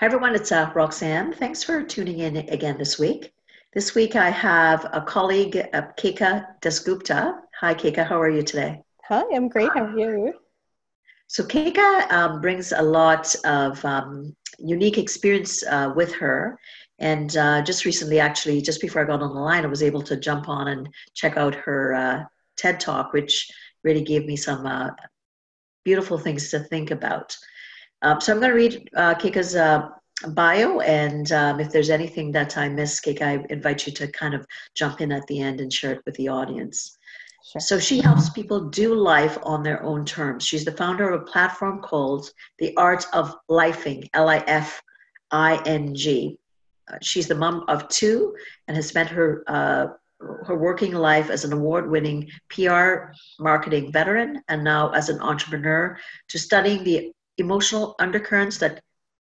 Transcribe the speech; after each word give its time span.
Hi, 0.00 0.06
everyone. 0.06 0.34
It's 0.34 0.50
uh, 0.50 0.72
Roxanne. 0.74 1.34
Thanks 1.34 1.62
for 1.62 1.82
tuning 1.82 2.20
in 2.20 2.38
again 2.38 2.78
this 2.78 2.98
week. 2.98 3.34
This 3.74 3.94
week 3.94 4.16
I 4.16 4.30
have 4.30 4.86
a 4.94 5.02
colleague, 5.02 5.58
uh, 5.58 5.82
Keka 5.98 6.46
Dasgupta. 6.62 7.34
Hi, 7.60 7.74
Keka. 7.74 8.06
How 8.06 8.18
are 8.18 8.30
you 8.30 8.42
today? 8.42 8.80
Hi, 9.04 9.22
I'm 9.34 9.50
great. 9.50 9.68
How 9.74 9.84
are 9.84 9.98
you? 9.98 10.32
So, 11.26 11.44
Keka 11.44 12.10
um, 12.10 12.40
brings 12.40 12.72
a 12.72 12.80
lot 12.80 13.34
of 13.44 13.84
um, 13.84 14.34
unique 14.58 14.96
experience 14.96 15.62
uh, 15.66 15.92
with 15.94 16.14
her. 16.14 16.58
And 16.98 17.36
uh, 17.36 17.60
just 17.60 17.84
recently, 17.84 18.20
actually, 18.20 18.62
just 18.62 18.80
before 18.80 19.02
I 19.02 19.06
got 19.06 19.20
on 19.20 19.34
the 19.34 19.40
line, 19.40 19.64
I 19.64 19.68
was 19.68 19.82
able 19.82 20.00
to 20.04 20.16
jump 20.16 20.48
on 20.48 20.68
and 20.68 20.88
check 21.12 21.36
out 21.36 21.54
her 21.54 21.94
uh, 21.94 22.24
TED 22.56 22.80
Talk, 22.80 23.12
which 23.12 23.50
really 23.84 24.02
gave 24.02 24.24
me 24.24 24.36
some 24.36 24.64
uh, 24.64 24.92
beautiful 25.84 26.16
things 26.16 26.50
to 26.52 26.60
think 26.60 26.90
about. 26.90 27.36
Um, 28.02 28.20
so 28.20 28.32
I'm 28.32 28.40
going 28.40 28.50
to 28.50 28.56
read 28.56 28.88
uh, 28.96 29.14
Keka's 29.14 29.54
uh, 29.54 29.88
bio, 30.28 30.80
and 30.80 31.30
um, 31.32 31.60
if 31.60 31.70
there's 31.70 31.90
anything 31.90 32.32
that 32.32 32.56
I 32.56 32.68
miss, 32.68 33.00
Keka, 33.00 33.22
I 33.22 33.44
invite 33.50 33.86
you 33.86 33.92
to 33.94 34.06
kind 34.08 34.34
of 34.34 34.46
jump 34.74 35.00
in 35.00 35.12
at 35.12 35.26
the 35.26 35.40
end 35.40 35.60
and 35.60 35.72
share 35.72 35.92
it 35.92 36.02
with 36.04 36.14
the 36.16 36.28
audience. 36.28 36.98
Sure. 37.52 37.60
So 37.60 37.78
she 37.78 38.00
helps 38.00 38.28
people 38.30 38.68
do 38.68 38.94
life 38.94 39.38
on 39.42 39.62
their 39.62 39.82
own 39.82 40.04
terms. 40.04 40.44
She's 40.44 40.64
the 40.64 40.72
founder 40.72 41.10
of 41.10 41.22
a 41.22 41.24
platform 41.24 41.80
called 41.80 42.30
The 42.58 42.76
Art 42.76 43.06
of 43.12 43.34
Lifing, 43.48 44.08
L-I-F-I-N-G. 44.14 44.78
Uh, 46.92 46.98
she's 47.00 47.28
the 47.28 47.34
mom 47.34 47.64
of 47.68 47.88
two 47.88 48.34
and 48.68 48.76
has 48.76 48.88
spent 48.88 49.08
her 49.08 49.44
uh, 49.46 49.86
her 50.20 50.56
working 50.56 50.92
life 50.92 51.30
as 51.30 51.44
an 51.44 51.52
award-winning 51.52 52.28
PR 52.50 53.12
marketing 53.38 53.90
veteran 53.90 54.42
and 54.48 54.62
now 54.62 54.90
as 54.90 55.08
an 55.08 55.18
entrepreneur 55.20 55.98
to 56.28 56.38
studying 56.38 56.84
the 56.84 57.10
emotional 57.38 57.94
undercurrents 58.00 58.58
that 58.58 58.82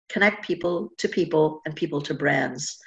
connect 0.10 0.46
people 0.46 0.92
to 0.98 1.10
people 1.10 1.62
and 1.66 1.76
people 1.76 2.02
to 2.02 2.14
brands. 2.14 2.80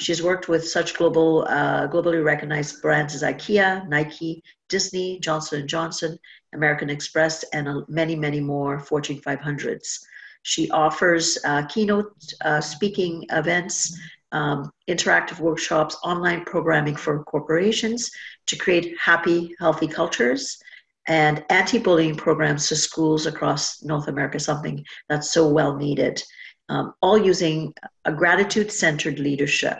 She's 0.00 0.22
worked 0.22 0.48
with 0.48 0.66
such 0.66 0.94
global, 0.94 1.46
uh, 1.48 1.86
globally 1.88 2.24
recognized 2.24 2.82
brands 2.82 3.14
as 3.14 3.22
IKEA, 3.22 3.88
Nike, 3.88 4.42
Disney, 4.68 5.20
Johnson 5.20 5.66
& 5.66 5.68
Johnson, 5.68 6.18
American 6.54 6.90
Express, 6.90 7.44
and 7.52 7.68
uh, 7.68 7.82
many, 7.88 8.16
many 8.16 8.40
more 8.40 8.80
Fortune 8.80 9.18
500s. 9.20 9.98
She 10.42 10.70
offers 10.70 11.38
uh, 11.44 11.66
keynote 11.66 12.12
uh, 12.44 12.60
speaking 12.60 13.26
events, 13.30 13.96
um, 14.32 14.72
interactive 14.88 15.38
workshops, 15.38 15.96
online 16.02 16.44
programming 16.44 16.96
for 16.96 17.22
corporations 17.24 18.10
to 18.46 18.56
create 18.56 18.96
happy, 18.98 19.54
healthy 19.60 19.86
cultures, 19.86 20.58
and 21.06 21.44
anti-bullying 21.50 22.16
programs 22.16 22.68
to 22.68 22.76
schools 22.76 23.26
across 23.26 23.82
North 23.82 24.08
America, 24.08 24.40
something 24.40 24.84
that's 25.08 25.32
so 25.32 25.48
well 25.48 25.76
needed, 25.76 26.22
um, 26.68 26.94
all 27.02 27.18
using 27.18 27.74
a 28.04 28.12
gratitude-centered 28.12 29.18
leadership. 29.18 29.78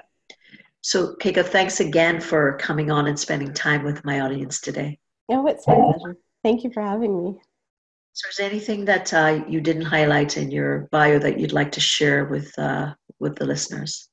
So, 0.80 1.14
Keka, 1.16 1.44
thanks 1.44 1.80
again 1.80 2.20
for 2.20 2.56
coming 2.58 2.90
on 2.90 3.06
and 3.06 3.18
spending 3.18 3.52
time 3.54 3.84
with 3.84 4.04
my 4.04 4.20
audience 4.20 4.60
today. 4.60 4.98
Oh, 5.28 5.46
it's 5.46 5.66
my 5.66 5.74
pleasure. 5.74 6.16
Thank 6.42 6.64
you 6.64 6.72
for 6.72 6.82
having 6.82 7.22
me. 7.22 7.40
So, 8.14 8.28
is 8.28 8.36
there 8.36 8.50
anything 8.50 8.84
that 8.86 9.14
uh, 9.14 9.44
you 9.48 9.60
didn't 9.60 9.86
highlight 9.86 10.36
in 10.36 10.50
your 10.50 10.88
bio 10.90 11.18
that 11.20 11.38
you'd 11.38 11.52
like 11.52 11.72
to 11.72 11.80
share 11.80 12.24
with 12.24 12.52
uh, 12.58 12.94
with 13.20 13.36
the 13.36 13.46
listeners? 13.46 14.08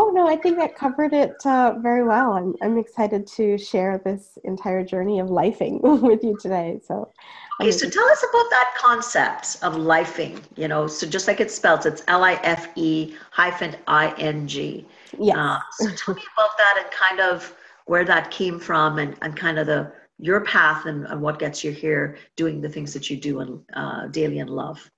Oh 0.00 0.12
no, 0.14 0.28
I 0.28 0.36
think 0.36 0.58
that 0.58 0.76
covered 0.76 1.12
it 1.12 1.34
uh, 1.44 1.74
very 1.80 2.04
well. 2.04 2.34
I'm 2.34 2.54
I'm 2.62 2.78
excited 2.78 3.26
to 3.38 3.58
share 3.58 4.00
this 4.04 4.38
entire 4.44 4.84
journey 4.84 5.18
of 5.18 5.26
lifing 5.26 5.80
with 6.02 6.22
you 6.22 6.38
today. 6.38 6.78
So, 6.86 7.10
okay, 7.60 7.72
so 7.72 7.90
tell 7.90 8.08
us 8.08 8.22
about 8.30 8.48
that 8.50 8.74
concept 8.78 9.56
of 9.60 9.74
lifing. 9.74 10.40
You 10.54 10.68
know, 10.68 10.86
so 10.86 11.04
just 11.04 11.26
like 11.26 11.40
it's 11.40 11.52
spelled, 11.52 11.84
it's 11.84 12.04
L 12.06 12.22
I 12.22 12.34
F 12.44 12.68
E 12.76 13.16
hyphen 13.32 13.74
I 13.88 14.14
N 14.18 14.46
G. 14.46 14.86
Yeah. 15.18 15.36
Uh, 15.36 15.58
so 15.72 15.90
tell 15.90 16.14
me 16.14 16.22
about 16.36 16.56
that 16.58 16.80
and 16.80 16.90
kind 16.92 17.20
of 17.20 17.52
where 17.86 18.04
that 18.04 18.30
came 18.30 18.60
from 18.60 19.00
and, 19.00 19.16
and 19.22 19.34
kind 19.34 19.58
of 19.58 19.66
the 19.66 19.92
your 20.20 20.42
path 20.42 20.86
and, 20.86 21.06
and 21.06 21.20
what 21.20 21.40
gets 21.40 21.64
you 21.64 21.72
here 21.72 22.18
doing 22.36 22.60
the 22.60 22.68
things 22.68 22.92
that 22.92 23.10
you 23.10 23.16
do 23.16 23.40
in, 23.40 23.60
uh, 23.74 24.06
daily 24.06 24.38
and 24.38 24.50
love. 24.50 24.88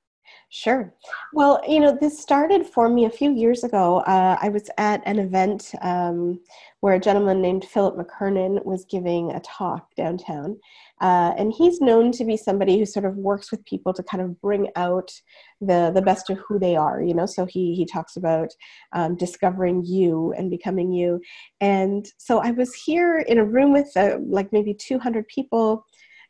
Sure. 0.53 0.93
Well, 1.33 1.62
you 1.66 1.78
know, 1.78 1.97
this 1.99 2.19
started 2.19 2.66
for 2.66 2.88
me 2.88 3.05
a 3.05 3.11
few 3.11 3.33
years 3.33 3.62
ago. 3.62 3.99
Uh, 4.00 4.37
I 4.43 4.49
was 4.49 4.69
at 4.78 5.00
an 5.06 5.21
event 5.21 5.71
um, 5.81 6.41
where 6.81 6.94
a 6.94 7.00
gentleman 7.00 7.41
named 7.41 7.65
Philip 7.65 7.94
McKernan 7.97 8.65
was 8.65 8.84
giving 8.84 9.31
a 9.31 9.39
talk 9.41 9.94
downtown. 9.94 10.59
Uh, 11.00 11.34
and 11.39 11.53
he's 11.53 11.81
known 11.81 12.10
to 12.10 12.25
be 12.25 12.37
somebody 12.37 12.81
who 12.81 12.84
sort 12.84 13.05
of 13.05 13.15
works 13.15 13.53
with 13.53 13.65
people 13.65 13.94
to 13.94 14.03
kind 14.03 14.25
of 14.25 14.41
bring 14.41 14.66
out 14.75 15.12
the, 15.60 15.93
the 15.94 16.03
best 16.03 16.31
of 16.31 16.39
who 16.39 16.59
they 16.59 16.75
are, 16.75 17.00
you 17.00 17.15
know. 17.15 17.27
So 17.27 17.47
he, 17.47 17.77
he 17.77 17.87
talks 17.87 18.16
about 18.16 18.50
um, 18.93 19.15
discovering 19.15 19.84
you 19.84 20.34
and 20.37 20.50
becoming 20.50 20.91
you. 20.91 21.21
And 21.60 22.05
so 22.19 22.41
I 22.41 22.50
was 22.50 22.75
here 22.75 23.21
in 23.21 23.39
a 23.39 23.44
room 23.44 23.72
with 23.72 23.97
uh, 23.97 24.19
like 24.27 24.53
maybe 24.53 24.75
200 24.75 25.28
people. 25.28 25.87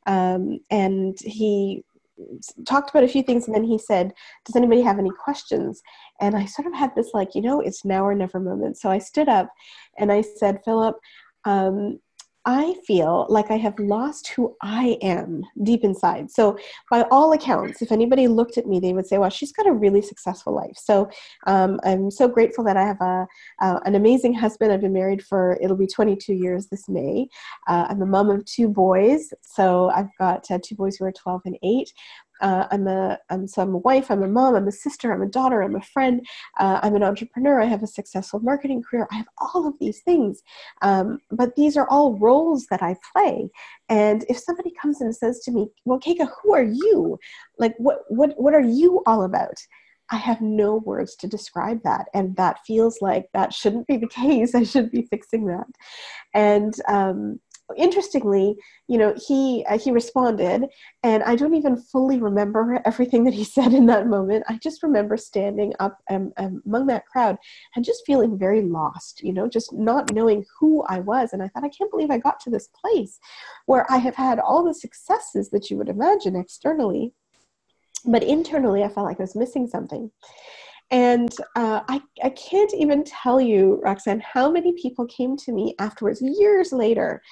Um, 0.06 0.60
and 0.70 1.18
he 1.20 1.84
talked 2.66 2.90
about 2.90 3.04
a 3.04 3.08
few 3.08 3.22
things 3.22 3.46
and 3.46 3.54
then 3.54 3.64
he 3.64 3.78
said 3.78 4.12
does 4.44 4.56
anybody 4.56 4.82
have 4.82 4.98
any 4.98 5.10
questions? 5.10 5.82
And 6.20 6.36
i 6.36 6.44
sort 6.44 6.66
of 6.66 6.74
had 6.74 6.94
this 6.94 7.10
like 7.14 7.34
you 7.34 7.42
know 7.42 7.60
it's 7.60 7.84
now 7.84 8.04
or 8.04 8.14
never 8.14 8.40
moment. 8.40 8.78
So 8.78 8.90
i 8.90 8.98
stood 8.98 9.28
up 9.28 9.48
and 9.98 10.12
i 10.12 10.22
said 10.22 10.60
philip 10.64 10.96
um, 11.44 12.00
I 12.46 12.74
feel 12.86 13.26
like 13.28 13.50
I 13.50 13.56
have 13.58 13.78
lost 13.78 14.28
who 14.28 14.56
I 14.62 14.98
am 15.02 15.44
deep 15.62 15.84
inside. 15.84 16.30
So, 16.30 16.58
by 16.90 17.02
all 17.10 17.32
accounts, 17.32 17.82
if 17.82 17.92
anybody 17.92 18.28
looked 18.28 18.56
at 18.56 18.66
me, 18.66 18.80
they 18.80 18.94
would 18.94 19.06
say, 19.06 19.18
"Well, 19.18 19.28
she's 19.30 19.52
got 19.52 19.66
a 19.66 19.72
really 19.72 20.00
successful 20.00 20.54
life." 20.54 20.76
So, 20.76 21.10
um, 21.46 21.78
I'm 21.84 22.10
so 22.10 22.28
grateful 22.28 22.64
that 22.64 22.76
I 22.78 22.84
have 22.84 23.00
a 23.00 23.26
uh, 23.60 23.80
an 23.84 23.94
amazing 23.94 24.32
husband. 24.34 24.72
I've 24.72 24.80
been 24.80 24.92
married 24.92 25.22
for 25.22 25.58
it'll 25.60 25.76
be 25.76 25.86
22 25.86 26.32
years 26.34 26.68
this 26.68 26.88
May. 26.88 27.28
Uh, 27.68 27.86
I'm 27.90 28.02
a 28.02 28.06
mom 28.06 28.30
of 28.30 28.44
two 28.46 28.68
boys, 28.68 29.32
so 29.42 29.90
I've 29.90 30.14
got 30.18 30.50
uh, 30.50 30.58
two 30.62 30.74
boys 30.74 30.96
who 30.96 31.04
are 31.04 31.12
12 31.12 31.42
and 31.44 31.58
8. 31.62 31.92
Uh, 32.40 32.66
I'm 32.70 32.86
a 32.88 33.18
I'm 33.30 33.46
so 33.46 33.62
I'm 33.62 33.74
a 33.74 33.78
wife, 33.78 34.10
I'm 34.10 34.22
a 34.22 34.28
mom, 34.28 34.54
I'm 34.54 34.68
a 34.68 34.72
sister, 34.72 35.12
I'm 35.12 35.22
a 35.22 35.26
daughter, 35.26 35.62
I'm 35.62 35.76
a 35.76 35.82
friend, 35.82 36.26
uh, 36.58 36.80
I'm 36.82 36.94
an 36.96 37.02
entrepreneur. 37.02 37.60
I 37.60 37.66
have 37.66 37.82
a 37.82 37.86
successful 37.86 38.40
marketing 38.40 38.82
career. 38.82 39.06
I 39.12 39.16
have 39.16 39.28
all 39.38 39.66
of 39.66 39.74
these 39.80 40.00
things, 40.00 40.42
um, 40.82 41.18
but 41.30 41.56
these 41.56 41.76
are 41.76 41.88
all 41.88 42.18
roles 42.18 42.66
that 42.70 42.82
I 42.82 42.96
play. 43.12 43.50
And 43.88 44.24
if 44.28 44.38
somebody 44.38 44.72
comes 44.80 45.00
and 45.00 45.14
says 45.14 45.40
to 45.40 45.50
me, 45.52 45.68
"Well, 45.84 46.00
Keka, 46.00 46.28
who 46.42 46.54
are 46.54 46.62
you? 46.64 47.18
Like, 47.58 47.74
what 47.78 48.00
what 48.08 48.34
what 48.38 48.54
are 48.54 48.60
you 48.60 49.02
all 49.06 49.24
about?" 49.24 49.54
I 50.12 50.16
have 50.16 50.40
no 50.40 50.76
words 50.76 51.14
to 51.16 51.28
describe 51.28 51.82
that. 51.84 52.08
And 52.14 52.36
that 52.36 52.58
feels 52.66 52.98
like 53.00 53.26
that 53.32 53.54
shouldn't 53.54 53.86
be 53.86 53.96
the 53.96 54.08
case. 54.22 54.54
I 54.54 54.64
should 54.64 54.90
be 54.90 55.06
fixing 55.10 55.46
that. 55.46 55.66
And 56.34 56.74
um, 56.88 57.40
interestingly, 57.76 58.56
you 58.88 58.98
know, 58.98 59.14
he 59.26 59.64
uh, 59.68 59.78
he 59.78 59.90
responded, 59.90 60.66
and 61.02 61.22
I 61.22 61.36
don't 61.36 61.54
even 61.54 61.76
fully 61.76 62.18
remember 62.18 62.80
everything 62.84 63.24
that 63.24 63.34
he 63.34 63.44
said 63.56 63.72
in 63.72 63.86
that 63.86 64.06
moment. 64.06 64.44
I 64.48 64.58
just 64.62 64.82
remember 64.82 65.16
standing 65.16 65.72
up 65.80 65.98
um, 66.10 66.32
um, 66.36 66.62
among 66.66 66.86
that 66.86 67.06
crowd 67.06 67.36
and 67.74 67.84
just 67.84 68.04
feeling 68.06 68.38
very 68.38 68.62
lost, 68.62 69.22
you 69.22 69.32
know, 69.32 69.48
just 69.48 69.72
not 69.72 70.12
knowing 70.12 70.44
who 70.58 70.82
I 70.84 71.00
was. 71.00 71.32
And 71.32 71.42
I 71.42 71.48
thought, 71.48 71.64
I 71.64 71.68
can't 71.68 71.90
believe 71.90 72.10
I 72.10 72.18
got 72.18 72.40
to 72.40 72.50
this 72.50 72.68
place 72.68 73.18
where 73.66 73.90
I 73.90 73.98
have 73.98 74.14
had 74.14 74.38
all 74.38 74.64
the 74.64 74.74
successes 74.74 75.50
that 75.50 75.70
you 75.70 75.76
would 75.76 75.88
imagine 75.88 76.36
externally, 76.36 77.12
but 78.04 78.22
internally, 78.22 78.82
I 78.82 78.88
felt 78.88 79.06
like 79.06 79.20
I 79.20 79.24
was 79.24 79.36
missing 79.36 79.66
something. 79.66 80.10
And 80.90 81.30
uh, 81.54 81.82
I, 81.88 82.02
I 82.22 82.30
can't 82.30 82.72
even 82.74 83.04
tell 83.04 83.40
you, 83.40 83.80
Roxanne, 83.82 84.20
how 84.20 84.50
many 84.50 84.72
people 84.72 85.06
came 85.06 85.36
to 85.38 85.52
me 85.52 85.74
afterwards, 85.78 86.20
years 86.20 86.72
later, 86.72 87.22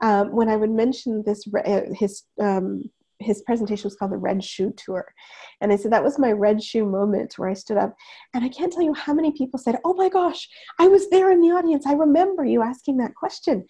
um, 0.00 0.34
when 0.34 0.48
I 0.48 0.56
would 0.56 0.70
mention 0.70 1.22
this, 1.24 1.44
uh, 1.66 1.82
his 1.92 2.22
um, 2.40 2.90
his 3.18 3.42
presentation 3.42 3.84
was 3.84 3.96
called 3.96 4.12
the 4.12 4.16
Red 4.16 4.42
Shoe 4.42 4.72
Tour, 4.76 5.04
and 5.60 5.72
I 5.72 5.76
said 5.76 5.92
that 5.92 6.04
was 6.04 6.18
my 6.18 6.32
red 6.32 6.62
shoe 6.62 6.86
moment 6.86 7.34
where 7.36 7.50
I 7.50 7.54
stood 7.54 7.76
up, 7.76 7.94
and 8.34 8.44
I 8.44 8.48
can't 8.48 8.72
tell 8.72 8.82
you 8.82 8.94
how 8.94 9.12
many 9.12 9.32
people 9.32 9.58
said, 9.58 9.78
"Oh 9.84 9.94
my 9.94 10.08
gosh, 10.08 10.48
I 10.78 10.88
was 10.88 11.10
there 11.10 11.30
in 11.30 11.40
the 11.40 11.50
audience. 11.50 11.86
I 11.86 11.92
remember 11.92 12.44
you 12.44 12.62
asking 12.62 12.96
that 12.98 13.14
question." 13.14 13.66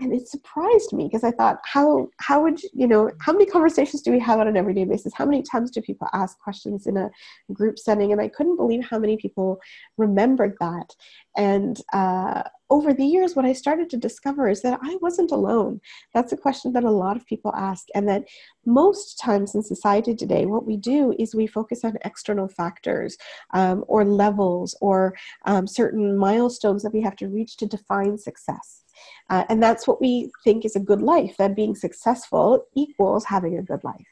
And 0.00 0.14
it 0.14 0.28
surprised 0.28 0.92
me 0.92 1.04
because 1.04 1.24
I 1.24 1.30
thought, 1.30 1.58
how 1.64 2.08
how 2.18 2.42
would 2.42 2.60
you, 2.72 2.86
know 2.86 3.10
how 3.20 3.32
many 3.32 3.46
conversations 3.46 4.02
do 4.02 4.10
we 4.10 4.18
have 4.20 4.40
on 4.40 4.48
an 4.48 4.56
everyday 4.56 4.84
basis? 4.84 5.12
How 5.14 5.26
many 5.26 5.42
times 5.42 5.70
do 5.70 5.82
people 5.82 6.08
ask 6.12 6.38
questions 6.38 6.86
in 6.86 6.96
a 6.96 7.10
group 7.52 7.78
setting? 7.78 8.10
And 8.10 8.20
I 8.20 8.28
couldn't 8.28 8.56
believe 8.56 8.84
how 8.84 8.98
many 8.98 9.16
people 9.16 9.60
remembered 9.98 10.56
that. 10.60 10.94
And 11.36 11.80
uh, 11.92 12.42
over 12.70 12.94
the 12.94 13.04
years, 13.04 13.36
what 13.36 13.44
I 13.44 13.52
started 13.52 13.90
to 13.90 13.96
discover 13.96 14.48
is 14.48 14.62
that 14.62 14.78
I 14.82 14.96
wasn't 15.02 15.32
alone. 15.32 15.80
That's 16.14 16.32
a 16.32 16.36
question 16.36 16.72
that 16.72 16.84
a 16.84 16.90
lot 16.90 17.16
of 17.16 17.26
people 17.26 17.52
ask, 17.54 17.86
and 17.94 18.08
that 18.08 18.24
most 18.64 19.18
times 19.18 19.54
in 19.54 19.62
society 19.62 20.14
today, 20.14 20.46
what 20.46 20.66
we 20.66 20.76
do 20.76 21.14
is 21.18 21.34
we 21.34 21.46
focus 21.46 21.84
on 21.84 21.98
external 22.04 22.48
factors 22.48 23.18
um, 23.52 23.84
or 23.86 24.04
levels 24.04 24.74
or 24.80 25.14
um, 25.44 25.66
certain 25.66 26.16
milestones 26.16 26.82
that 26.82 26.94
we 26.94 27.02
have 27.02 27.16
to 27.16 27.28
reach 27.28 27.56
to 27.58 27.66
define 27.66 28.16
success. 28.16 28.79
Uh, 29.28 29.44
and 29.48 29.62
that's 29.62 29.86
what 29.86 30.00
we 30.00 30.30
think 30.44 30.64
is 30.64 30.76
a 30.76 30.80
good 30.80 31.02
life, 31.02 31.36
that 31.38 31.56
being 31.56 31.74
successful 31.74 32.66
equals 32.74 33.24
having 33.24 33.58
a 33.58 33.62
good 33.62 33.82
life. 33.84 34.06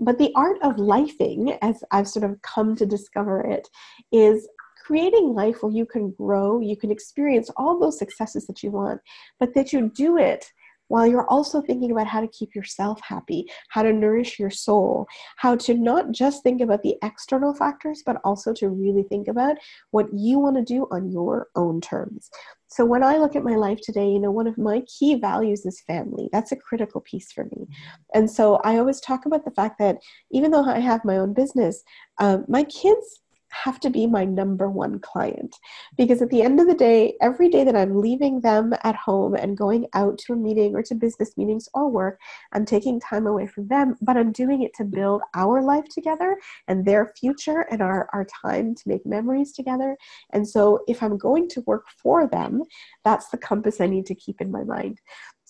But 0.00 0.18
the 0.18 0.32
art 0.36 0.58
of 0.62 0.76
lifing, 0.76 1.58
as 1.60 1.82
I've 1.90 2.08
sort 2.08 2.24
of 2.24 2.40
come 2.42 2.76
to 2.76 2.86
discover 2.86 3.40
it, 3.40 3.68
is 4.12 4.48
creating 4.84 5.34
life 5.34 5.62
where 5.62 5.72
you 5.72 5.84
can 5.84 6.12
grow, 6.12 6.60
you 6.60 6.76
can 6.76 6.90
experience 6.90 7.50
all 7.56 7.78
those 7.78 7.98
successes 7.98 8.46
that 8.46 8.62
you 8.62 8.70
want, 8.70 9.00
but 9.38 9.54
that 9.54 9.72
you 9.72 9.90
do 9.94 10.16
it 10.16 10.50
while 10.88 11.06
you're 11.06 11.28
also 11.28 11.62
thinking 11.62 11.90
about 11.90 12.06
how 12.06 12.20
to 12.20 12.28
keep 12.28 12.54
yourself 12.54 13.00
happy, 13.02 13.46
how 13.70 13.82
to 13.82 13.92
nourish 13.92 14.38
your 14.38 14.50
soul, 14.50 15.06
how 15.36 15.56
to 15.56 15.74
not 15.74 16.10
just 16.10 16.42
think 16.42 16.60
about 16.60 16.82
the 16.82 16.96
external 17.02 17.54
factors, 17.54 18.02
but 18.04 18.16
also 18.24 18.52
to 18.54 18.68
really 18.68 19.04
think 19.04 19.28
about 19.28 19.56
what 19.90 20.06
you 20.12 20.38
want 20.38 20.56
to 20.56 20.62
do 20.62 20.86
on 20.90 21.10
your 21.10 21.48
own 21.54 21.80
terms. 21.80 22.30
So 22.70 22.84
when 22.84 23.02
I 23.02 23.16
look 23.16 23.34
at 23.34 23.44
my 23.44 23.56
life 23.56 23.80
today, 23.82 24.08
you 24.08 24.18
know, 24.18 24.30
one 24.30 24.46
of 24.46 24.58
my 24.58 24.82
key 24.82 25.14
values 25.14 25.64
is 25.64 25.80
family. 25.86 26.28
That's 26.32 26.52
a 26.52 26.56
critical 26.56 27.00
piece 27.00 27.32
for 27.32 27.44
me. 27.44 27.66
And 28.14 28.30
so 28.30 28.56
I 28.56 28.76
always 28.76 29.00
talk 29.00 29.24
about 29.24 29.44
the 29.44 29.50
fact 29.52 29.78
that 29.78 29.96
even 30.30 30.50
though 30.50 30.64
I 30.64 30.80
have 30.80 31.04
my 31.04 31.16
own 31.16 31.32
business, 31.32 31.82
um, 32.18 32.44
my 32.46 32.64
kids 32.64 33.20
have 33.50 33.80
to 33.80 33.90
be 33.90 34.06
my 34.06 34.24
number 34.24 34.70
one 34.70 34.98
client. 35.00 35.56
Because 35.96 36.22
at 36.22 36.30
the 36.30 36.42
end 36.42 36.60
of 36.60 36.66
the 36.66 36.74
day 36.74 37.14
every 37.20 37.48
day 37.48 37.64
that 37.64 37.76
i'm 37.76 38.00
leaving 38.00 38.40
them 38.40 38.72
at 38.84 38.94
home 38.96 39.34
and 39.34 39.56
going 39.56 39.86
out 39.94 40.18
to 40.18 40.32
a 40.32 40.36
meeting 40.36 40.74
or 40.74 40.82
to 40.82 40.94
business 40.94 41.36
meetings 41.36 41.68
or 41.74 41.88
work 41.88 42.18
i'm 42.52 42.64
taking 42.64 43.00
time 43.00 43.26
away 43.26 43.46
from 43.46 43.66
them 43.68 43.96
but 44.02 44.16
i'm 44.16 44.32
doing 44.32 44.62
it 44.62 44.72
to 44.74 44.84
build 44.84 45.22
our 45.34 45.62
life 45.62 45.84
together 45.90 46.36
and 46.68 46.84
their 46.84 47.12
future 47.18 47.62
and 47.70 47.82
our, 47.82 48.08
our 48.12 48.26
time 48.42 48.74
to 48.74 48.82
make 48.86 49.04
memories 49.06 49.52
together. 49.52 49.96
And 50.30 50.46
so 50.46 50.80
if 50.88 51.02
i'm 51.02 51.18
going 51.18 51.48
to 51.50 51.60
work 51.62 51.86
for 52.02 52.26
them 52.26 52.62
that's 53.04 53.28
the 53.28 53.38
compass 53.38 53.80
i 53.80 53.86
need 53.86 54.06
to 54.06 54.14
keep 54.14 54.40
in 54.40 54.50
my 54.50 54.64
mind 54.64 55.00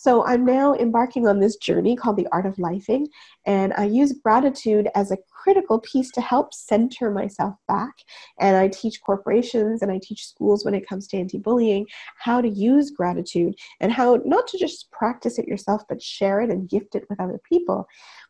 so 0.01 0.25
I'm 0.25 0.45
now 0.45 0.75
embarking 0.75 1.27
on 1.27 1.41
this 1.41 1.57
journey 1.57 1.97
called 1.97 2.19
the 2.19 2.29
art 2.31 2.47
of 2.47 2.55
lifing, 2.55 3.07
and 3.47 3.73
I 3.77 3.87
use 3.87 4.13
gratitude 4.13 4.89
as 4.95 5.11
a 5.11 5.17
critical 5.29 5.81
piece 5.81 6.13
to 6.13 6.21
help 6.21 6.55
center 6.55 7.11
myself 7.11 7.57
back. 7.67 7.95
And 8.39 8.57
I 8.57 8.69
teach 8.69 9.03
corporations 9.03 9.83
and 9.83 9.91
I 9.91 9.99
teach 10.01 10.29
schools 10.29 10.65
when 10.65 10.73
it 10.73 10.89
comes 10.89 11.09
to 11.09 11.17
anti-bullying 11.17 11.89
how 12.17 12.41
to 12.41 12.49
use 12.49 12.93
gratitude 12.93 13.57
and 13.81 13.91
how 13.91 14.21
not 14.25 14.47
to 14.49 14.59
just 14.59 14.89
practice 14.93 15.37
it 15.37 15.49
yourself, 15.49 15.83
but 15.89 16.01
share 16.01 16.41
it 16.43 16.51
and 16.51 16.71
gift 16.71 16.95
it 16.95 17.05
with 17.11 17.19
other 17.19 17.41
people. 17.49 17.89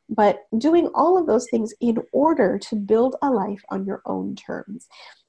But 0.09 0.45
doing 0.57 0.89
all 0.95 1.19
of 1.19 1.27
those 1.27 1.49
things 1.51 1.75
in 1.83 1.99
order 2.15 2.59
to 2.61 2.77
build 2.77 3.17
a 3.21 3.31
life 3.31 3.63
on 3.69 3.85
your 3.85 4.01
own 4.07 4.37
terms. 4.37 4.89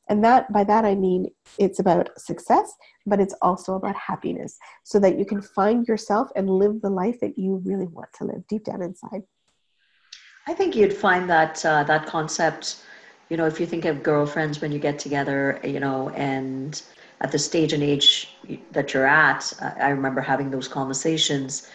And 0.10 0.24
that 0.24 0.52
by 0.52 0.64
that 0.64 0.86
I 0.86 0.96
mean 0.96 1.28
it's 1.58 1.80
about 1.80 2.10
success, 2.20 2.74
but 3.06 3.20
it's 3.20 3.36
also 3.42 3.76
about 3.76 3.96
happiness 3.96 4.58
so 4.84 5.00
that 5.00 5.18
you 5.18 5.26
can 5.26 5.42
find 5.42 5.88
yourself 5.88 6.30
and 6.36 6.50
live 6.50 6.82
the 6.82 6.90
life 6.90 7.20
that 7.22 7.38
you 7.38 7.62
really 7.64 7.88
want 7.88 8.10
to 8.18 8.26
live 8.26 8.48
deep 8.48 8.66
down 8.66 8.82
inside. 8.82 9.24
I 10.48 10.54
think 10.54 10.76
you'd 10.76 10.94
find 10.94 11.30
that 11.30 11.64
uh, 11.64 11.84
that 11.84 12.08
concept, 12.08 12.84
you 13.30 13.38
know, 13.38 13.46
if 13.46 13.60
you 13.60 13.68
think 13.68 13.86
of 13.86 14.02
girlfriends 14.02 14.62
when 14.62 14.72
you 14.72 14.80
get 14.80 14.98
together, 14.98 15.60
you 15.64 15.80
know, 15.80 16.10
and 16.10 16.82
at 17.22 17.32
the 17.32 17.38
stage 17.38 17.74
and 17.74 17.84
age 17.84 18.36
that 18.72 18.94
you're 18.94 19.06
at, 19.06 19.54
I 19.80 19.90
remember 19.90 20.22
having 20.22 20.50
those 20.50 20.68
conversations, 20.68 21.70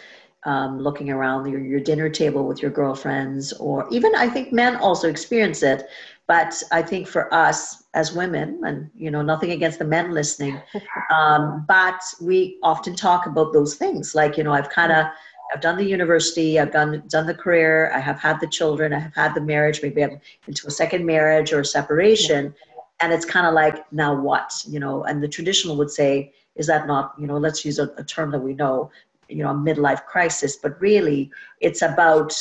um, 0.45 0.81
looking 0.81 1.11
around 1.11 1.49
your, 1.49 1.61
your 1.61 1.81
dinner 1.81 2.09
table 2.09 2.47
with 2.47 2.63
your 2.63 2.71
girlfriends, 2.71 3.53
or 3.53 3.87
even 3.91 4.15
I 4.17 4.29
think 4.29 4.53
men 4.53 4.77
also 4.77 5.09
experience 5.09 5.63
it 5.63 5.89
but 6.27 6.63
I 6.73 6.83
think 6.83 7.07
for 7.07 7.33
us 7.33 7.84
as 7.95 8.13
women, 8.13 8.61
and 8.65 8.91
you 8.97 9.11
know, 9.11 9.23
nothing 9.23 9.53
against 9.53 9.79
the 9.79 9.85
men 9.85 10.13
listening, 10.13 10.61
um, 11.11 11.65
but 11.67 12.01
we 12.21 12.59
often 12.63 12.95
talk 12.95 13.27
about 13.27 13.53
those 13.53 13.77
things. 13.77 14.15
Like, 14.15 14.37
you 14.37 14.45
know, 14.45 14.53
I've 14.53 14.71
kind 14.71 14.93
of 14.93 15.07
I've 15.53 15.61
done 15.61 15.77
the 15.77 15.85
university, 15.85 16.59
I've 16.59 16.73
done 16.73 17.03
done 17.09 17.27
the 17.27 17.35
career, 17.35 17.91
I 17.95 18.01
have 18.01 18.19
had 18.21 18.41
the 18.41 18.47
children, 18.47 18.93
I 18.93 18.99
have 18.99 19.15
had 19.15 19.35
the 19.35 19.41
marriage, 19.41 19.83
maybe 19.83 20.03
I'm 20.03 20.21
into 20.47 20.67
a 20.67 20.71
second 20.71 21.07
marriage 21.07 21.53
or 21.53 21.63
separation. 21.65 22.55
And 23.01 23.13
it's 23.13 23.25
kind 23.25 23.47
of 23.47 23.55
like, 23.55 23.91
now 23.93 24.15
what? 24.15 24.65
You 24.67 24.81
know, 24.81 25.05
and 25.05 25.23
the 25.23 25.29
traditional 25.29 25.77
would 25.77 25.91
say, 25.91 26.33
is 26.55 26.67
that 26.69 26.87
not, 26.87 27.15
you 27.19 27.27
know, 27.27 27.37
let's 27.37 27.65
use 27.65 27.79
a, 27.79 27.91
a 27.97 28.05
term 28.05 28.31
that 28.31 28.39
we 28.39 28.55
know, 28.55 28.91
you 29.29 29.43
know, 29.43 29.51
a 29.51 29.55
midlife 29.55 30.05
crisis, 30.07 30.57
but 30.57 30.81
really 30.81 31.31
it's 31.61 31.83
about 31.83 32.35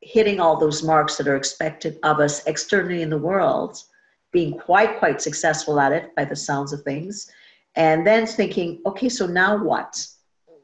hitting 0.00 0.40
all 0.40 0.56
those 0.56 0.82
marks 0.82 1.16
that 1.16 1.26
are 1.26 1.36
expected 1.36 1.98
of 2.02 2.20
us 2.20 2.44
externally 2.46 3.02
in 3.02 3.10
the 3.10 3.18
world, 3.18 3.82
being 4.32 4.58
quite, 4.58 4.98
quite 4.98 5.20
successful 5.20 5.80
at 5.80 5.92
it 5.92 6.14
by 6.14 6.24
the 6.24 6.36
sounds 6.36 6.72
of 6.72 6.82
things, 6.82 7.30
and 7.74 8.06
then 8.06 8.26
thinking, 8.26 8.80
okay, 8.86 9.08
so 9.08 9.26
now 9.26 9.62
what? 9.62 10.06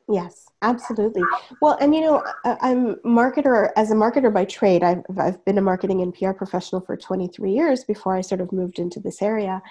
Yes, 0.09 0.47
absolutely. 0.63 1.23
Well, 1.61 1.79
and 1.81 1.95
you 1.95 2.01
know, 2.01 2.25
I'm 2.45 2.97
marketer 2.97 3.71
as 3.77 3.91
a 3.91 3.95
marketer 3.95 4.33
by 4.33 4.45
trade. 4.45 4.83
I've, 4.83 5.03
I've 5.19 5.45
been 5.45 5.59
a 5.59 5.63
marketing 5.63 6.03
and 6.03 6.15
PR 6.15 6.33
professional 6.33 6.81
for 6.81 6.97
23 6.97 7.53
years 7.53 7.85
before 7.85 8.17
I 8.17 8.21
sort 8.21 8.41
of 8.41 8.53
moved 8.53 8.79
into 8.79 9.01
this 9.01 9.23
area. 9.23 9.63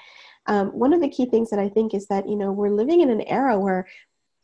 Um, 0.47 0.69
one 0.69 0.93
of 0.93 1.01
the 1.01 1.09
key 1.09 1.25
things 1.25 1.49
that 1.49 1.59
I 1.59 1.69
think 1.69 1.93
is 1.93 2.07
that 2.07 2.27
you 2.27 2.35
know 2.35 2.51
we're 2.51 2.69
living 2.69 3.01
in 3.01 3.09
an 3.09 3.21
era 3.21 3.59
where 3.59 3.87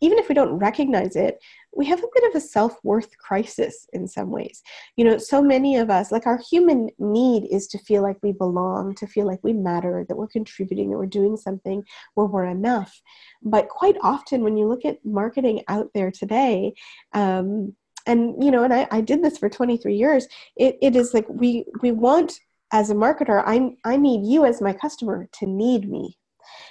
even 0.02 0.18
if 0.18 0.30
we 0.30 0.36
don't 0.36 0.60
recognize 0.60 1.16
it, 1.16 1.40
we 1.76 1.86
have 1.86 2.00
a 2.00 2.08
bit 2.14 2.24
of 2.30 2.36
a 2.36 2.46
self-worth 2.46 3.18
crisis 3.18 3.88
in 3.94 4.08
some 4.08 4.32
ways. 4.32 4.62
You 4.96 5.06
know 5.06 5.18
so 5.18 5.42
many 5.42 5.78
of 5.78 5.90
us 5.90 6.12
like 6.12 6.26
our 6.26 6.40
human 6.50 6.90
need 7.00 7.48
is 7.52 7.68
to 7.68 7.80
feel 7.80 8.02
like 8.02 8.18
we 8.22 8.32
belong 8.32 8.96
to 8.96 9.08
feel 9.08 9.26
like 9.26 9.40
we 9.44 9.54
matter 9.54 10.06
that 10.08 10.16
we're 10.16 10.28
contributing 10.28 10.90
that 10.90 10.98
we're 10.98 11.06
doing 11.06 11.38
something 11.38 11.84
where 12.16 12.28
we're 12.28 12.46
enough. 12.46 13.02
But 13.44 13.70
quite 13.70 13.98
often 14.02 14.44
when 14.44 14.58
you 14.58 14.68
look 14.68 14.86
at 14.86 15.04
marketing 15.06 15.64
out 15.68 15.90
there 15.94 16.12
today 16.12 16.74
um, 17.14 17.76
and 18.06 18.44
you 18.44 18.52
know 18.52 18.64
and 18.64 18.74
I, 18.74 18.88
I 18.90 19.02
did 19.02 19.24
this 19.24 19.38
for 19.38 19.50
23 19.50 19.96
years 19.96 20.28
it, 20.56 20.78
it 20.82 20.96
is 20.96 21.14
like 21.14 21.28
we 21.30 21.66
we 21.82 21.92
want 21.92 22.34
as 22.74 22.90
a 22.90 22.96
marketer 22.96 23.44
i 23.46 23.72
i 23.86 23.96
need 23.96 24.26
you 24.26 24.46
as 24.46 24.62
my 24.62 24.74
customer 24.74 25.30
to 25.34 25.46
need 25.46 25.90
me. 25.90 26.18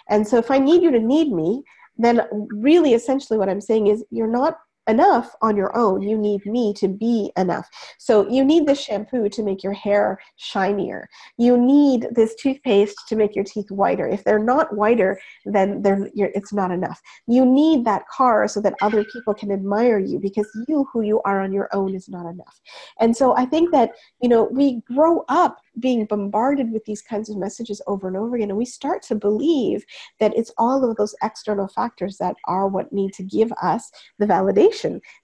And 0.09 0.27
so 0.27 0.39
if 0.39 0.51
i 0.51 0.59
need 0.59 0.83
you 0.83 0.91
to 0.91 1.01
need 1.01 1.31
me 1.33 1.63
then 1.99 2.21
really 2.31 2.95
essentially 2.95 3.39
what 3.39 3.49
i'm 3.49 3.61
saying 3.61 3.87
is 3.87 4.05
you're 4.11 4.27
not 4.27 4.59
enough 4.89 5.35
on 5.43 5.57
your 5.57 5.77
own. 5.77 6.03
You 6.03 6.17
need 6.17 6.47
me 6.47 6.73
to 6.75 6.89
be 6.89 7.33
enough. 7.37 7.69
So 7.99 8.29
you 8.29 8.45
need 8.45 8.67
this 8.67 8.81
shampoo 8.81 9.29
to 9.29 9.43
make 9.43 9.63
your 9.63 9.73
hair 9.73 10.19
shinier. 10.37 11.09
You 11.39 11.57
need 11.59 12.09
this 12.13 12.35
toothpaste 12.37 12.97
to 13.09 13.17
make 13.17 13.35
your 13.35 13.45
teeth 13.45 13.71
whiter. 13.71 14.07
If 14.07 14.25
they're 14.25 14.39
not 14.39 14.75
whiter, 14.75 15.21
then 15.45 15.83
they're, 15.83 16.09
it's 16.15 16.53
not 16.53 16.71
enough. 16.71 17.01
You 17.27 17.45
need 17.45 17.85
that 17.85 18.07
car 18.09 18.47
so 18.49 18.61
that 18.61 18.75
other 18.81 19.05
people 19.05 19.35
can 19.35 19.51
admire 19.51 19.99
you 19.99 20.19
because 20.19 20.49
you, 20.69 20.87
who 20.93 21.03
you 21.03 21.21
are 21.25 21.41
on 21.41 21.53
your 21.53 21.69
own, 21.73 21.95
is 21.95 22.09
not 22.09 22.29
enough. 22.29 22.61
And 23.01 23.17
so 23.17 23.37
I 23.37 23.47
think 23.47 23.73
that, 23.73 23.93
you 24.21 24.29
know, 24.29 24.45
we 24.45 24.83
grow 24.83 25.25
up 25.29 25.59
being 25.79 26.07
bombarded 26.07 26.73
with 26.73 26.85
these 26.85 27.03
kinds 27.03 27.29
of 27.29 27.37
messages 27.37 27.83
over 27.87 28.09
and 28.09 28.17
over 28.17 28.37
again 28.37 28.49
and 28.49 28.57
we 28.57 28.65
start 28.65 29.03
to 29.03 29.15
believe 29.15 29.85
that 30.21 30.33
it's 30.35 30.51
all 30.57 30.89
of 30.89 30.97
those 30.97 31.15
external 31.23 31.69
factors 31.69 32.17
that 32.17 32.35
are 32.47 32.67
what 32.67 32.93
need 32.93 33.13
to 33.13 33.23
give 33.23 33.53
us 33.63 33.91
the 34.19 34.25
validation 34.25 34.76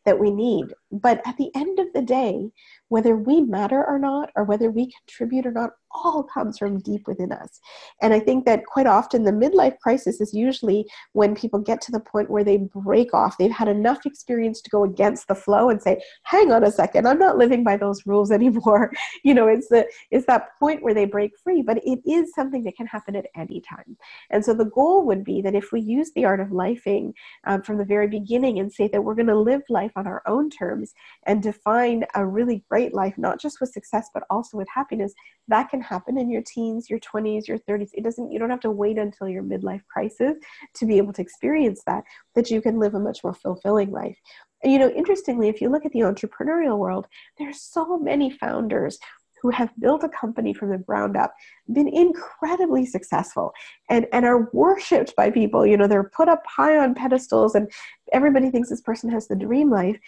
that 0.05 0.19
we 0.19 0.31
need. 0.31 0.73
But 0.91 1.21
at 1.27 1.37
the 1.37 1.51
end 1.55 1.79
of 1.79 1.93
the 1.93 2.03
day 2.03 2.51
whether 2.89 3.17
we 3.17 3.41
matter 3.41 3.85
or 3.85 3.99
not 3.99 4.31
or 4.37 4.45
whether 4.45 4.71
we 4.71 4.93
contribute 5.07 5.47
or 5.47 5.53
not 5.53 5.71
all 5.95 6.23
comes 6.23 6.59
from 6.59 6.79
deep 6.81 7.07
within 7.07 7.33
us. 7.33 7.61
And 8.03 8.13
I 8.13 8.21
think 8.21 8.45
that 8.45 8.67
quite 8.67 8.87
often 8.87 9.25
the 9.25 9.33
midlife 9.33 9.79
crisis 9.79 10.21
is 10.21 10.35
usually 10.35 10.87
when 11.13 11.35
people 11.35 11.59
get 11.59 11.81
to 11.83 11.93
the 11.93 12.01
point 12.01 12.31
where 12.31 12.45
they 12.45 12.59
break 12.59 13.15
off. 13.15 13.39
They've 13.39 13.51
had 13.51 13.69
enough 13.69 14.05
experience 14.05 14.61
to 14.63 14.71
go 14.71 14.85
against 14.85 15.29
the 15.29 15.35
flow 15.35 15.71
and 15.71 15.83
say, 15.83 16.03
hang 16.25 16.53
on 16.53 16.65
a 16.65 16.71
second, 16.71 17.09
I'm 17.09 17.19
not 17.19 17.39
living 17.39 17.65
by 17.65 17.77
those 17.77 18.07
rules 18.07 18.31
anymore. 18.43 18.93
you 19.25 19.35
know, 19.35 19.49
it's 19.49 19.69
the 19.69 19.87
it's 20.11 20.27
that 20.27 20.59
point 20.59 20.83
where 20.83 20.95
they 20.95 21.07
break 21.07 21.33
free, 21.43 21.63
but 21.63 21.79
it 21.85 22.01
is 22.07 22.35
something 22.35 22.63
that 22.65 22.77
can 22.77 22.87
happen 22.87 23.17
at 23.17 23.27
any 23.37 23.61
time. 23.61 23.97
And 24.31 24.45
so 24.45 24.55
the 24.55 24.67
goal 24.67 25.07
would 25.07 25.25
be 25.25 25.41
that 25.43 25.55
if 25.55 25.73
we 25.73 25.81
use 25.81 26.11
the 26.15 26.25
art 26.25 26.41
of 26.41 26.49
lifing 26.49 27.13
um, 27.47 27.63
from 27.63 27.79
the 27.79 27.85
very 27.85 28.09
beginning 28.09 28.59
and 28.59 28.73
say 28.73 28.89
that 28.89 29.03
we're 29.03 29.15
going 29.15 29.27
to 29.27 29.39
live 29.39 29.63
life 29.69 29.93
on 29.97 30.07
our 30.07 30.23
own 30.27 30.51
terms 30.51 30.93
and 31.25 31.43
define 31.43 32.05
a 32.15 32.27
really 32.27 32.65
great 32.69 32.83
great 32.83 32.95
life, 32.95 33.19
not 33.19 33.41
just 33.41 33.61
with 33.61 33.71
success, 33.71 34.11
but 34.13 34.25
also 34.31 34.57
with 34.57 34.69
happiness, 34.75 35.13
that 35.49 35.71
can 35.71 35.81
happen 35.83 36.19
in 36.19 36.31
your 36.31 36.43
teens, 36.43 36.89
your 36.89 36.99
20s, 37.01 37.47
your 37.47 37.59
30s. 37.59 37.91
It 37.93 38.05
doesn't, 38.05 38.31
you 38.31 38.39
don't 38.39 38.51
have 38.51 38.61
to 38.61 38.71
wait 38.71 38.99
until 38.99 39.29
your 39.29 39.43
midlife 39.43 39.85
crisis 39.87 40.37
to 40.75 40.87
be 40.87 40.99
able 40.99 41.13
to 41.15 41.23
experience 41.23 41.83
that, 41.87 42.05
that 42.35 42.51
you 42.51 42.61
can 42.61 42.79
live 42.79 42.95
a 42.95 43.01
much 43.01 43.23
more 43.25 43.35
fulfilling 43.35 43.91
life. 43.91 44.19
And 44.63 44.73
you 44.73 44.79
know, 44.79 44.91
interestingly, 44.91 45.49
if 45.49 45.61
you 45.61 45.69
look 45.69 45.85
at 45.85 45.93
the 45.93 46.01
entrepreneurial 46.01 46.79
world, 46.79 47.07
there's 47.39 47.61
so 47.61 47.99
many 47.99 48.31
founders 48.31 48.99
who 49.43 49.51
have 49.51 49.71
built 49.81 50.05
a 50.05 50.09
company 50.09 50.55
from 50.55 50.71
the 50.71 50.79
ground 50.79 51.17
up, 51.17 51.35
been 51.73 51.89
incredibly 51.89 52.87
successful, 52.87 53.53
and, 53.91 54.07
and 54.13 54.25
are 54.25 54.49
worshipped 54.53 55.15
by 55.17 55.31
people. 55.31 55.67
You 55.67 55.77
know, 55.77 55.89
they're 55.89 56.11
put 56.17 56.29
up 56.29 56.43
high 56.47 56.79
on 56.79 56.95
pedestals, 56.95 57.57
and 57.57 57.71
everybody 58.13 58.51
thinks 58.51 58.69
this 58.69 58.81
person 58.81 59.11
has 59.11 59.27
the 59.27 59.35
dream 59.35 59.69
life. 59.69 59.99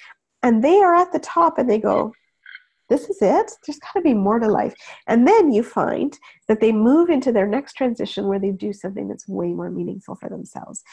And 0.44 0.62
they 0.62 0.78
are 0.78 0.94
at 0.94 1.12
the 1.12 1.18
top, 1.18 1.58
and 1.58 1.68
they 1.68 1.80
go, 1.80 2.12
this 2.94 3.10
is 3.10 3.18
it. 3.20 3.50
There's 3.66 3.78
got 3.78 3.92
to 3.94 4.00
be 4.00 4.14
more 4.14 4.38
to 4.38 4.46
life. 4.46 4.74
And 5.08 5.26
then 5.26 5.52
you 5.52 5.64
find 5.64 6.16
that 6.46 6.60
they 6.60 6.70
move 6.70 7.10
into 7.10 7.32
their 7.32 7.46
next 7.46 7.72
transition 7.72 8.28
where 8.28 8.38
they 8.38 8.52
do 8.52 8.72
something 8.72 9.08
that's 9.08 9.26
way 9.26 9.48
more 9.48 9.70
meaningful 9.70 10.14
for 10.14 10.28
themselves. 10.28 10.84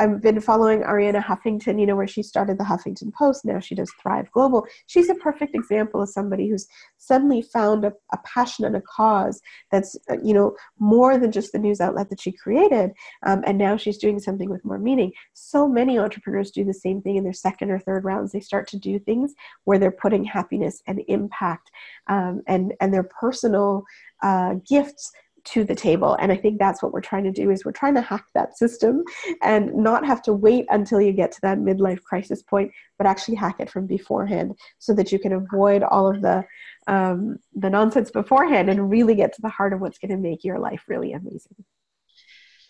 I've 0.00 0.22
been 0.22 0.40
following 0.40 0.80
Arianna 0.80 1.22
Huffington, 1.22 1.78
you 1.78 1.84
know, 1.84 1.94
where 1.94 2.06
she 2.06 2.22
started 2.22 2.56
the 2.56 2.64
Huffington 2.64 3.12
Post. 3.12 3.44
Now 3.44 3.60
she 3.60 3.74
does 3.74 3.92
Thrive 4.00 4.30
Global. 4.32 4.66
She's 4.86 5.10
a 5.10 5.14
perfect 5.14 5.54
example 5.54 6.00
of 6.00 6.08
somebody 6.08 6.48
who's 6.48 6.66
suddenly 6.96 7.42
found 7.42 7.84
a, 7.84 7.92
a 8.10 8.18
passion 8.24 8.64
and 8.64 8.74
a 8.74 8.80
cause 8.80 9.42
that's, 9.70 9.98
uh, 10.10 10.16
you 10.24 10.32
know, 10.32 10.56
more 10.78 11.18
than 11.18 11.30
just 11.30 11.52
the 11.52 11.58
news 11.58 11.82
outlet 11.82 12.08
that 12.08 12.20
she 12.20 12.32
created. 12.32 12.92
Um, 13.26 13.42
and 13.46 13.58
now 13.58 13.76
she's 13.76 13.98
doing 13.98 14.18
something 14.18 14.48
with 14.48 14.64
more 14.64 14.78
meaning. 14.78 15.12
So 15.34 15.68
many 15.68 15.98
entrepreneurs 15.98 16.50
do 16.50 16.64
the 16.64 16.72
same 16.72 17.02
thing 17.02 17.16
in 17.16 17.24
their 17.24 17.34
second 17.34 17.70
or 17.70 17.78
third 17.78 18.04
rounds. 18.04 18.32
They 18.32 18.40
start 18.40 18.68
to 18.68 18.78
do 18.78 18.98
things 18.98 19.34
where 19.64 19.78
they're 19.78 19.90
putting 19.90 20.24
happiness 20.24 20.82
and 20.86 21.02
impact 21.08 21.70
um, 22.06 22.40
and, 22.46 22.72
and 22.80 22.94
their 22.94 23.04
personal 23.04 23.84
uh, 24.22 24.54
gifts 24.66 25.12
to 25.44 25.64
the 25.64 25.74
table. 25.74 26.16
And 26.20 26.30
i 26.32 26.36
think 26.36 26.58
that's 26.58 26.82
what 26.82 26.92
we're 26.92 27.00
trying 27.00 27.24
to 27.24 27.32
do 27.32 27.50
is 27.50 27.64
we're 27.64 27.72
trying 27.72 27.94
to 27.94 28.00
hack 28.00 28.24
that 28.34 28.56
system 28.56 29.02
and 29.42 29.74
not 29.74 30.06
have 30.06 30.22
to 30.22 30.32
wait 30.32 30.66
until 30.70 31.00
you 31.00 31.12
get 31.12 31.32
to 31.32 31.40
that 31.42 31.58
midlife 31.58 32.02
crisis 32.02 32.42
point 32.42 32.72
but 32.98 33.06
actually 33.06 33.34
hack 33.34 33.56
it 33.58 33.70
from 33.70 33.86
beforehand 33.86 34.54
so 34.78 34.94
that 34.94 35.12
you 35.12 35.18
can 35.18 35.32
avoid 35.32 35.82
all 35.82 36.08
of 36.08 36.22
the 36.22 36.44
um, 36.86 37.38
the 37.54 37.70
nonsense 37.70 38.10
beforehand 38.10 38.68
and 38.68 38.90
really 38.90 39.14
get 39.14 39.32
to 39.34 39.42
the 39.42 39.48
heart 39.48 39.72
of 39.72 39.80
what's 39.80 39.98
going 39.98 40.10
to 40.10 40.16
make 40.16 40.42
your 40.44 40.58
life 40.58 40.84
really 40.88 41.12
amazing. 41.12 41.54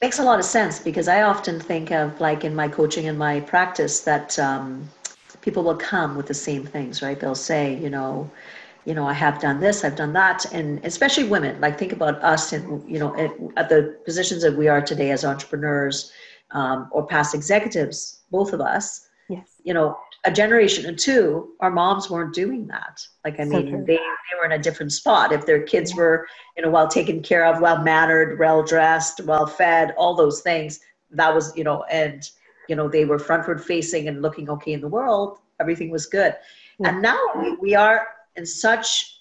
Makes 0.02 0.18
a 0.18 0.22
lot 0.22 0.38
of 0.38 0.44
sense 0.44 0.78
because 0.78 1.08
i 1.08 1.22
often 1.22 1.60
think 1.60 1.90
of 1.90 2.20
like 2.20 2.44
in 2.44 2.54
my 2.54 2.68
coaching 2.68 3.08
and 3.08 3.18
my 3.18 3.40
practice 3.40 4.00
that 4.00 4.38
um, 4.38 4.88
people 5.42 5.62
will 5.62 5.76
come 5.76 6.16
with 6.16 6.26
the 6.26 6.34
same 6.34 6.64
things 6.64 7.02
right? 7.02 7.18
They'll 7.18 7.34
say 7.34 7.76
you 7.76 7.90
know 7.90 8.30
you 8.90 8.96
know, 8.96 9.06
I 9.06 9.12
have 9.12 9.40
done 9.40 9.60
this, 9.60 9.84
I've 9.84 9.94
done 9.94 10.12
that, 10.14 10.52
and 10.52 10.84
especially 10.84 11.22
women. 11.22 11.60
Like 11.60 11.78
think 11.78 11.92
about 11.92 12.20
us, 12.24 12.52
and 12.52 12.82
you 12.90 12.98
know, 12.98 13.16
at, 13.16 13.30
at, 13.56 13.68
the 13.68 13.96
positions 14.04 14.42
that 14.42 14.56
we 14.56 14.66
are 14.66 14.82
today 14.82 15.12
as 15.12 15.24
entrepreneurs 15.24 16.10
um, 16.50 16.88
or 16.90 17.06
past 17.06 17.32
executives, 17.32 18.22
both 18.32 18.52
of 18.52 18.60
us. 18.60 19.06
Yes. 19.28 19.46
You 19.62 19.74
know, 19.74 19.96
a 20.24 20.32
generation 20.32 20.92
or 20.92 20.96
two, 20.96 21.50
our 21.60 21.70
moms 21.70 22.10
weren't 22.10 22.34
doing 22.34 22.66
that. 22.66 23.00
Like 23.24 23.38
I 23.38 23.44
mean, 23.44 23.84
they 23.84 23.94
they 23.94 24.36
were 24.36 24.44
in 24.44 24.58
a 24.58 24.58
different 24.58 24.90
spot. 24.90 25.30
If 25.30 25.46
their 25.46 25.62
kids 25.62 25.94
were, 25.94 26.26
you 26.56 26.64
know, 26.64 26.70
well 26.70 26.88
taken 26.88 27.22
care 27.22 27.46
of, 27.46 27.60
well 27.60 27.80
mannered, 27.84 28.40
well 28.40 28.64
dressed, 28.64 29.20
well 29.20 29.46
fed, 29.46 29.94
all 29.96 30.16
those 30.16 30.40
things, 30.40 30.80
that 31.12 31.32
was, 31.32 31.56
you 31.56 31.62
know, 31.62 31.84
and 31.84 32.28
you 32.68 32.74
know, 32.74 32.88
they 32.88 33.04
were 33.04 33.18
frontward 33.18 33.60
facing 33.60 34.08
and 34.08 34.20
looking 34.20 34.50
okay 34.50 34.72
in 34.72 34.80
the 34.80 34.88
world. 34.88 35.38
Everything 35.60 35.90
was 35.92 36.06
good. 36.06 36.34
Yeah. 36.80 36.88
And 36.88 37.02
now 37.02 37.20
we, 37.36 37.54
we 37.54 37.74
are 37.76 38.08
in 38.40 38.46
such 38.46 39.20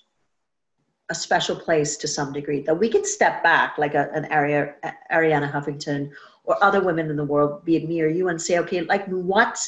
a 1.09 1.15
special 1.15 1.55
place 1.55 1.97
to 1.97 2.07
some 2.07 2.31
degree 2.31 2.61
that 2.61 2.79
we 2.79 2.87
can 2.87 3.03
step 3.03 3.43
back 3.43 3.77
like 3.77 3.93
a, 3.93 4.09
an 4.13 4.25
area 4.31 4.75
arianna 5.11 5.51
huffington 5.51 6.09
or 6.45 6.63
other 6.63 6.81
women 6.81 7.09
in 7.09 7.17
the 7.17 7.29
world 7.33 7.65
be 7.65 7.75
it 7.75 7.87
me 7.89 8.01
or 8.01 8.07
you 8.07 8.29
and 8.29 8.41
say 8.41 8.57
okay 8.59 8.81
like 8.81 9.05
what 9.07 9.67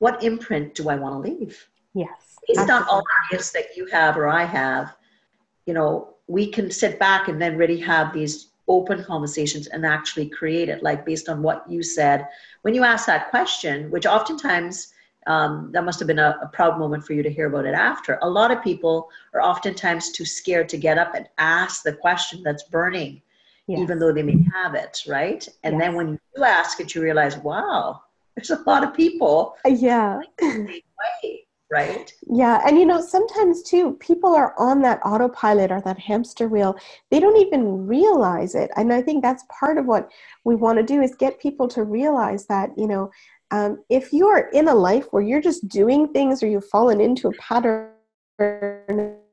what 0.00 0.22
imprint 0.22 0.74
do 0.74 0.90
i 0.90 0.96
want 0.96 1.14
to 1.14 1.30
leave 1.30 1.66
yes 1.94 2.36
based 2.46 2.60
absolutely. 2.60 2.74
on 2.74 2.88
all 2.90 3.00
the 3.00 3.36
gifts 3.36 3.52
that 3.52 3.74
you 3.76 3.86
have 3.86 4.18
or 4.18 4.28
i 4.28 4.44
have 4.44 4.94
you 5.64 5.72
know 5.72 6.14
we 6.26 6.46
can 6.56 6.70
sit 6.70 6.98
back 6.98 7.28
and 7.28 7.40
then 7.40 7.56
really 7.56 7.80
have 7.80 8.12
these 8.12 8.48
open 8.66 9.02
conversations 9.02 9.66
and 9.68 9.86
actually 9.86 10.28
create 10.28 10.68
it 10.68 10.82
like 10.82 11.06
based 11.06 11.28
on 11.30 11.40
what 11.40 11.64
you 11.70 11.82
said 11.82 12.28
when 12.62 12.74
you 12.74 12.84
ask 12.84 13.06
that 13.06 13.30
question 13.30 13.90
which 13.90 14.04
oftentimes 14.04 14.92
um, 15.26 15.70
that 15.72 15.84
must 15.84 15.98
have 15.98 16.08
been 16.08 16.18
a, 16.18 16.38
a, 16.42 16.48
proud 16.48 16.78
moment 16.78 17.04
for 17.04 17.12
you 17.12 17.22
to 17.22 17.30
hear 17.30 17.48
about 17.48 17.66
it 17.66 17.74
after. 17.74 18.18
A 18.22 18.30
lot 18.30 18.50
of 18.50 18.62
people 18.62 19.10
are 19.34 19.42
oftentimes 19.42 20.10
too 20.10 20.24
scared 20.24 20.68
to 20.70 20.78
get 20.78 20.96
up 20.96 21.14
and 21.14 21.28
ask 21.38 21.82
the 21.82 21.92
question 21.92 22.42
that's 22.42 22.62
burning, 22.64 23.20
yes. 23.66 23.80
even 23.80 23.98
though 23.98 24.12
they 24.12 24.22
may 24.22 24.42
have 24.54 24.74
it, 24.74 25.02
right? 25.06 25.46
And 25.64 25.74
yes. 25.74 25.82
then 25.82 25.94
when 25.94 26.18
you 26.36 26.44
ask 26.44 26.80
it, 26.80 26.94
you 26.94 27.02
realize, 27.02 27.36
wow, 27.38 28.02
there's 28.36 28.50
a 28.50 28.62
lot 28.66 28.84
of 28.84 28.94
people. 28.94 29.56
Uh, 29.66 29.70
yeah. 29.70 30.20
Right? 31.70 32.10
Yeah. 32.26 32.62
And 32.66 32.78
you 32.78 32.86
know, 32.86 32.98
sometimes 32.98 33.62
too, 33.62 33.92
people 34.00 34.34
are 34.34 34.54
on 34.58 34.80
that 34.82 35.00
autopilot 35.04 35.70
or 35.70 35.82
that 35.82 35.98
hamster 35.98 36.48
wheel. 36.48 36.74
They 37.10 37.20
don't 37.20 37.36
even 37.36 37.86
realize 37.86 38.54
it. 38.54 38.70
And 38.76 38.90
I 38.90 39.02
think 39.02 39.22
that's 39.22 39.44
part 39.60 39.76
of 39.76 39.84
what 39.84 40.10
we 40.44 40.54
want 40.54 40.78
to 40.78 40.82
do 40.82 41.02
is 41.02 41.14
get 41.14 41.38
people 41.38 41.68
to 41.68 41.84
realize 41.84 42.46
that, 42.46 42.70
you 42.78 42.86
know, 42.86 43.10
um, 43.50 43.82
if 43.88 44.12
you 44.12 44.26
are 44.26 44.48
in 44.50 44.68
a 44.68 44.74
life 44.74 45.06
where 45.10 45.22
you're 45.22 45.40
just 45.40 45.68
doing 45.68 46.12
things 46.12 46.42
or 46.42 46.48
you've 46.48 46.68
fallen 46.68 47.00
into 47.00 47.28
a 47.28 47.32
pattern 47.32 47.90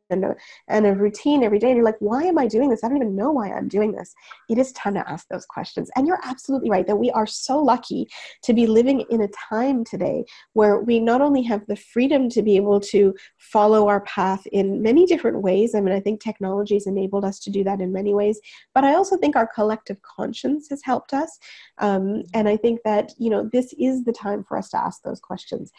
and 0.10 0.26
a, 0.26 0.36
and 0.68 0.86
a 0.86 0.94
routine 0.94 1.44
every 1.44 1.60
day 1.60 1.68
and 1.68 1.78
you're 1.78 1.86
like 1.86 2.00
why 2.00 2.24
am 2.24 2.38
i 2.38 2.48
doing 2.48 2.70
this? 2.70 2.84
I 2.84 2.88
don't 2.88 2.98
even 2.98 3.16
know 3.16 3.32
why 3.32 3.52
i'm 3.52 3.68
doing 3.68 3.92
this. 3.92 4.14
It 4.50 4.58
is 4.58 4.72
time 4.74 4.94
to 4.96 5.10
ask 5.10 5.28
those 5.28 5.46
questions. 5.46 5.90
And 5.96 6.08
you're 6.08 6.20
absolutely 6.24 6.70
right 6.70 6.86
that 6.88 6.96
we 6.96 7.12
are 7.12 7.28
so 7.28 7.62
lucky 7.62 8.08
to 8.44 8.54
be 8.54 8.68
living 8.68 9.06
in 9.10 9.22
a 9.22 9.30
time 9.50 9.84
today 9.84 10.26
where 10.54 10.80
we 10.80 11.00
not 11.00 11.22
only 11.22 11.42
have 11.44 11.66
the 11.68 11.76
freedom 11.76 12.30
to 12.30 12.42
be 12.42 12.56
able 12.56 12.80
to 12.80 13.16
follow 13.38 13.88
our 13.88 14.02
path 14.02 14.46
in 14.48 14.82
many 14.82 15.06
different 15.06 15.42
ways. 15.42 15.76
I 15.76 15.82
mean 15.82 15.96
i 15.96 16.00
think 16.00 16.22
technology 16.22 16.76
has 16.76 16.88
enabled 16.88 17.26
us 17.26 17.40
to 17.40 17.50
do 17.50 17.64
that 17.64 17.82
in 17.82 17.92
many 17.92 18.14
ways 18.14 18.40
but 18.74 18.84
i 18.84 18.94
also 18.94 19.18
think 19.18 19.36
our 19.36 19.48
collective 19.48 20.02
conscience 20.02 20.68
has 20.70 20.82
helped 20.84 21.14
us. 21.14 21.40
Um, 21.80 22.24
and 22.34 22.48
i 22.48 22.58
think 22.58 22.82
that 22.84 23.14
you 23.18 23.30
know 23.30 23.50
this 23.52 23.74
is 23.80 24.04
the 24.04 24.14
time 24.14 24.44
for 24.44 24.58
us 24.58 24.70
to 24.70 24.78
ask 24.78 25.02
those 25.04 25.20
questions 25.20 25.72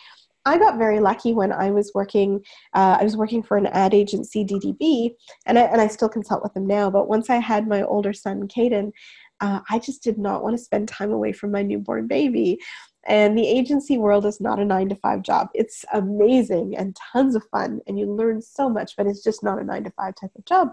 I 0.47 0.59
got 0.59 0.79
very 0.79 1.01
lucky 1.01 1.35
when 1.35 1.53
I 1.53 1.73
was 1.73 1.91
working. 1.93 2.43
Uh, 2.73 2.97
I 3.01 3.05
was 3.05 3.17
working 3.17 3.43
for 3.43 3.57
an 3.57 3.67
ad 3.67 3.93
agency, 3.93 4.45
DDB, 4.45 5.11
and 5.45 5.59
I, 5.59 5.63
and 5.63 5.81
I 5.81 5.89
still 5.89 6.09
consult 6.09 6.43
with 6.43 6.55
them 6.55 6.67
now. 6.67 6.89
But 6.89 7.09
once 7.09 7.29
I 7.29 7.37
had 7.37 7.67
my 7.67 7.83
older 7.83 8.13
son, 8.13 8.47
Caden, 8.47 8.93
uh, 9.41 9.61
I 9.69 9.81
just 9.81 10.05
did 10.05 10.19
not 10.19 10.45
want 10.45 10.57
to 10.57 10.63
spend 10.63 10.89
time 10.89 11.13
away 11.13 11.33
from 11.33 11.51
my 11.51 11.63
newborn 11.63 12.07
baby. 12.07 12.61
And 13.09 13.37
the 13.37 13.47
agency 13.47 13.99
world 13.99 14.25
is 14.25 14.41
not 14.41 14.61
a 14.61 14.65
nine 14.65 14.89
to 14.89 14.97
five 14.97 15.23
job. 15.23 15.49
It's 15.53 15.85
amazing 15.93 16.77
and 16.77 16.97
tons 17.13 17.35
of 17.35 17.43
fun, 17.51 17.81
and 17.89 17.99
you 17.99 18.07
learn 18.07 18.41
so 18.41 18.69
much, 18.69 18.97
but 18.97 19.07
it's 19.07 19.25
just 19.25 19.43
not 19.43 19.61
a 19.61 19.65
nine 19.65 19.83
to 19.85 19.91
five 19.91 20.15
type 20.15 20.33
of 20.37 20.45
job. 20.45 20.71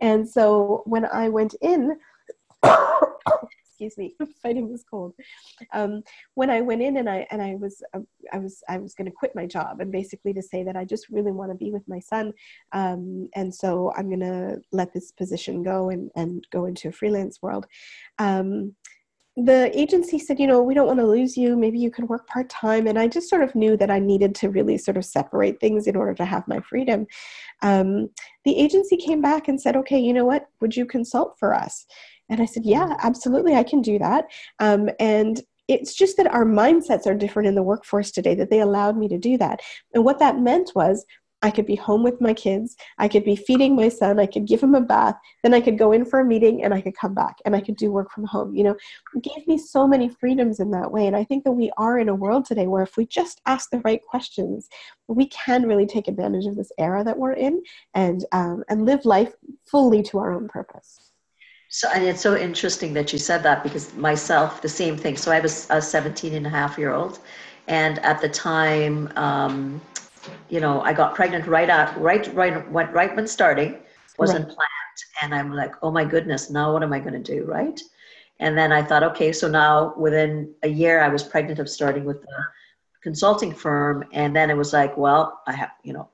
And 0.00 0.28
so 0.28 0.82
when 0.86 1.04
I 1.04 1.28
went 1.28 1.54
in, 1.60 1.96
excuse 3.80 3.96
me, 3.96 4.14
I'm 4.20 4.32
fighting 4.42 4.70
this 4.70 4.84
cold. 4.88 5.14
Um, 5.72 6.02
when 6.34 6.50
I 6.50 6.60
went 6.60 6.82
in 6.82 6.98
and 6.98 7.08
I 7.08 7.26
and 7.30 7.42
I 7.42 7.54
was 7.56 7.82
uh, 7.94 8.00
I 8.32 8.38
was 8.38 8.62
I 8.68 8.78
was 8.78 8.94
going 8.94 9.06
to 9.06 9.16
quit 9.16 9.34
my 9.34 9.46
job 9.46 9.80
and 9.80 9.90
basically 9.90 10.32
to 10.34 10.42
say 10.42 10.62
that 10.64 10.76
I 10.76 10.84
just 10.84 11.08
really 11.08 11.32
want 11.32 11.50
to 11.50 11.56
be 11.56 11.70
with 11.70 11.86
my 11.88 12.00
son, 12.00 12.32
um, 12.72 13.28
and 13.34 13.54
so 13.54 13.92
I'm 13.96 14.08
going 14.08 14.20
to 14.20 14.58
let 14.72 14.92
this 14.92 15.12
position 15.12 15.62
go 15.62 15.90
and 15.90 16.10
and 16.16 16.46
go 16.52 16.66
into 16.66 16.88
a 16.88 16.92
freelance 16.92 17.40
world. 17.42 17.66
Um, 18.18 18.74
the 19.36 19.70
agency 19.78 20.18
said, 20.18 20.40
you 20.40 20.46
know, 20.46 20.60
we 20.60 20.74
don't 20.74 20.88
want 20.88 20.98
to 20.98 21.06
lose 21.06 21.36
you. 21.36 21.56
Maybe 21.56 21.78
you 21.78 21.90
can 21.90 22.06
work 22.08 22.26
part 22.26 22.50
time. 22.50 22.86
And 22.86 22.98
I 22.98 23.06
just 23.06 23.30
sort 23.30 23.42
of 23.42 23.54
knew 23.54 23.76
that 23.76 23.90
I 23.90 23.98
needed 23.98 24.34
to 24.36 24.50
really 24.50 24.76
sort 24.76 24.96
of 24.96 25.04
separate 25.04 25.60
things 25.60 25.86
in 25.86 25.96
order 25.96 26.14
to 26.14 26.24
have 26.24 26.46
my 26.48 26.58
freedom. 26.60 27.06
Um, 27.62 28.10
the 28.44 28.58
agency 28.58 28.96
came 28.96 29.22
back 29.22 29.48
and 29.48 29.58
said, 29.58 29.76
okay, 29.76 29.98
you 29.98 30.12
know 30.12 30.24
what? 30.24 30.46
Would 30.60 30.76
you 30.76 30.84
consult 30.84 31.38
for 31.38 31.54
us? 31.54 31.86
And 32.30 32.40
I 32.40 32.46
said, 32.46 32.64
Yeah, 32.64 32.96
absolutely, 33.02 33.54
I 33.54 33.64
can 33.64 33.82
do 33.82 33.98
that. 33.98 34.26
Um, 34.60 34.88
and 34.98 35.42
it's 35.68 35.94
just 35.94 36.16
that 36.16 36.32
our 36.32 36.44
mindsets 36.44 37.06
are 37.06 37.14
different 37.14 37.48
in 37.48 37.54
the 37.54 37.62
workforce 37.62 38.10
today, 38.10 38.34
that 38.34 38.50
they 38.50 38.60
allowed 38.60 38.96
me 38.96 39.08
to 39.08 39.18
do 39.18 39.36
that. 39.38 39.60
And 39.94 40.04
what 40.04 40.18
that 40.18 40.40
meant 40.40 40.72
was 40.74 41.04
I 41.42 41.50
could 41.50 41.64
be 41.64 41.76
home 41.76 42.02
with 42.02 42.20
my 42.20 42.34
kids, 42.34 42.76
I 42.98 43.08
could 43.08 43.24
be 43.24 43.36
feeding 43.36 43.74
my 43.74 43.88
son, 43.88 44.18
I 44.18 44.26
could 44.26 44.46
give 44.46 44.62
him 44.62 44.74
a 44.74 44.80
bath, 44.80 45.16
then 45.42 45.54
I 45.54 45.60
could 45.60 45.78
go 45.78 45.92
in 45.92 46.04
for 46.04 46.20
a 46.20 46.24
meeting 46.24 46.62
and 46.62 46.74
I 46.74 46.82
could 46.82 46.96
come 46.96 47.14
back 47.14 47.36
and 47.44 47.56
I 47.56 47.60
could 47.62 47.76
do 47.76 47.90
work 47.90 48.10
from 48.10 48.24
home. 48.24 48.54
You 48.54 48.64
know, 48.64 48.76
it 49.14 49.22
gave 49.22 49.46
me 49.46 49.56
so 49.56 49.88
many 49.88 50.08
freedoms 50.08 50.60
in 50.60 50.70
that 50.72 50.92
way. 50.92 51.06
And 51.06 51.16
I 51.16 51.24
think 51.24 51.44
that 51.44 51.52
we 51.52 51.70
are 51.78 51.98
in 51.98 52.10
a 52.10 52.14
world 52.14 52.44
today 52.44 52.66
where 52.66 52.82
if 52.82 52.96
we 52.96 53.06
just 53.06 53.40
ask 53.46 53.70
the 53.70 53.80
right 53.80 54.02
questions, 54.04 54.68
we 55.08 55.28
can 55.28 55.66
really 55.66 55.86
take 55.86 56.08
advantage 56.08 56.46
of 56.46 56.56
this 56.56 56.72
era 56.78 57.02
that 57.04 57.18
we're 57.18 57.32
in 57.32 57.62
and 57.94 58.24
um, 58.32 58.62
and 58.68 58.84
live 58.84 59.04
life 59.04 59.32
fully 59.64 60.02
to 60.02 60.18
our 60.18 60.32
own 60.32 60.46
purpose. 60.48 61.09
So, 61.72 61.88
and 61.94 62.04
it's 62.04 62.20
so 62.20 62.36
interesting 62.36 62.92
that 62.94 63.12
you 63.12 63.18
said 63.18 63.44
that 63.44 63.62
because 63.62 63.94
myself, 63.94 64.60
the 64.60 64.68
same 64.68 64.96
thing. 64.96 65.16
So 65.16 65.30
I 65.30 65.38
was 65.38 65.68
a 65.70 65.80
17 65.80 66.34
and 66.34 66.44
a 66.44 66.50
half 66.50 66.76
year 66.76 66.92
old. 66.92 67.20
And 67.68 68.00
at 68.00 68.20
the 68.20 68.28
time, 68.28 69.12
um, 69.14 69.80
you 70.48 70.58
know, 70.60 70.80
I 70.80 70.92
got 70.92 71.14
pregnant 71.14 71.46
right 71.46 71.70
out, 71.70 71.98
right, 72.00 72.26
right, 72.34 72.68
went 72.72 72.92
right 72.92 73.14
when 73.14 73.28
starting, 73.28 73.78
wasn't 74.18 74.48
right. 74.48 74.56
planned. 74.56 74.98
And 75.22 75.32
I'm 75.32 75.54
like, 75.54 75.72
oh 75.80 75.92
my 75.92 76.04
goodness, 76.04 76.50
now 76.50 76.72
what 76.72 76.82
am 76.82 76.92
I 76.92 76.98
going 76.98 77.12
to 77.12 77.36
do? 77.36 77.44
Right. 77.44 77.80
And 78.40 78.58
then 78.58 78.72
I 78.72 78.82
thought, 78.82 79.04
okay, 79.04 79.30
so 79.32 79.46
now 79.46 79.94
within 79.96 80.52
a 80.64 80.68
year, 80.68 81.00
I 81.00 81.08
was 81.08 81.22
pregnant 81.22 81.60
of 81.60 81.68
starting 81.68 82.04
with 82.04 82.20
the 82.20 82.44
consulting 83.00 83.54
firm. 83.54 84.04
And 84.12 84.34
then 84.34 84.50
it 84.50 84.56
was 84.56 84.72
like, 84.72 84.96
well, 84.96 85.40
I 85.46 85.52
have, 85.52 85.70
you 85.84 85.92
know, 85.92 86.08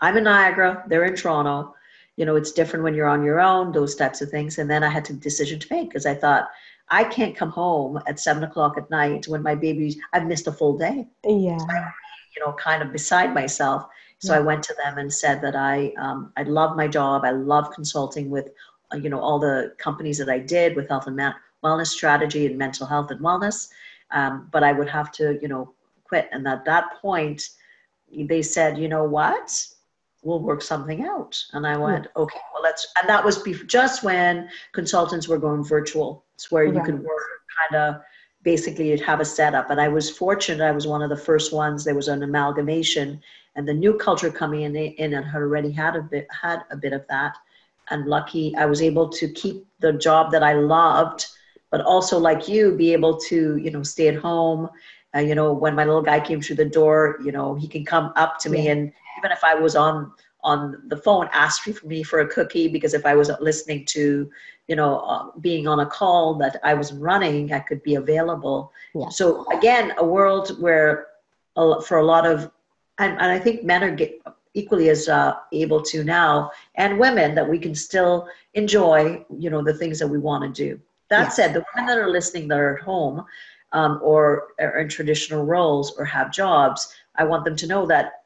I'm 0.00 0.18
in 0.18 0.24
Niagara, 0.24 0.84
they're 0.88 1.04
in 1.04 1.16
Toronto. 1.16 1.74
You 2.20 2.26
know, 2.26 2.36
it's 2.36 2.52
different 2.52 2.84
when 2.84 2.94
you're 2.94 3.08
on 3.08 3.24
your 3.24 3.40
own, 3.40 3.72
those 3.72 3.94
types 3.94 4.20
of 4.20 4.28
things. 4.28 4.58
And 4.58 4.68
then 4.70 4.82
I 4.84 4.90
had 4.90 5.08
a 5.08 5.14
decision 5.14 5.58
to 5.58 5.74
make 5.74 5.88
because 5.88 6.04
I 6.04 6.14
thought, 6.14 6.44
I 6.90 7.04
can't 7.04 7.34
come 7.40 7.50
home 7.50 7.98
at 8.06 8.20
seven 8.20 8.44
o'clock 8.44 8.76
at 8.76 8.90
night 8.90 9.26
when 9.26 9.42
my 9.42 9.54
baby, 9.54 9.98
I've 10.12 10.26
missed 10.26 10.46
a 10.46 10.52
full 10.52 10.76
day. 10.76 11.06
Yeah. 11.24 11.56
So 11.56 11.66
I, 11.70 11.90
you 12.36 12.44
know, 12.44 12.52
kind 12.52 12.82
of 12.82 12.92
beside 12.92 13.32
myself. 13.32 13.86
So 14.18 14.34
yeah. 14.34 14.40
I 14.40 14.42
went 14.42 14.62
to 14.64 14.74
them 14.74 14.98
and 14.98 15.10
said 15.10 15.40
that 15.40 15.56
I, 15.56 15.94
um, 15.98 16.30
I 16.36 16.42
love 16.42 16.76
my 16.76 16.88
job. 16.88 17.24
I 17.24 17.30
love 17.30 17.72
consulting 17.72 18.28
with, 18.28 18.50
uh, 18.92 18.98
you 18.98 19.08
know, 19.08 19.20
all 19.20 19.38
the 19.38 19.72
companies 19.78 20.18
that 20.18 20.28
I 20.28 20.40
did 20.40 20.76
with 20.76 20.88
health 20.88 21.06
and 21.06 21.16
ma- 21.16 21.32
wellness 21.64 21.86
strategy 21.86 22.44
and 22.46 22.58
mental 22.58 22.86
health 22.86 23.10
and 23.10 23.20
wellness. 23.20 23.68
Um, 24.10 24.48
but 24.52 24.62
I 24.62 24.72
would 24.72 24.90
have 24.90 25.10
to, 25.12 25.38
you 25.40 25.48
know, 25.48 25.72
quit. 26.04 26.28
And 26.32 26.46
at 26.46 26.66
that 26.66 27.00
point, 27.00 27.48
they 28.14 28.42
said, 28.42 28.76
you 28.76 28.88
know 28.88 29.04
what? 29.04 29.46
We'll 30.22 30.40
work 30.40 30.62
something 30.62 31.04
out. 31.04 31.42
And 31.52 31.66
I 31.66 31.76
went, 31.76 32.04
mm. 32.04 32.22
okay, 32.22 32.38
well, 32.52 32.62
let's, 32.62 32.86
and 33.00 33.08
that 33.08 33.24
was 33.24 33.42
just 33.66 34.02
when 34.02 34.48
consultants 34.72 35.28
were 35.28 35.38
going 35.38 35.64
virtual. 35.64 36.24
It's 36.34 36.50
where 36.50 36.64
you 36.64 36.82
could 36.82 37.02
work 37.02 37.40
kind 37.70 37.82
of 37.82 38.02
basically 38.42 38.90
you'd 38.90 39.00
have 39.00 39.20
a 39.20 39.24
setup. 39.24 39.70
And 39.70 39.80
I 39.80 39.88
was 39.88 40.10
fortunate, 40.10 40.64
I 40.64 40.70
was 40.70 40.86
one 40.86 41.02
of 41.02 41.10
the 41.10 41.16
first 41.16 41.52
ones. 41.52 41.84
There 41.84 41.94
was 41.94 42.08
an 42.08 42.22
amalgamation 42.22 43.20
and 43.56 43.66
the 43.66 43.74
new 43.74 43.94
culture 43.94 44.30
coming 44.30 44.62
in, 44.62 44.76
in 44.76 45.14
and 45.14 45.26
had 45.26 45.42
already 45.42 45.70
had 45.70 45.96
a 45.96 46.02
bit, 46.02 46.26
had 46.30 46.60
a 46.70 46.76
bit 46.76 46.92
of 46.92 47.06
that. 47.08 47.36
And 47.90 48.06
lucky 48.06 48.54
I 48.56 48.66
was 48.66 48.82
able 48.82 49.08
to 49.08 49.28
keep 49.32 49.66
the 49.80 49.92
job 49.92 50.30
that 50.32 50.42
I 50.42 50.54
loved, 50.54 51.26
but 51.70 51.80
also 51.80 52.18
like 52.18 52.48
you, 52.48 52.74
be 52.76 52.92
able 52.92 53.18
to, 53.22 53.56
you 53.56 53.70
know, 53.70 53.82
stay 53.82 54.08
at 54.08 54.16
home. 54.16 54.68
Uh, 55.14 55.18
you 55.18 55.34
know, 55.34 55.52
when 55.52 55.74
my 55.74 55.84
little 55.84 56.02
guy 56.02 56.20
came 56.20 56.40
through 56.40 56.56
the 56.56 56.64
door, 56.64 57.18
you 57.24 57.32
know, 57.32 57.54
he 57.54 57.66
can 57.66 57.84
come 57.84 58.12
up 58.14 58.38
to 58.38 58.48
me 58.48 58.68
and 58.68 58.92
even 59.20 59.32
if 59.32 59.44
I 59.44 59.54
was 59.54 59.76
on 59.76 60.12
on 60.42 60.82
the 60.88 60.96
phone 60.96 61.28
ask 61.32 61.64
for 61.64 61.86
me 61.86 62.02
for 62.02 62.20
a 62.20 62.26
cookie 62.26 62.66
because 62.66 62.94
if 62.94 63.04
I 63.04 63.14
was 63.14 63.30
listening 63.40 63.84
to, 63.86 64.30
you 64.68 64.76
know, 64.76 65.00
uh, 65.00 65.26
being 65.40 65.68
on 65.68 65.80
a 65.80 65.86
call 65.86 66.34
that 66.36 66.58
I 66.64 66.72
was 66.72 66.94
running, 66.94 67.52
I 67.52 67.58
could 67.58 67.82
be 67.82 67.96
available. 67.96 68.72
Yeah. 68.94 69.10
So 69.10 69.46
again, 69.50 69.92
a 69.98 70.04
world 70.04 70.58
where 70.58 71.08
uh, 71.56 71.82
for 71.82 71.98
a 71.98 72.04
lot 72.04 72.24
of, 72.24 72.50
and, 72.98 73.12
and 73.12 73.30
I 73.30 73.38
think 73.38 73.64
men 73.64 73.84
are 73.84 73.94
get, 73.94 74.22
equally 74.54 74.88
as 74.88 75.08
uh, 75.08 75.34
able 75.52 75.82
to 75.82 76.04
now, 76.04 76.50
and 76.76 76.98
women 76.98 77.34
that 77.34 77.46
we 77.46 77.58
can 77.58 77.74
still 77.74 78.26
enjoy, 78.54 79.22
you 79.38 79.50
know, 79.50 79.62
the 79.62 79.74
things 79.74 79.98
that 79.98 80.08
we 80.08 80.18
want 80.18 80.42
to 80.42 80.68
do. 80.68 80.80
That 81.10 81.24
yeah. 81.24 81.28
said, 81.28 81.52
the 81.52 81.64
women 81.74 81.86
that 81.86 81.98
are 81.98 82.08
listening 82.08 82.48
that 82.48 82.58
are 82.58 82.78
at 82.78 82.82
home 82.82 83.26
um, 83.72 84.00
or 84.02 84.48
are 84.58 84.78
in 84.78 84.88
traditional 84.88 85.44
roles 85.44 85.94
or 85.98 86.04
have 86.06 86.32
jobs, 86.32 86.94
I 87.16 87.24
want 87.24 87.44
them 87.44 87.56
to 87.56 87.66
know 87.66 87.84
that 87.86 88.19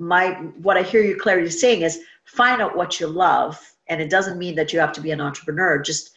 my 0.00 0.30
what 0.62 0.76
I 0.76 0.82
hear 0.82 1.02
you 1.02 1.16
clearly 1.16 1.50
saying 1.50 1.82
is 1.82 2.00
find 2.24 2.60
out 2.62 2.74
what 2.74 2.98
you 2.98 3.06
love, 3.06 3.60
and 3.88 4.00
it 4.00 4.10
doesn't 4.10 4.38
mean 4.38 4.54
that 4.56 4.72
you 4.72 4.80
have 4.80 4.92
to 4.92 5.00
be 5.00 5.10
an 5.10 5.20
entrepreneur. 5.20 5.78
Just 5.78 6.10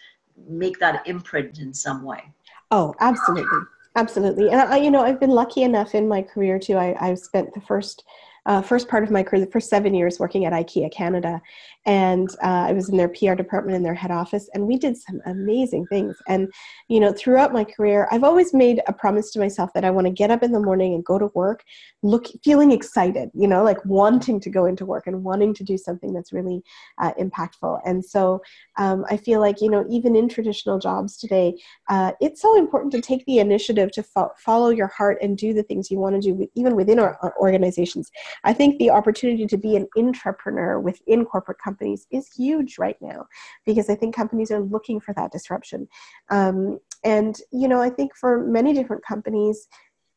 make 0.47 0.79
that 0.79 1.05
imprint 1.05 1.59
in 1.59 1.73
some 1.73 2.03
way. 2.03 2.23
Oh, 2.71 2.95
absolutely, 3.01 3.59
absolutely. 3.95 4.49
And 4.49 4.61
I, 4.61 4.77
you 4.77 4.89
know, 4.89 5.01
I've 5.01 5.19
been 5.19 5.29
lucky 5.29 5.63
enough 5.63 5.93
in 5.93 6.07
my 6.07 6.21
career 6.21 6.57
too. 6.57 6.75
I, 6.75 6.95
I've 6.99 7.19
spent 7.19 7.53
the 7.53 7.61
first 7.61 8.03
uh, 8.45 8.61
first 8.61 8.87
part 8.87 9.03
of 9.03 9.11
my 9.11 9.23
career, 9.23 9.47
first 9.51 9.69
seven 9.69 9.93
years 9.93 10.19
working 10.19 10.45
at 10.45 10.53
IKEA 10.53 10.91
Canada. 10.91 11.41
And 11.85 12.29
uh, 12.43 12.67
I 12.67 12.73
was 12.73 12.89
in 12.89 12.97
their 12.97 13.09
PR 13.09 13.33
department 13.35 13.75
in 13.75 13.83
their 13.83 13.93
head 13.93 14.11
office, 14.11 14.49
and 14.53 14.65
we 14.65 14.77
did 14.77 14.95
some 14.95 15.21
amazing 15.25 15.85
things. 15.87 16.15
And, 16.27 16.51
you 16.87 16.99
know, 16.99 17.11
throughout 17.11 17.53
my 17.53 17.63
career, 17.63 18.07
I've 18.11 18.23
always 18.23 18.53
made 18.53 18.81
a 18.87 18.93
promise 18.93 19.31
to 19.31 19.39
myself 19.39 19.71
that 19.73 19.83
I 19.83 19.91
want 19.91 20.07
to 20.07 20.13
get 20.13 20.31
up 20.31 20.43
in 20.43 20.51
the 20.51 20.59
morning 20.59 20.93
and 20.93 21.03
go 21.03 21.19
to 21.19 21.29
work, 21.33 21.63
look, 22.01 22.27
feeling 22.43 22.71
excited, 22.71 23.29
you 23.33 23.47
know, 23.47 23.63
like 23.63 23.83
wanting 23.85 24.39
to 24.41 24.49
go 24.49 24.65
into 24.65 24.85
work 24.85 25.07
and 25.07 25.23
wanting 25.23 25.53
to 25.55 25.63
do 25.63 25.77
something 25.77 26.13
that's 26.13 26.31
really 26.31 26.61
uh, 27.01 27.13
impactful. 27.19 27.81
And 27.85 28.03
so 28.03 28.41
um, 28.77 29.05
I 29.09 29.17
feel 29.17 29.39
like, 29.39 29.61
you 29.61 29.69
know, 29.69 29.85
even 29.89 30.15
in 30.15 30.29
traditional 30.29 30.79
jobs 30.79 31.17
today, 31.17 31.55
uh, 31.89 32.13
it's 32.21 32.41
so 32.41 32.57
important 32.57 32.93
to 32.93 33.01
take 33.01 33.25
the 33.25 33.39
initiative 33.39 33.91
to 33.91 34.03
fo- 34.03 34.31
follow 34.37 34.69
your 34.69 34.87
heart 34.87 35.17
and 35.21 35.37
do 35.37 35.53
the 35.53 35.63
things 35.63 35.91
you 35.91 35.99
want 35.99 36.15
to 36.15 36.21
do, 36.21 36.47
even 36.55 36.75
within 36.75 36.99
our 36.99 37.33
organizations. 37.39 38.11
I 38.43 38.53
think 38.53 38.77
the 38.77 38.89
opportunity 38.89 39.45
to 39.47 39.57
be 39.57 39.75
an 39.75 39.87
intrapreneur 39.97 40.81
within 40.81 41.25
corporate 41.25 41.59
companies 41.63 42.07
is 42.11 42.29
huge 42.35 42.77
right 42.77 42.97
now 43.01 43.25
because 43.65 43.89
I 43.89 43.95
think 43.95 44.15
companies 44.15 44.51
are 44.51 44.61
looking 44.61 44.99
for 44.99 45.13
that 45.15 45.31
disruption. 45.31 45.87
Um, 46.29 46.79
and, 47.03 47.37
you 47.51 47.67
know, 47.67 47.81
I 47.81 47.89
think 47.89 48.15
for 48.15 48.45
many 48.45 48.73
different 48.73 49.05
companies, 49.05 49.67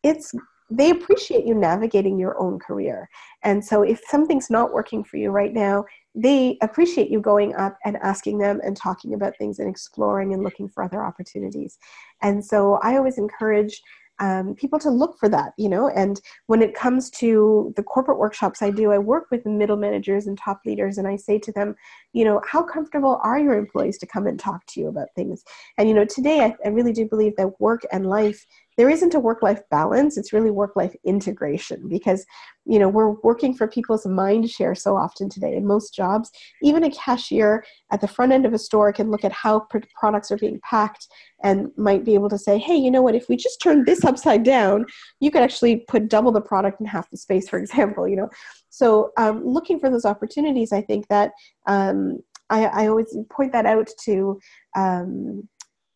it's 0.03 0.35
they 0.69 0.91
appreciate 0.91 1.47
you 1.47 1.55
navigating 1.55 2.19
your 2.19 2.39
own 2.41 2.59
career. 2.59 3.09
And 3.45 3.65
so 3.65 3.83
if 3.83 4.01
something's 4.09 4.51
not 4.51 4.73
working 4.73 5.05
for 5.05 5.17
you 5.17 5.31
right 5.31 5.53
now, 5.53 5.85
they 6.15 6.59
appreciate 6.61 7.09
you 7.09 7.21
going 7.21 7.55
up 7.55 7.77
and 7.85 7.97
asking 7.99 8.39
them 8.39 8.61
and 8.65 8.77
talking 8.77 9.15
about 9.15 9.37
things 9.39 9.59
and 9.59 9.69
exploring 9.69 10.35
and 10.35 10.43
looking 10.43 10.69
for 10.69 10.83
other 10.83 11.05
opportunities. 11.05 11.79
And 12.23 12.45
so 12.45 12.81
I 12.83 12.97
always 12.97 13.19
encourage 13.19 13.81
um, 14.19 14.55
people 14.55 14.79
to 14.81 14.91
look 14.91 15.19
for 15.19 15.29
that, 15.29 15.53
you 15.59 15.69
know. 15.69 15.89
And 15.89 16.21
when 16.47 16.63
it 16.63 16.75
comes 16.75 17.11
to 17.11 17.73
the 17.77 17.83
corporate 17.83 18.19
workshops 18.19 18.63
I 18.63 18.71
do, 18.71 18.93
I 18.93 18.99
work 18.99 19.27
with 19.31 19.47
middle 19.47 19.77
managers 19.77 20.27
and 20.27 20.39
top 20.39 20.61
leaders, 20.65 20.99
and 20.99 21.07
I 21.07 21.17
say 21.17 21.39
to 21.41 21.53
them, 21.53 21.75
you 22.13 22.25
know, 22.25 22.41
how 22.47 22.63
comfortable 22.63 23.21
are 23.23 23.39
your 23.39 23.59
employees 23.59 23.99
to 23.99 24.07
come 24.07 24.27
and 24.27 24.39
talk 24.39 24.65
to 24.67 24.81
you 24.81 24.89
about 24.89 25.09
things? 25.15 25.45
And, 25.79 25.89
you 25.89 25.95
know, 25.95 26.05
today 26.05 26.41
I, 26.41 26.55
I 26.65 26.69
really 26.69 26.93
do 26.93 27.07
believe 27.07 27.37
that 27.37 27.61
work 27.61 27.83
and 27.93 28.07
life 28.07 28.47
there 28.77 28.91
isn't 28.91 29.15
a 29.15 29.21
work 29.21 29.43
life 29.43 29.63
balance 29.71 30.17
it's 30.17 30.33
really 30.33 30.51
work 30.51 30.77
life 30.77 30.95
integration 31.05 31.89
because 31.89 32.27
you 32.67 32.79
know 32.79 32.89
we're 32.89 33.13
working 33.23 33.55
for 33.55 33.67
people's 33.67 34.07
mind 34.07 34.51
share 34.51 34.75
so 34.75 34.97
often 34.97 35.29
today. 35.29 35.55
In 35.55 35.67
most 35.67 35.95
jobs 35.95 36.31
even 36.63 36.85
a 36.85 36.91
cashier 36.91 37.65
at 37.91 38.01
the 38.01 38.09
front 38.09 38.33
end 38.33 38.45
of 38.45 38.53
a 38.53 38.59
store 38.59 38.93
can 38.93 39.11
look 39.11 39.25
at 39.25 39.33
how 39.33 39.67
products 39.99 40.31
are 40.31 40.37
being 40.37 40.61
packed 40.69 41.07
and 41.43 41.71
might 41.77 42.05
be 42.05 42.15
able 42.15 42.29
to 42.29 42.39
say 42.39 42.59
hey 42.59 42.77
you 42.77 42.91
know 42.91 43.03
what? 43.03 43.15
If 43.15 43.29
we 43.29 43.37
just 43.37 43.61
turn 43.61 43.85
this 43.85 44.05
upside 44.05 44.43
down 44.43 44.87
you 45.21 45.31
could 45.31 45.43
actually 45.43 45.85
put 45.89 46.09
double 46.09 46.33
the 46.33 46.41
product 46.41 46.81
in 46.81 46.87
half 46.87 47.11
the 47.11 47.17
space 47.17 47.49
for 47.53 47.59
example 47.59 48.09
you 48.09 48.17
know? 48.17 48.29
So 48.69 49.13
um, 49.17 49.43
looking 49.45 49.81
for 49.81 49.89
those 49.89 50.05
opportunities 50.05 50.73
i 50.73 50.83
think 50.83 51.09
that 51.09 51.33
um, 51.67 52.19
I, 52.51 52.67
I, 52.67 52.87
always 52.87 53.17
point 53.31 53.53
that 53.53 53.67
out 53.67 53.89
to 54.05 54.39
um, 54.77 55.49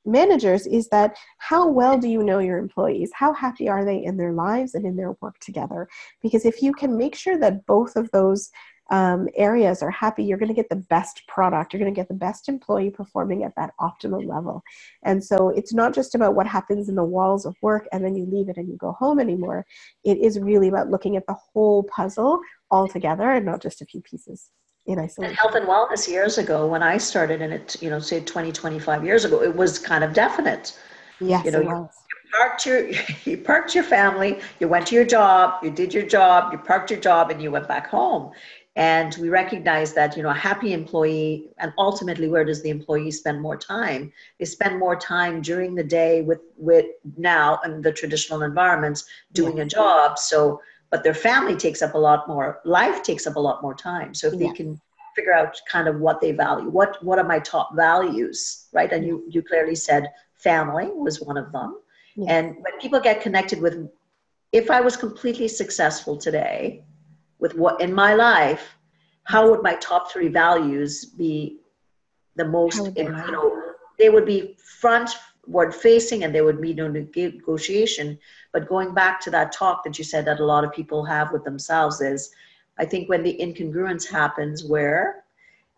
managers 0.05 0.67
is 0.67 0.89
that 0.89 1.17
how 1.39 1.69
well 1.69 1.99
do 1.99 2.09
you 2.09 2.23
know 2.23 2.39
your 2.39 2.59
employees? 2.59 3.11
How 3.15 3.33
happy 3.33 3.69
are 3.69 3.85
they 3.85 4.03
in 4.03 4.17
their 4.17 4.33
lives 4.33 4.75
and 4.75 4.85
in 4.85 4.97
their 4.97 5.13
work 5.21 5.39
together? 5.41 5.89
Because 6.23 6.45
if 6.45 6.63
you 6.63 6.73
can 6.73 6.97
make 6.97 7.15
sure 7.15 7.39
that 7.39 7.67
both 7.67 7.97
of 7.97 8.11
those 8.11 8.51
um, 8.91 9.29
areas 9.37 9.83
are 9.83 9.91
happy, 9.91 10.25
you're 10.25 10.39
going 10.39 10.49
to 10.49 10.55
get 10.55 10.69
the 10.69 10.75
best 10.75 11.23
product. 11.29 11.73
You're 11.73 11.81
going 11.81 11.95
to 11.95 11.99
get 11.99 12.09
the 12.09 12.15
best 12.15 12.49
employee 12.49 12.91
performing 12.91 13.45
at 13.45 13.55
that 13.57 13.73
optimal 13.81 14.27
level. 14.27 14.63
And 15.05 15.23
so 15.25 15.51
it's 15.51 15.73
not 15.73 15.95
just 15.95 16.17
about 16.17 16.35
what 16.35 16.49
happens 16.49 16.89
in 16.89 16.97
the 16.97 17.05
walls 17.05 17.47
of 17.47 17.55
work 17.63 17.87
and 17.93 18.05
then 18.05 18.17
you 18.17 18.27
leave 18.27 18.49
it 18.49 18.57
and 18.57 18.69
you 18.69 18.77
go 18.77 18.93
home 18.93 19.21
anymore. 19.21 19.65
It 20.05 20.19
is 20.19 20.41
really 20.41 20.69
about 20.69 20.91
looking 20.91 21.17
at 21.17 21.27
the 21.27 21.37
whole 21.53 21.85
puzzle 21.85 22.41
all 22.71 22.89
together 22.89 23.31
and 23.31 23.47
not 23.47 23.63
just 23.63 23.81
a 23.81 23.87
few 23.87 24.01
pieces 24.01 24.51
in 24.87 24.99
isolation. 24.99 25.25
And 25.31 25.37
health 25.37 25.55
and 25.55 25.67
wellness 25.67 26.09
years 26.09 26.39
ago, 26.39 26.67
when 26.67 26.83
I 26.83 26.99
started 26.99 27.41
in 27.41 27.53
it, 27.53 27.81
you 27.83 27.91
know, 27.91 27.99
say 27.99 28.21
20, 28.21 28.53
25 28.53 29.05
years 29.05 29.25
ago, 29.25 29.43
it 29.43 29.55
was 29.55 29.79
kind 29.79 30.05
of 30.05 30.13
definite. 30.13 30.79
Yes, 31.21 31.45
you 31.45 31.51
know, 31.51 31.61
you, 31.61 31.69
you 31.69 32.31
parked 32.39 32.67
your 32.67 32.91
you 33.25 33.37
parked 33.39 33.75
your 33.75 33.85
family, 33.85 34.41
you 34.59 34.69
went 34.69 34.87
to 34.89 34.95
your 34.95 35.05
job, 35.05 35.63
you 35.63 35.71
did 35.71 35.93
your 35.93 36.07
job, 36.07 36.53
you 36.53 36.59
parked 36.59 36.91
your 36.91 37.01
job, 37.01 37.31
and 37.31 37.43
you 37.43 37.51
went 37.51 37.69
back 37.69 37.89
home. 37.89 38.33
And 38.77 39.15
we 39.21 39.29
recognize 39.29 39.93
that 39.95 40.17
you 40.17 40.23
know 40.23 40.31
a 40.31 40.35
happy 40.35 40.73
employee, 40.73 41.51
and 41.59 41.73
ultimately, 41.77 42.29
where 42.29 42.45
does 42.45 42.63
the 42.63 42.71
employee 42.71 43.11
spend 43.11 43.43
more 43.43 43.57
time? 43.57 44.13
They 44.39 44.47
spend 44.47 44.79
more 44.79 44.97
time 44.97 45.43
during 45.43 45.75
the 45.75 45.85
day 45.85 46.23
with 46.23 46.41
with 46.57 46.87
now 47.19 47.59
in 47.65 47.83
the 47.83 47.93
traditional 47.93 48.43
environments 48.43 49.05
doing 49.33 49.59
yes. 49.59 49.67
a 49.67 49.69
job. 49.69 50.19
So 50.19 50.63
but 50.91 51.05
their 51.05 51.15
family 51.15 51.57
takes 51.57 51.83
up 51.83 51.95
a 51.95 51.99
lot 51.99 52.27
more 52.27 52.61
life 52.65 53.03
takes 53.03 53.27
up 53.27 53.37
a 53.37 53.41
lot 53.41 53.63
more 53.63 53.75
time. 53.75 54.15
So 54.15 54.29
if 54.29 54.39
they 54.39 54.51
can 54.51 54.81
figure 55.17 55.35
out 55.35 55.57
kind 55.69 55.89
of 55.89 56.01
what 56.01 56.21
they 56.21 56.33
value 56.33 56.69
what 56.69 57.03
what 57.03 57.19
are 57.19 57.25
my 57.25 57.41
top 57.41 57.75
values 57.75 58.67
right? 58.73 58.93
And 58.93 59.07
you 59.07 59.25
you 59.29 59.43
clearly 59.43 59.75
said 59.75 60.11
family 60.35 60.89
was 60.93 61.21
one 61.21 61.37
of 61.37 61.53
them. 61.53 61.79
And 62.29 62.57
when 62.57 62.79
people 62.81 63.01
get 63.01 63.23
connected 63.23 63.61
with 63.61 63.89
if 64.53 64.71
i 64.71 64.81
was 64.81 64.97
completely 64.97 65.49
successful 65.49 66.17
today 66.17 66.83
with 67.39 67.55
what 67.55 67.81
in 67.81 67.93
my 67.93 68.15
life 68.15 68.77
how 69.25 69.49
would 69.49 69.63
my 69.63 69.75
top 69.77 70.11
three 70.11 70.29
values 70.29 71.05
be 71.05 71.59
the 72.37 72.45
most 72.45 72.97
you 72.97 73.09
know 73.11 73.63
they 73.99 74.11
would 74.11 74.27
be 74.27 74.57
front 74.81 75.11
word 75.47 75.75
facing 75.75 76.25
and 76.25 76.35
there 76.35 76.45
would 76.45 76.61
be 76.61 76.75
no 76.75 76.89
negotiation 76.89 78.19
but 78.53 78.69
going 78.69 78.95
back 78.95 79.21
to 79.23 79.31
that 79.31 79.53
talk 79.53 79.85
that 79.85 79.99
you 79.99 80.05
said 80.05 80.25
that 80.25 80.41
a 80.41 80.45
lot 80.45 80.65
of 80.65 80.73
people 80.73 81.05
have 81.05 81.33
with 81.33 81.45
themselves 81.45 82.01
is 82.01 82.33
I 82.79 82.85
think 82.85 83.09
when 83.09 83.23
the 83.23 83.39
incongruence 83.41 84.11
happens, 84.11 84.65
where 84.65 85.25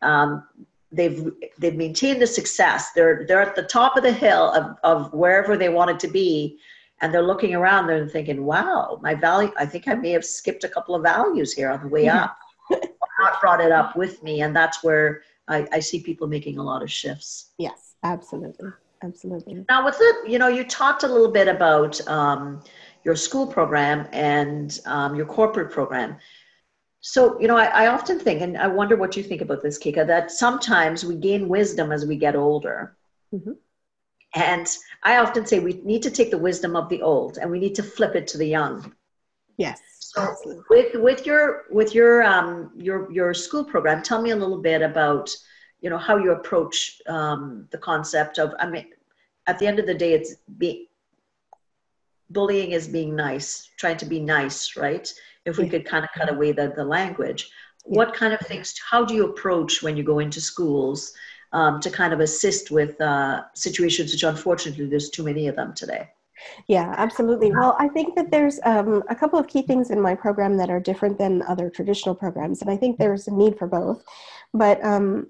um, 0.02 0.44
they've 0.92 1.30
they've 1.58 1.74
maintained 1.74 2.22
the 2.22 2.26
success, 2.26 2.92
they're 2.92 3.24
they're 3.26 3.42
at 3.42 3.56
the 3.56 3.64
top 3.64 3.96
of 3.96 4.04
the 4.04 4.12
hill 4.12 4.52
of, 4.52 4.76
of 4.85 5.12
wherever 5.12 5.56
they 5.56 5.68
wanted 5.68 5.98
to 6.00 6.08
be, 6.08 6.58
and 7.00 7.12
they're 7.12 7.22
looking 7.22 7.54
around, 7.54 7.88
they're 7.88 8.06
thinking, 8.08 8.44
"Wow, 8.44 9.00
my 9.02 9.14
value. 9.14 9.52
I 9.58 9.66
think 9.66 9.88
I 9.88 9.94
may 9.94 10.11
have 10.11 10.24
skipped 10.24 10.64
a 10.64 10.68
couple 10.68 10.94
of 10.94 11.02
values 11.02 11.52
here 11.52 11.70
on 11.70 11.80
the 11.82 11.88
way 11.88 12.08
up, 12.08 12.38
not 12.70 13.40
brought 13.40 13.61
it 13.61 13.72
up 13.72 13.96
with 13.96 14.22
me," 14.22 14.42
and 14.42 14.54
that's 14.54 14.85
where 14.85 15.22
I, 15.48 15.66
I 15.72 15.80
see 15.80 16.00
people 16.00 16.28
making 16.28 16.58
a 16.58 16.62
lot 16.62 16.82
of 16.82 16.90
shifts. 16.90 17.50
Yes, 17.58 17.96
absolutely, 18.04 18.70
absolutely. 19.03 19.65
Now, 19.69 19.85
with 19.85 19.97
it, 20.01 20.31
you 20.31 20.38
know, 20.38 20.49
you 20.49 20.65
talked 20.65 21.03
a 21.03 21.09
little 21.09 21.31
bit 21.31 21.49
about 21.49 22.01
um, 22.09 22.62
your 23.05 23.17
school 23.17 23.47
program 23.47 24.09
and 24.12 24.79
um, 24.87 25.15
your 25.15 25.27
corporate 25.27 25.71
program. 25.71 26.17
So, 27.01 27.41
you 27.41 27.49
know, 27.49 27.57
I, 27.57 27.65
I, 27.65 27.87
often 27.88 28.21
think, 28.21 28.43
and 28.43 28.57
I 28.57 28.69
wonder 28.69 28.95
what 28.97 29.17
you 29.17 29.25
think 29.25 29.41
about 29.41 29.61
this, 29.61 29.77
Keka, 29.77 30.07
that 30.07 30.31
sometimes 30.31 31.05
we 31.05 31.17
gain 31.17 31.49
wisdom 31.49 31.91
as 31.91 32.07
we 32.07 32.17
get 32.17 32.37
older. 32.37 32.97
Mm-hmm. 33.35 33.53
And 34.35 34.67
I 35.03 35.17
often 35.17 35.45
say 35.45 35.59
we 35.59 35.81
need 35.85 36.03
to 36.05 36.11
take 36.11 36.31
the 36.31 36.38
wisdom 36.38 36.77
of 36.77 36.88
the 36.88 37.03
old 37.03 37.38
and 37.38 37.51
we 37.51 37.59
need 37.59 37.75
to 37.75 37.83
flip 37.83 38.15
it 38.15 38.27
to 38.29 38.38
the 38.38 38.47
young. 38.47 38.95
Yes. 39.59 39.81
So 39.99 40.62
with 40.71 40.95
with 40.95 41.27
your 41.27 41.65
with 41.71 41.95
your 41.95 42.23
um 42.23 42.71
your 42.77 43.11
your 43.12 43.35
school 43.35 43.65
program, 43.65 44.03
tell 44.03 44.21
me 44.23 44.31
a 44.31 44.37
little 44.37 44.61
bit 44.61 44.83
about 44.83 45.31
you 45.83 45.90
know 45.90 45.99
how 45.99 46.16
you 46.16 46.33
approach 46.33 47.03
um, 47.07 47.68
the 47.71 47.79
concept 47.79 48.38
of 48.38 48.55
I 48.59 48.66
mean 48.71 48.87
at 49.47 49.59
the 49.59 49.66
end 49.66 49.79
of 49.79 49.87
the 49.87 49.95
day 49.95 50.14
it's 50.14 50.37
be 50.59 50.88
bullying 52.33 52.73
is 52.73 52.88
being 52.88 53.14
nice, 53.14 53.71
trying 53.77 53.97
to 53.99 54.07
be 54.07 54.21
nice, 54.21 54.77
right? 54.77 55.12
If 55.45 55.59
we 55.59 55.64
yeah. 55.64 55.71
could 55.71 55.85
kind 55.85 56.05
of 56.05 56.11
cut 56.12 56.31
away 56.31 56.53
the, 56.53 56.73
the 56.75 56.85
language. 56.85 57.51
Yeah. 57.87 57.99
What 57.99 58.14
kind 58.14 58.33
of 58.33 58.40
things, 58.40 58.75
how 58.90 59.05
do 59.05 59.14
you 59.14 59.27
approach 59.27 59.83
when 59.83 59.97
you 59.97 60.03
go 60.03 60.18
into 60.21 60.40
schools 60.40 61.12
um, 61.53 61.81
to 61.81 61.90
kind 61.90 62.12
of 62.12 62.21
assist 62.21 62.71
with 62.71 63.01
uh, 63.01 63.42
situations, 63.55 64.12
which 64.12 64.23
unfortunately 64.23 64.87
there's 64.87 65.11
too 65.11 65.23
many 65.23 65.49
of 65.49 65.57
them 65.57 65.75
today? 65.75 66.09
Yeah, 66.66 66.92
absolutely. 66.97 67.53
Well, 67.53 67.77
I 67.79 67.88
think 67.88 68.16
that 68.16 68.33
there's 68.33 68.59
um, 68.64 69.05
a 69.09 69.14
couple 69.14 69.38
of 69.38 69.47
key 69.47 69.62
things 69.62 69.90
in 69.90 70.01
my 70.01 70.14
program 70.14 70.57
that 70.57 70.71
are 70.71 70.81
different 70.81 71.16
than 71.16 71.42
other 71.42 71.71
traditional 71.71 72.16
programs, 72.16 72.62
and 72.62 72.71
I 72.71 72.77
think 72.77 72.99
there's 72.99 73.29
a 73.29 73.33
need 73.33 73.57
for 73.57 73.68
both. 73.68 74.03
But 74.53 74.85
um, 74.85 75.29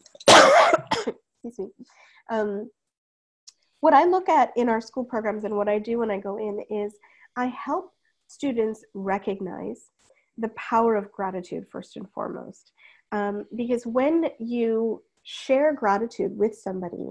excuse 1.44 1.59
me. 1.59 1.85
Um, 2.31 2.70
what 3.81 3.94
I 3.94 4.05
look 4.05 4.28
at 4.28 4.52
in 4.57 4.68
our 4.68 4.81
school 4.81 5.05
programs 5.05 5.44
and 5.44 5.57
what 5.57 5.68
I 5.68 5.78
do 5.78 5.98
when 5.98 6.11
I 6.11 6.18
go 6.18 6.37
in 6.37 6.64
is 6.70 6.94
I 7.37 7.46
help 7.46 7.92
students 8.28 8.85
recognize 8.94 9.90
the 10.38 10.48
power 10.50 10.94
of 10.96 11.12
gratitude 11.12 11.66
first 11.70 11.96
and 11.96 12.09
foremost. 12.12 12.72
Um, 13.11 13.44
because 13.55 13.85
when 13.85 14.26
you 14.38 15.02
share 15.24 15.74
gratitude 15.74 16.37
with 16.37 16.55
somebody, 16.55 17.11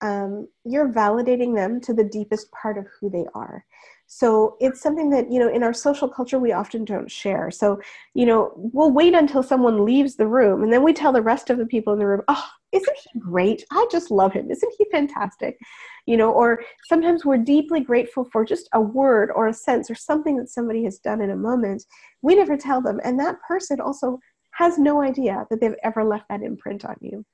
um, 0.00 0.48
you're 0.64 0.88
validating 0.88 1.54
them 1.54 1.80
to 1.82 1.94
the 1.94 2.04
deepest 2.04 2.50
part 2.52 2.78
of 2.78 2.86
who 3.00 3.10
they 3.10 3.26
are. 3.34 3.64
So 4.10 4.56
it's 4.58 4.80
something 4.80 5.10
that, 5.10 5.30
you 5.30 5.38
know, 5.38 5.50
in 5.50 5.62
our 5.62 5.74
social 5.74 6.08
culture, 6.08 6.38
we 6.38 6.52
often 6.52 6.86
don't 6.86 7.10
share. 7.10 7.50
So, 7.50 7.78
you 8.14 8.24
know, 8.24 8.52
we'll 8.56 8.90
wait 8.90 9.12
until 9.12 9.42
someone 9.42 9.84
leaves 9.84 10.16
the 10.16 10.26
room 10.26 10.62
and 10.62 10.72
then 10.72 10.82
we 10.82 10.94
tell 10.94 11.12
the 11.12 11.20
rest 11.20 11.50
of 11.50 11.58
the 11.58 11.66
people 11.66 11.92
in 11.92 11.98
the 11.98 12.06
room, 12.06 12.22
oh, 12.26 12.46
isn't 12.72 12.96
he 12.96 13.18
great? 13.18 13.64
I 13.70 13.86
just 13.90 14.10
love 14.10 14.32
him. 14.32 14.50
Isn't 14.50 14.72
he 14.78 14.86
fantastic? 14.90 15.58
You 16.06 16.16
know, 16.16 16.30
or 16.30 16.62
sometimes 16.88 17.26
we're 17.26 17.36
deeply 17.36 17.80
grateful 17.80 18.24
for 18.32 18.46
just 18.46 18.68
a 18.72 18.80
word 18.80 19.30
or 19.34 19.48
a 19.48 19.54
sense 19.54 19.90
or 19.90 19.94
something 19.94 20.38
that 20.38 20.48
somebody 20.48 20.84
has 20.84 20.98
done 20.98 21.20
in 21.20 21.30
a 21.30 21.36
moment. 21.36 21.84
We 22.22 22.34
never 22.34 22.56
tell 22.56 22.80
them. 22.80 23.00
And 23.04 23.20
that 23.20 23.36
person 23.46 23.78
also 23.78 24.18
has 24.52 24.78
no 24.78 25.02
idea 25.02 25.46
that 25.50 25.60
they've 25.60 25.74
ever 25.84 26.02
left 26.02 26.24
that 26.30 26.42
imprint 26.42 26.84
on 26.84 26.96
you. 27.00 27.24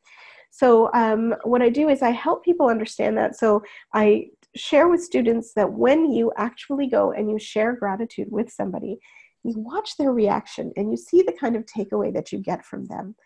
So, 0.56 0.88
um, 0.94 1.34
what 1.42 1.62
I 1.62 1.68
do 1.68 1.88
is 1.88 2.00
I 2.00 2.10
help 2.10 2.44
people 2.44 2.68
understand 2.68 3.18
that. 3.18 3.36
So, 3.36 3.62
I 3.92 4.26
share 4.54 4.88
with 4.88 5.02
students 5.02 5.52
that 5.54 5.72
when 5.72 6.12
you 6.12 6.32
actually 6.36 6.86
go 6.86 7.10
and 7.10 7.28
you 7.28 7.40
share 7.40 7.74
gratitude 7.74 8.28
with 8.30 8.52
somebody, 8.52 8.98
you 9.42 9.54
watch 9.56 9.96
their 9.96 10.12
reaction 10.12 10.72
and 10.76 10.92
you 10.92 10.96
see 10.96 11.22
the 11.22 11.32
kind 11.32 11.56
of 11.56 11.66
takeaway 11.66 12.14
that 12.14 12.30
you 12.30 12.38
get 12.38 12.64
from 12.64 12.84
them 12.86 13.16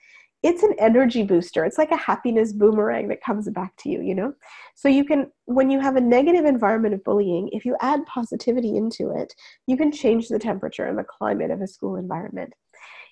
it's 0.42 0.62
an 0.62 0.74
energy 0.78 1.24
booster. 1.24 1.64
It's 1.64 1.78
like 1.78 1.90
a 1.90 1.96
happiness 1.96 2.52
boomerang 2.52 3.08
that 3.08 3.22
comes 3.22 3.48
back 3.50 3.74
to 3.78 3.88
you, 3.88 4.02
you 4.02 4.14
know? 4.14 4.32
So 4.76 4.88
you 4.88 5.04
can, 5.04 5.30
when 5.46 5.68
you 5.68 5.80
have 5.80 5.96
a 5.96 6.00
negative 6.00 6.44
environment 6.44 6.94
of 6.94 7.02
bullying, 7.02 7.48
if 7.52 7.64
you 7.64 7.76
add 7.80 8.06
positivity 8.06 8.76
into 8.76 9.10
it, 9.10 9.34
you 9.66 9.76
can 9.76 9.90
change 9.90 10.28
the 10.28 10.38
temperature 10.38 10.86
and 10.86 10.96
the 10.96 11.04
climate 11.04 11.50
of 11.50 11.60
a 11.60 11.66
school 11.66 11.96
environment. 11.96 12.52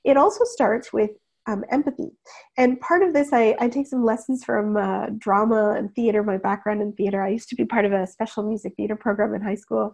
It 0.04 0.16
also 0.16 0.44
starts 0.44 0.92
with 0.92 1.10
um, 1.46 1.64
empathy. 1.70 2.10
And 2.56 2.80
part 2.80 3.02
of 3.02 3.12
this, 3.12 3.32
I, 3.32 3.56
I 3.60 3.68
take 3.68 3.86
some 3.86 4.04
lessons 4.04 4.44
from 4.44 4.76
uh, 4.76 5.06
drama 5.18 5.74
and 5.76 5.94
theater, 5.94 6.22
my 6.22 6.38
background 6.38 6.82
in 6.82 6.92
theater. 6.92 7.22
I 7.22 7.28
used 7.28 7.48
to 7.50 7.56
be 7.56 7.64
part 7.64 7.84
of 7.84 7.92
a 7.92 8.06
special 8.06 8.42
music 8.42 8.74
theater 8.76 8.96
program 8.96 9.34
in 9.34 9.42
high 9.42 9.54
school. 9.54 9.92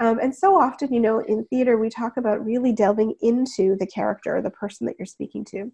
Um, 0.00 0.18
and 0.20 0.34
so 0.34 0.58
often, 0.58 0.92
you 0.92 1.00
know, 1.00 1.20
in 1.20 1.44
theater, 1.46 1.76
we 1.76 1.90
talk 1.90 2.16
about 2.16 2.44
really 2.44 2.72
delving 2.72 3.14
into 3.20 3.76
the 3.78 3.86
character, 3.86 4.36
or 4.36 4.42
the 4.42 4.50
person 4.50 4.86
that 4.86 4.96
you're 4.98 5.06
speaking 5.06 5.44
to 5.46 5.70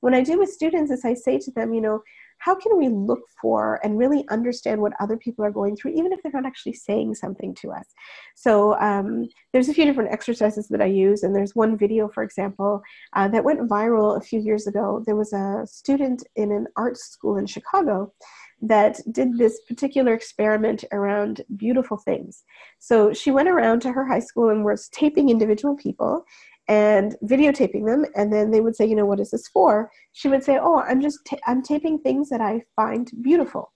what 0.00 0.14
I 0.14 0.22
do 0.22 0.38
with 0.38 0.50
students 0.50 0.90
is 0.90 1.04
I 1.04 1.14
say 1.14 1.38
to 1.38 1.50
them, 1.50 1.74
you 1.74 1.80
know, 1.80 2.02
how 2.38 2.54
can 2.54 2.76
we 2.78 2.88
look 2.88 3.20
for 3.40 3.80
and 3.82 3.98
really 3.98 4.24
understand 4.28 4.80
what 4.80 4.92
other 5.00 5.16
people 5.16 5.44
are 5.44 5.50
going 5.50 5.76
through, 5.76 5.92
even 5.92 6.12
if 6.12 6.22
they're 6.22 6.32
not 6.32 6.46
actually 6.46 6.74
saying 6.74 7.14
something 7.14 7.54
to 7.56 7.72
us? 7.72 7.86
So 8.34 8.78
um, 8.80 9.28
there's 9.52 9.68
a 9.68 9.74
few 9.74 9.84
different 9.84 10.12
exercises 10.12 10.68
that 10.68 10.80
I 10.80 10.86
use, 10.86 11.22
and 11.22 11.34
there's 11.34 11.56
one 11.56 11.76
video, 11.76 12.08
for 12.08 12.22
example, 12.22 12.82
uh, 13.14 13.28
that 13.28 13.44
went 13.44 13.68
viral 13.68 14.16
a 14.16 14.20
few 14.20 14.40
years 14.40 14.66
ago. 14.66 15.02
There 15.06 15.16
was 15.16 15.32
a 15.32 15.62
student 15.66 16.26
in 16.36 16.52
an 16.52 16.66
art 16.76 16.96
school 16.96 17.36
in 17.36 17.46
Chicago 17.46 18.12
that 18.60 19.00
did 19.12 19.38
this 19.38 19.60
particular 19.68 20.14
experiment 20.14 20.84
around 20.92 21.42
beautiful 21.56 21.96
things. 21.96 22.44
So 22.78 23.12
she 23.12 23.30
went 23.30 23.48
around 23.48 23.80
to 23.82 23.92
her 23.92 24.06
high 24.06 24.18
school 24.20 24.48
and 24.50 24.64
was 24.64 24.88
taping 24.88 25.28
individual 25.28 25.76
people 25.76 26.24
and 26.68 27.16
videotaping 27.24 27.86
them. 27.86 28.04
And 28.14 28.32
then 28.32 28.50
they 28.50 28.60
would 28.60 28.76
say 28.76 28.86
you 28.86 28.96
know 28.96 29.06
what 29.06 29.20
is 29.20 29.30
this 29.30 29.48
for? 29.48 29.90
She 30.12 30.28
would 30.28 30.44
say 30.44 30.58
oh 30.60 30.80
i'm 30.80 31.00
just 31.00 31.24
ta- 31.24 31.44
i'm 31.46 31.62
taping 31.62 31.98
things 31.98 32.28
that 32.28 32.40
i 32.40 32.62
find 32.76 33.10
beautiful 33.22 33.72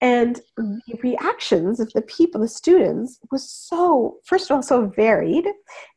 and 0.00 0.40
the 0.56 0.98
reactions 1.02 1.80
of 1.80 1.92
the 1.92 2.02
people 2.02 2.40
the 2.40 2.48
students 2.48 3.18
was 3.32 3.50
so 3.50 4.18
first 4.24 4.48
of 4.48 4.54
all 4.54 4.62
so 4.62 4.86
varied 4.86 5.46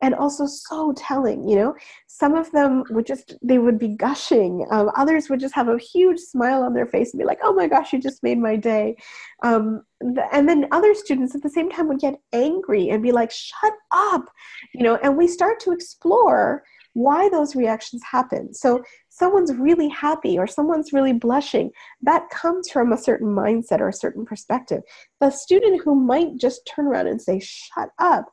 and 0.02 0.16
also 0.16 0.48
so 0.48 0.94
telling 0.98 1.48
you 1.48 1.56
know? 1.56 1.76
Some 2.08 2.36
of 2.36 2.52
them 2.52 2.84
would 2.90 3.06
just 3.06 3.36
they 3.44 3.60
would 3.60 3.78
be 3.78 3.90
gushing. 3.90 4.66
Um, 4.72 4.92
others 4.96 5.30
would 5.30 5.40
just 5.40 5.54
have 5.54 5.70
a 5.70 5.78
huge 5.78 6.20
smile 6.20 6.64
on 6.64 6.74
their 6.74 6.88
face 6.88 7.14
and 7.14 7.20
be 7.20 7.26
like 7.26 7.40
oh 7.44 7.54
my 7.54 7.68
gosh 7.68 7.94
you 7.94 8.00
just 8.00 8.24
made 8.24 8.40
my 8.40 8.56
day. 8.56 8.96
Um, 9.44 9.84
and 10.32 10.50
then 10.50 10.68
other 10.72 10.96
students 10.96 11.36
at 11.36 11.44
the 11.44 11.50
same 11.50 11.70
time 11.70 11.88
would 11.88 12.00
get 12.00 12.20
angry 12.34 12.90
and 12.90 13.04
be 13.04 13.12
like 13.12 13.32
shut 13.32 13.74
up 13.92 14.26
you 14.74 14.84
know? 14.84 14.96
And 15.04 15.16
we 15.16 15.28
start 15.28 15.60
to 15.62 15.72
explore 15.72 16.64
why 16.94 17.30
those 17.30 17.56
reactions 17.56 18.02
happen 18.04 18.54
so 18.54 18.84
someone's 19.22 19.54
really 19.54 19.88
happy 19.88 20.40
or 20.40 20.48
someone's 20.48 20.92
really 20.92 21.14
blushing, 21.14 21.70
that 22.02 22.28
comes 22.32 22.72
from 22.72 22.92
a 22.92 22.98
certain 22.98 23.28
mindset 23.28 23.80
or 23.80 23.90
a 23.90 23.94
certain 23.94 24.26
perspective. 24.26 24.82
The 25.20 25.30
student 25.30 25.84
who 25.84 25.94
might 25.94 26.38
just 26.38 26.66
turn 26.66 26.88
around 26.88 27.06
and 27.06 27.22
say, 27.22 27.40
shut 27.40 27.90
up, 28.00 28.26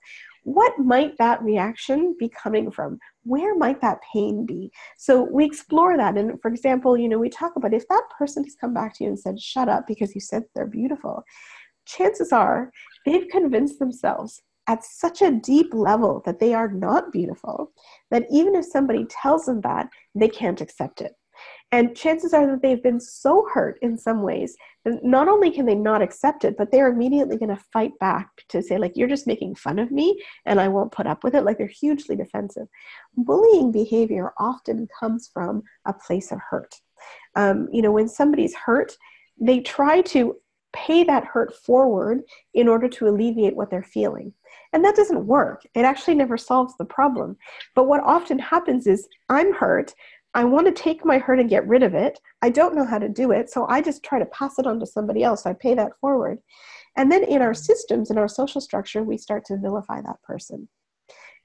what 0.45 0.73
might 0.79 1.19
that 1.19 1.43
reaction 1.43 2.17
be 2.19 2.31
coming 2.31 2.71
from? 2.71 2.99
Where 3.25 3.55
might 3.55 3.83
that 3.83 3.99
pain 4.15 4.47
be? 4.47 4.73
So 4.97 5.29
we 5.31 5.45
explore 5.45 5.99
that. 5.99 6.17
And 6.17 6.41
for 6.41 6.49
example, 6.49 6.97
you 6.97 7.11
know, 7.11 7.19
we 7.19 7.29
talk 7.29 7.53
about 7.57 7.75
if 7.75 7.87
that 7.89 8.05
person 8.17 8.45
has 8.45 8.57
come 8.59 8.73
back 8.73 8.95
to 8.95 9.05
you 9.05 9.11
and 9.11 9.21
said, 9.21 9.39
shut 9.39 9.69
up 9.69 9.87
because 9.87 10.15
you 10.15 10.23
said 10.23 10.45
they're 10.55 10.67
beautiful, 10.67 11.23
chances 11.85 12.33
are 12.33 12.71
they've 13.05 13.29
convinced 13.29 13.79
themselves 13.79 14.41
at 14.69 14.85
such 14.85 15.23
a 15.23 15.33
deep 15.33 15.73
level 15.73 16.23
that 16.25 16.39
they 16.39 16.55
are 16.55 16.69
not 16.69 17.11
beautiful 17.11 17.73
that 18.11 18.27
even 18.31 18.55
if 18.55 18.65
somebody 18.65 19.07
tells 19.07 19.47
them 19.47 19.61
that, 19.63 19.89
they 20.15 20.29
can't 20.29 20.61
accept 20.61 21.01
it. 21.01 21.13
And 21.71 21.95
chances 21.95 22.33
are 22.33 22.47
that 22.47 22.63
they've 22.63 22.83
been 22.83 23.01
so 23.01 23.47
hurt 23.53 23.79
in 23.83 23.99
some 23.99 24.23
ways 24.23 24.57
that 24.85 25.05
not 25.05 25.29
only 25.29 25.51
can 25.51 25.67
they 25.67 25.75
not 25.75 26.01
accept 26.01 26.45
it, 26.45 26.57
but 26.57 26.71
they're 26.71 26.91
immediately 26.91 27.37
going 27.37 27.55
to 27.55 27.63
fight 27.73 27.93
back 28.01 28.29
to 28.49 28.63
say, 28.63 28.79
like, 28.79 28.97
you're 28.97 29.09
just 29.09 29.27
making 29.27 29.55
fun 29.55 29.79
of 29.79 29.91
me 29.91 30.23
and 30.47 30.61
I 30.61 30.69
won't 30.69 30.93
put 30.93 31.07
up 31.07 31.25
with 31.25 31.35
it. 31.35 31.43
Like, 31.43 31.59
they're 31.59 31.67
hugely 31.67 32.17
defensive. 32.17 32.69
Bullying 33.17 33.71
behavior 33.71 34.33
often 34.39 34.89
comes 34.99 35.29
from 35.33 35.63
a 35.85 35.93
place 35.93 36.33
of 36.33 36.41
hurt. 36.51 36.75
Um, 37.35 37.69
you 37.71 37.83
know, 37.83 37.93
when 37.93 38.09
somebody's 38.09 38.55
hurt, 38.55 38.97
they 39.39 39.61
try 39.61 40.01
to 40.03 40.37
pay 40.73 41.05
that 41.05 41.25
hurt 41.25 41.55
forward 41.55 42.23
in 42.55 42.69
order 42.69 42.89
to 42.89 43.09
alleviate 43.09 43.57
what 43.57 43.71
they're 43.71 43.83
feeling. 43.83 44.33
And 44.73 44.85
that 44.85 44.97
doesn't 44.97 45.27
work. 45.27 45.63
It 45.75 45.85
actually 45.85 46.15
never 46.15 46.37
solves 46.37 46.75
the 46.79 46.85
problem. 46.85 47.37
But 47.75 47.87
what 47.89 48.03
often 48.05 48.39
happens 48.39 48.87
is 48.87 49.09
I'm 49.29 49.53
hurt. 49.53 49.95
I 50.35 50.45
want 50.45 50.67
to 50.67 50.73
take 50.73 51.05
my 51.05 51.19
hurt 51.19 51.41
and 51.41 51.49
get 51.49 51.67
rid 51.67 51.83
of 51.83 51.95
it. 51.95 52.19
I 52.43 52.51
don't 52.51 52.75
know 52.75 52.85
how 52.85 52.99
to 52.99 53.09
do 53.09 53.33
it. 53.33 53.51
So 53.51 53.67
I 53.69 53.81
just 53.81 54.03
try 54.03 54.19
to 54.19 54.27
pass 54.27 54.59
it 54.59 54.67
on 54.67 54.79
to 54.81 54.87
somebody 54.87 55.23
else. 55.23 55.47
I 55.47 55.55
pay 55.55 55.75
that 55.75 55.99
forward. 56.01 56.39
And 56.97 57.11
then 57.11 57.25
in 57.25 57.43
our 57.43 57.55
systems, 57.55 58.11
in 58.11 58.19
our 58.19 58.29
social 58.29 58.61
structure, 58.61 59.03
we 59.03 59.17
start 59.17 59.45
to 59.47 59.57
vilify 59.57 60.01
that 60.03 60.23
person. 60.23 60.69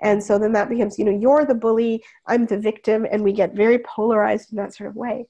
And 0.01 0.21
so 0.21 0.37
then 0.37 0.51
that 0.53 0.69
becomes, 0.69 0.99
you 0.99 1.05
know, 1.05 1.17
you're 1.17 1.45
the 1.45 1.55
bully, 1.55 2.03
I'm 2.27 2.45
the 2.45 2.59
victim, 2.59 3.07
and 3.09 3.23
we 3.23 3.31
get 3.31 3.55
very 3.55 3.79
polarized 3.79 4.51
in 4.51 4.57
that 4.57 4.75
sort 4.75 4.89
of 4.89 4.95
way. 4.95 5.27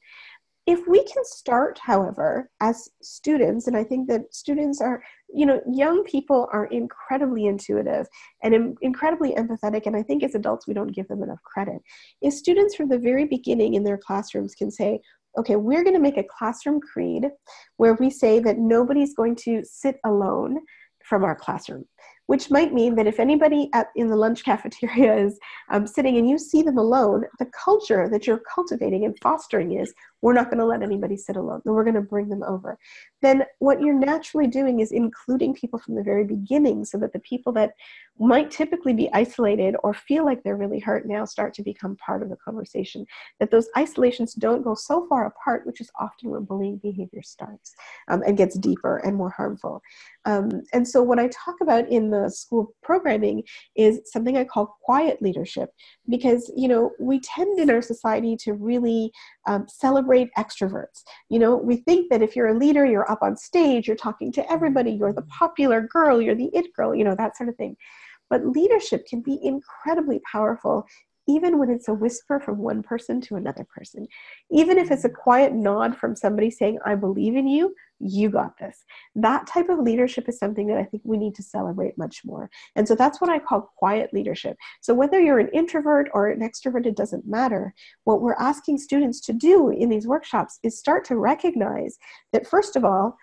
If 0.66 0.88
we 0.88 1.04
can 1.04 1.26
start, 1.26 1.78
however, 1.78 2.50
as 2.62 2.88
students, 3.02 3.68
and 3.68 3.76
I 3.76 3.84
think 3.84 4.08
that 4.08 4.34
students 4.34 4.80
are, 4.80 5.04
you 5.34 5.46
know, 5.46 5.60
young 5.70 6.06
people 6.06 6.48
are 6.54 6.68
incredibly 6.68 7.48
intuitive 7.48 8.08
and 8.44 8.54
Im- 8.54 8.76
incredibly 8.82 9.34
empathetic, 9.34 9.86
and 9.86 9.96
I 9.96 10.04
think 10.04 10.24
as 10.24 10.36
adults 10.36 10.66
we 10.66 10.74
don't 10.74 10.96
give 10.96 11.10
them 11.10 11.22
enough 11.22 11.44
credit. 11.44 11.82
If 12.22 12.34
students 12.34 12.76
from 12.76 12.88
the 12.88 12.98
very 12.98 13.26
beginning 13.26 13.74
in 13.74 13.84
their 13.84 13.98
classrooms 13.98 14.56
can 14.56 14.72
say, 14.72 15.02
okay, 15.38 15.58
we're 15.58 15.84
going 15.84 15.96
to 15.96 16.00
make 16.00 16.18
a 16.18 16.24
classroom 16.24 16.80
creed 16.80 17.26
where 17.78 17.96
we 17.96 18.10
say 18.10 18.40
that 18.40 18.58
nobody's 18.58 19.16
going 19.16 19.36
to 19.36 19.64
sit 19.66 19.98
alone 20.06 20.60
from 21.04 21.26
our 21.26 21.36
classroom 21.36 21.84
which 22.28 22.50
might 22.50 22.74
mean 22.74 22.96
that 22.96 23.08
if 23.08 23.20
anybody 23.20 23.70
in 23.96 24.08
the 24.08 24.16
lunch 24.16 24.44
cafeteria 24.46 25.16
is 25.16 25.40
um, 25.72 25.86
sitting 25.86 26.18
and 26.18 26.30
you 26.30 26.38
see 26.38 26.62
them 26.62 26.78
alone, 26.78 27.26
the 27.40 27.50
culture 27.64 28.10
that 28.10 28.26
you're 28.26 28.42
cultivating 28.54 29.06
and 29.06 29.18
fostering 29.22 29.80
is 29.80 29.94
we're 30.24 30.34
not 30.34 30.46
going 30.46 30.58
to 30.58 30.66
let 30.66 30.82
anybody 30.82 31.18
sit 31.18 31.36
alone, 31.36 31.62
we're 31.66 31.84
going 31.84 31.94
to 31.94 32.02
bring 32.02 32.30
them 32.30 32.44
over. 32.44 32.80
Then 33.22 33.44
what 33.60 33.82
you're 33.82 33.94
naturally 33.94 34.48
doing 34.48 34.80
is 34.80 34.94
including 34.94 35.54
people 35.54 35.78
from 35.78 35.96
the 35.96 36.02
very 36.02 36.24
beginning 36.24 36.86
so 36.86 36.98
that 37.00 37.12
the 37.12 37.20
people 37.20 37.52
that 37.54 37.74
might 38.20 38.50
typically 38.50 38.94
be 38.94 39.12
isolated 39.12 39.76
or 39.84 39.94
feel 39.94 40.24
like 40.24 40.42
they're 40.42 40.56
really 40.56 40.80
hurt 40.80 41.06
now 41.06 41.26
start 41.26 41.54
to 41.56 41.62
become 41.62 41.98
part 41.98 42.24
of 42.24 42.30
the 42.30 42.38
conversation. 42.38 43.06
That 43.42 43.52
those 43.52 43.68
isolations 43.78 44.34
don't 44.34 44.64
go 44.64 44.76
so 44.76 45.06
far 45.08 45.26
apart, 45.26 45.68
which 45.68 45.82
is 45.82 45.92
often 46.00 46.30
where 46.30 46.40
bullying 46.40 46.78
behavior 46.78 47.22
starts 47.22 47.74
um, 48.08 48.24
and 48.26 48.38
gets 48.38 48.58
deeper 48.58 48.98
and 49.00 49.18
more 49.18 49.32
harmful. 49.32 49.82
Um, 50.24 50.62
and 50.72 50.88
so, 50.88 51.04
what 51.04 51.20
I 51.20 51.28
talk 51.28 51.56
about 51.62 51.90
in 51.90 52.12
the 52.12 52.30
school 52.30 52.74
programming 52.82 53.44
is 53.76 54.00
something 54.06 54.38
I 54.38 54.46
call 54.46 54.78
quiet 54.84 55.22
leadership, 55.22 55.72
because 56.08 56.50
you 56.56 56.70
know 56.70 56.92
we 57.00 57.20
tend 57.20 57.60
in 57.60 57.70
our 57.70 57.82
society 57.82 58.38
to 58.38 58.54
really 58.54 59.12
um, 59.48 59.66
celebrate 59.68 60.13
extroverts. 60.38 61.04
You 61.30 61.40
know, 61.40 61.56
we 61.56 61.78
think 61.78 62.10
that 62.10 62.22
if 62.22 62.36
you're 62.36 62.50
a 62.50 62.58
leader, 62.58 62.86
you're 62.86 63.10
up 63.10 63.22
on 63.22 63.38
stage, 63.38 63.88
you're 63.88 63.96
talking 63.96 64.32
to 64.34 64.52
everybody, 64.52 64.92
you're 64.92 65.14
the 65.14 65.24
popular 65.24 65.82
girl, 65.82 66.22
you're 66.22 66.36
the 66.36 66.50
it 66.54 66.68
girl, 66.76 66.96
you 66.96 67.04
know, 67.04 67.16
that 67.16 67.38
sort 67.38 67.50
of 67.50 67.56
thing. 67.56 67.76
But 68.30 68.46
leadership 68.46 69.06
can 69.08 69.22
be 69.22 69.40
incredibly 69.44 70.20
powerful 70.32 70.86
even 71.28 71.58
when 71.58 71.70
it's 71.70 71.88
a 71.88 71.94
whisper 71.94 72.40
from 72.40 72.58
one 72.58 72.84
person 72.84 73.22
to 73.22 73.36
another 73.36 73.66
person. 73.74 74.08
Even 74.52 74.78
if 74.78 74.92
it's 74.92 75.06
a 75.06 75.10
quiet 75.10 75.54
nod 75.54 75.96
from 75.96 76.16
somebody 76.16 76.52
saying, 76.52 76.80
I 76.86 76.96
believe 76.96 77.36
in 77.36 77.48
you, 77.48 77.74
you 78.00 78.30
got 78.30 78.58
this. 78.58 78.84
That 79.16 79.48
type 79.48 79.70
of 79.70 79.80
leadership 79.80 80.28
is 80.28 80.38
something 80.38 80.68
that 80.68 80.78
I 80.78 80.84
think 80.84 81.04
we 81.06 81.18
need 81.18 81.36
to 81.36 81.44
celebrate 81.44 81.98
much 81.98 82.22
more. 82.26 82.50
And 82.76 82.88
so 82.88 82.96
that's 82.96 83.22
what 83.22 83.30
I 83.30 83.40
call 83.40 83.72
quiet 83.78 84.14
leadership. 84.14 84.58
So 84.82 84.94
whether 84.94 85.22
you're 85.22 85.40
an 85.40 85.50
introvert 85.54 86.10
or 86.14 86.30
an 86.30 86.42
extrovert, 86.42 86.86
it 86.86 86.98
doesn't 86.98 87.28
matter. 87.28 87.74
What 88.04 88.22
we're 88.22 88.36
asking 88.36 88.80
students 88.80 89.22
to 89.22 89.34
do 89.34 89.70
in 89.70 89.90
these 89.90 90.08
workshops 90.08 90.60
is 90.64 90.78
start 90.78 91.06
to 91.06 91.18
recognize 91.18 91.98
that, 92.34 92.48
first 92.48 92.76
of 92.76 92.84
all, 92.84 93.18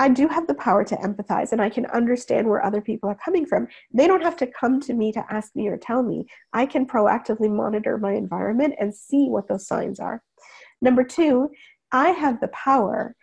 I 0.00 0.08
do 0.08 0.28
have 0.28 0.46
the 0.46 0.54
power 0.54 0.82
to 0.82 0.96
empathize 0.96 1.52
and 1.52 1.60
I 1.60 1.68
can 1.68 1.84
understand 1.86 2.48
where 2.48 2.64
other 2.64 2.80
people 2.80 3.10
are 3.10 3.18
coming 3.22 3.44
from. 3.44 3.68
They 3.92 4.06
don't 4.06 4.22
have 4.22 4.36
to 4.38 4.46
come 4.46 4.80
to 4.80 4.94
me 4.94 5.12
to 5.12 5.22
ask 5.28 5.54
me 5.54 5.68
or 5.68 5.76
tell 5.76 6.02
me. 6.02 6.24
I 6.54 6.64
can 6.64 6.86
proactively 6.86 7.54
monitor 7.54 7.98
my 7.98 8.14
environment 8.14 8.76
and 8.80 8.94
see 8.94 9.26
what 9.28 9.46
those 9.46 9.66
signs 9.66 10.00
are. 10.00 10.22
Number 10.80 11.04
two, 11.04 11.50
I 11.92 12.12
have 12.12 12.40
the 12.40 12.48
power 12.48 13.14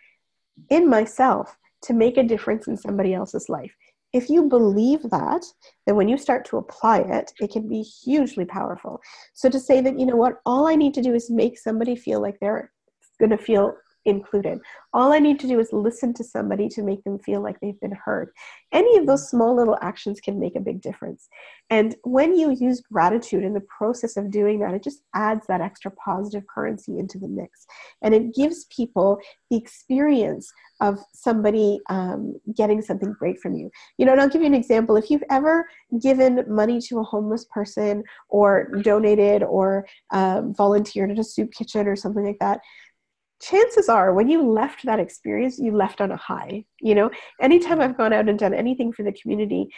in 0.70 0.88
myself 0.88 1.56
to 1.82 1.94
make 1.94 2.16
a 2.16 2.22
difference 2.22 2.68
in 2.68 2.76
somebody 2.76 3.12
else's 3.12 3.48
life. 3.48 3.74
If 4.12 4.30
you 4.30 4.44
believe 4.44 5.02
that, 5.10 5.44
then 5.84 5.96
when 5.96 6.08
you 6.08 6.16
start 6.16 6.44
to 6.46 6.58
apply 6.58 7.00
it, 7.00 7.32
it 7.40 7.50
can 7.50 7.68
be 7.68 7.82
hugely 7.82 8.44
powerful. 8.44 9.00
So 9.34 9.50
to 9.50 9.58
say 9.58 9.80
that, 9.80 9.98
you 9.98 10.06
know 10.06 10.16
what, 10.16 10.36
all 10.46 10.68
I 10.68 10.76
need 10.76 10.94
to 10.94 11.02
do 11.02 11.12
is 11.12 11.28
make 11.28 11.58
somebody 11.58 11.96
feel 11.96 12.22
like 12.22 12.38
they're 12.38 12.70
going 13.18 13.30
to 13.30 13.36
feel 13.36 13.74
included. 14.04 14.58
All 14.92 15.12
I 15.12 15.18
need 15.18 15.38
to 15.40 15.46
do 15.46 15.60
is 15.60 15.72
listen 15.72 16.14
to 16.14 16.24
somebody 16.24 16.68
to 16.70 16.82
make 16.82 17.04
them 17.04 17.18
feel 17.18 17.42
like 17.42 17.60
they've 17.60 17.80
been 17.80 17.92
heard. 18.04 18.30
Any 18.72 18.96
of 18.96 19.06
those 19.06 19.28
small 19.28 19.54
little 19.54 19.78
actions 19.80 20.20
can 20.20 20.40
make 20.40 20.56
a 20.56 20.60
big 20.60 20.80
difference. 20.80 21.28
And 21.70 21.96
when 22.04 22.36
you 22.36 22.52
use 22.52 22.80
gratitude 22.80 23.44
in 23.44 23.54
the 23.54 23.60
process 23.60 24.16
of 24.16 24.30
doing 24.30 24.60
that, 24.60 24.74
it 24.74 24.82
just 24.82 25.02
adds 25.14 25.46
that 25.46 25.60
extra 25.60 25.90
positive 25.90 26.46
currency 26.46 26.98
into 26.98 27.18
the 27.18 27.28
mix. 27.28 27.66
And 28.02 28.14
it 28.14 28.34
gives 28.34 28.64
people 28.66 29.18
the 29.50 29.56
experience 29.56 30.50
of 30.80 30.98
somebody 31.12 31.80
um, 31.88 32.36
getting 32.54 32.80
something 32.80 33.12
great 33.12 33.40
from 33.40 33.54
you. 33.54 33.70
You 33.96 34.06
know, 34.06 34.12
and 34.12 34.20
I'll 34.20 34.28
give 34.28 34.42
you 34.42 34.46
an 34.46 34.54
example. 34.54 34.96
If 34.96 35.10
you've 35.10 35.24
ever 35.30 35.68
given 36.00 36.44
money 36.48 36.80
to 36.82 37.00
a 37.00 37.04
homeless 37.04 37.44
person 37.46 38.04
or 38.28 38.70
donated 38.82 39.42
or 39.42 39.86
um, 40.10 40.54
volunteered 40.54 41.10
at 41.10 41.18
a 41.18 41.24
soup 41.24 41.52
kitchen 41.52 41.86
or 41.86 41.96
something 41.96 42.24
like 42.24 42.38
that, 42.40 42.60
chances 43.40 43.88
are 43.88 44.12
when 44.12 44.28
you 44.28 44.42
left 44.42 44.84
that 44.84 44.98
experience 44.98 45.58
you 45.58 45.72
left 45.72 46.00
on 46.00 46.10
a 46.10 46.16
high 46.16 46.64
you 46.80 46.94
know 46.94 47.10
anytime 47.40 47.80
i've 47.80 47.96
gone 47.96 48.12
out 48.12 48.28
and 48.28 48.38
done 48.38 48.54
anything 48.54 48.92
for 48.92 49.02
the 49.02 49.12
community 49.12 49.68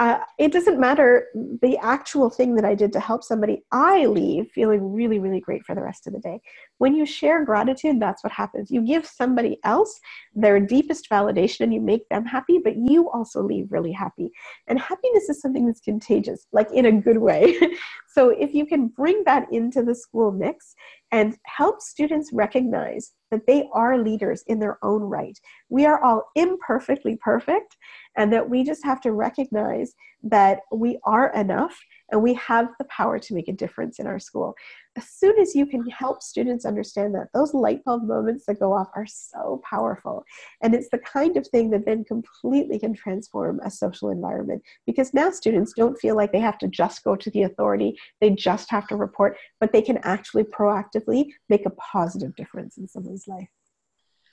uh, 0.00 0.18
it 0.38 0.50
doesn't 0.50 0.80
matter 0.80 1.26
the 1.60 1.76
actual 1.82 2.30
thing 2.30 2.54
that 2.54 2.64
I 2.64 2.74
did 2.74 2.90
to 2.94 3.00
help 3.00 3.22
somebody, 3.22 3.62
I 3.70 4.06
leave 4.06 4.50
feeling 4.54 4.94
really, 4.94 5.18
really 5.18 5.40
great 5.40 5.62
for 5.66 5.74
the 5.74 5.82
rest 5.82 6.06
of 6.06 6.14
the 6.14 6.20
day. 6.20 6.40
When 6.80 6.94
you 6.94 7.04
share 7.04 7.44
gratitude, 7.44 8.00
that's 8.00 8.24
what 8.24 8.32
happens. 8.32 8.70
You 8.70 8.80
give 8.80 9.04
somebody 9.04 9.58
else 9.64 10.00
their 10.34 10.58
deepest 10.58 11.10
validation 11.10 11.60
and 11.60 11.74
you 11.74 11.80
make 11.82 12.08
them 12.08 12.24
happy, 12.24 12.58
but 12.64 12.74
you 12.74 13.10
also 13.10 13.42
leave 13.42 13.70
really 13.70 13.92
happy. 13.92 14.30
And 14.66 14.80
happiness 14.80 15.28
is 15.28 15.42
something 15.42 15.66
that's 15.66 15.80
contagious, 15.80 16.46
like 16.52 16.72
in 16.72 16.86
a 16.86 16.92
good 16.92 17.18
way. 17.18 17.54
so 18.08 18.30
if 18.30 18.54
you 18.54 18.64
can 18.64 18.88
bring 18.88 19.22
that 19.26 19.46
into 19.52 19.82
the 19.82 19.94
school 19.94 20.32
mix 20.32 20.74
and 21.12 21.36
help 21.44 21.82
students 21.82 22.30
recognize 22.32 23.12
that 23.30 23.46
they 23.46 23.68
are 23.72 23.98
leaders 23.98 24.42
in 24.46 24.58
their 24.58 24.78
own 24.82 25.02
right. 25.02 25.38
We 25.68 25.86
are 25.86 26.02
all 26.02 26.24
imperfectly 26.34 27.16
perfect, 27.16 27.76
and 28.16 28.32
that 28.32 28.48
we 28.48 28.64
just 28.64 28.84
have 28.84 29.00
to 29.02 29.12
recognize 29.12 29.94
that 30.22 30.60
we 30.72 30.98
are 31.04 31.32
enough 31.34 31.78
and 32.10 32.22
we 32.22 32.34
have 32.34 32.68
the 32.78 32.84
power 32.86 33.18
to 33.18 33.34
make 33.34 33.48
a 33.48 33.52
difference 33.52 33.98
in 33.98 34.06
our 34.06 34.18
school. 34.18 34.54
As 34.96 35.08
soon 35.08 35.38
as 35.38 35.54
you 35.54 35.66
can 35.66 35.88
help 35.88 36.20
students 36.20 36.64
understand 36.64 37.14
that, 37.14 37.28
those 37.32 37.54
light 37.54 37.84
bulb 37.84 38.08
moments 38.08 38.44
that 38.46 38.58
go 38.58 38.72
off 38.72 38.88
are 38.96 39.06
so 39.06 39.62
powerful. 39.68 40.24
And 40.62 40.74
it's 40.74 40.88
the 40.90 40.98
kind 40.98 41.36
of 41.36 41.46
thing 41.46 41.70
that 41.70 41.86
then 41.86 42.04
completely 42.04 42.78
can 42.78 42.92
transform 42.92 43.60
a 43.60 43.70
social 43.70 44.10
environment 44.10 44.62
because 44.86 45.14
now 45.14 45.30
students 45.30 45.74
don't 45.74 45.98
feel 45.98 46.16
like 46.16 46.32
they 46.32 46.40
have 46.40 46.58
to 46.58 46.68
just 46.68 47.04
go 47.04 47.14
to 47.14 47.30
the 47.30 47.44
authority, 47.44 47.96
they 48.20 48.30
just 48.30 48.68
have 48.70 48.88
to 48.88 48.96
report, 48.96 49.36
but 49.60 49.72
they 49.72 49.82
can 49.82 49.98
actually 49.98 50.44
proactively 50.44 51.28
make 51.48 51.66
a 51.66 51.70
positive 51.70 52.34
difference 52.34 52.76
in 52.76 52.88
someone's 52.88 53.28
life. 53.28 53.48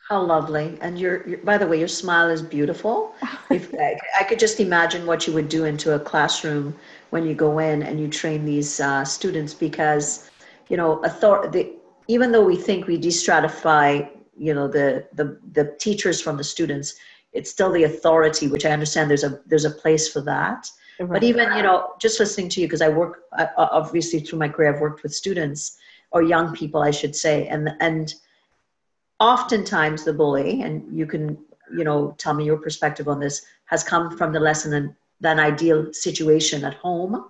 How 0.08 0.22
lovely. 0.22 0.78
And 0.80 0.98
your, 0.98 1.28
your, 1.28 1.40
by 1.40 1.58
the 1.58 1.68
way, 1.68 1.80
your 1.80 1.90
smile 1.90 2.30
is 2.30 2.42
beautiful. 2.42 3.14
if 3.52 3.74
I, 3.76 4.00
I, 4.18 4.24
could 4.24 4.40
just 4.40 4.62
imagine 4.62 5.06
what 5.06 5.28
you 5.28 5.34
would 5.34 5.50
do 5.50 5.66
into 5.66 5.96
a 5.96 6.00
classroom 6.00 6.74
when 7.10 7.28
you 7.28 7.36
go 7.36 7.60
in 7.60 7.84
and 7.84 8.00
you 8.00 8.08
train 8.08 8.46
these 8.46 8.80
uh, 8.80 9.04
students 9.04 9.54
because, 9.54 10.30
you 10.70 10.78
know, 10.78 11.04
author- 11.04 11.50
the, 11.50 11.74
even 12.08 12.32
though 12.32 12.46
we 12.46 12.56
think 12.56 12.88
we 12.88 12.98
destratify, 13.00 14.10
you 14.38 14.54
know, 14.54 14.68
the, 14.68 15.08
the, 15.14 15.40
the 15.54 15.76
teachers 15.80 16.22
from 16.22 16.38
the 16.38 16.44
students, 16.44 16.96
it's 17.34 17.50
still 17.50 17.72
the 17.72 17.84
authority, 17.84 18.48
which 18.48 18.66
I 18.66 18.72
understand 18.72 19.10
there's 19.10 19.24
a, 19.24 19.42
there's 19.46 19.66
a 19.66 19.72
place 19.72 20.12
for 20.12 20.22
that. 20.22 20.70
Right. 21.00 21.10
But 21.10 21.24
even, 21.24 21.56
you 21.56 21.64
know, 21.64 21.94
just 22.00 22.20
listening 22.20 22.50
to 22.50 22.62
you, 22.62 22.68
because 22.68 22.82
I 22.82 22.90
work, 22.90 23.24
I, 23.34 23.50
obviously 23.58 24.20
through 24.20 24.40
my 24.40 24.50
career, 24.50 24.74
I've 24.74 24.82
worked 24.82 25.04
with 25.04 25.14
students 25.14 25.78
or 26.12 26.24
young 26.24 26.56
people, 26.56 26.82
I 26.82 26.92
should 26.92 27.16
say. 27.16 27.48
And, 27.48 27.70
and, 27.80 28.14
oftentimes 29.20 30.04
the 30.04 30.14
bully, 30.14 30.62
and 30.62 30.96
you 30.96 31.06
can, 31.06 31.38
you 31.76 31.84
know, 31.84 32.14
tell 32.18 32.34
me 32.34 32.46
your 32.46 32.58
perspective 32.58 33.08
on 33.08 33.20
this, 33.20 33.46
has 33.66 33.84
come 33.84 34.16
from 34.16 34.32
the 34.32 34.40
less 34.40 34.64
than, 34.64 34.96
than 35.20 35.40
ideal 35.40 35.92
situation 35.92 36.64
at 36.64 36.76
home. 36.76 37.30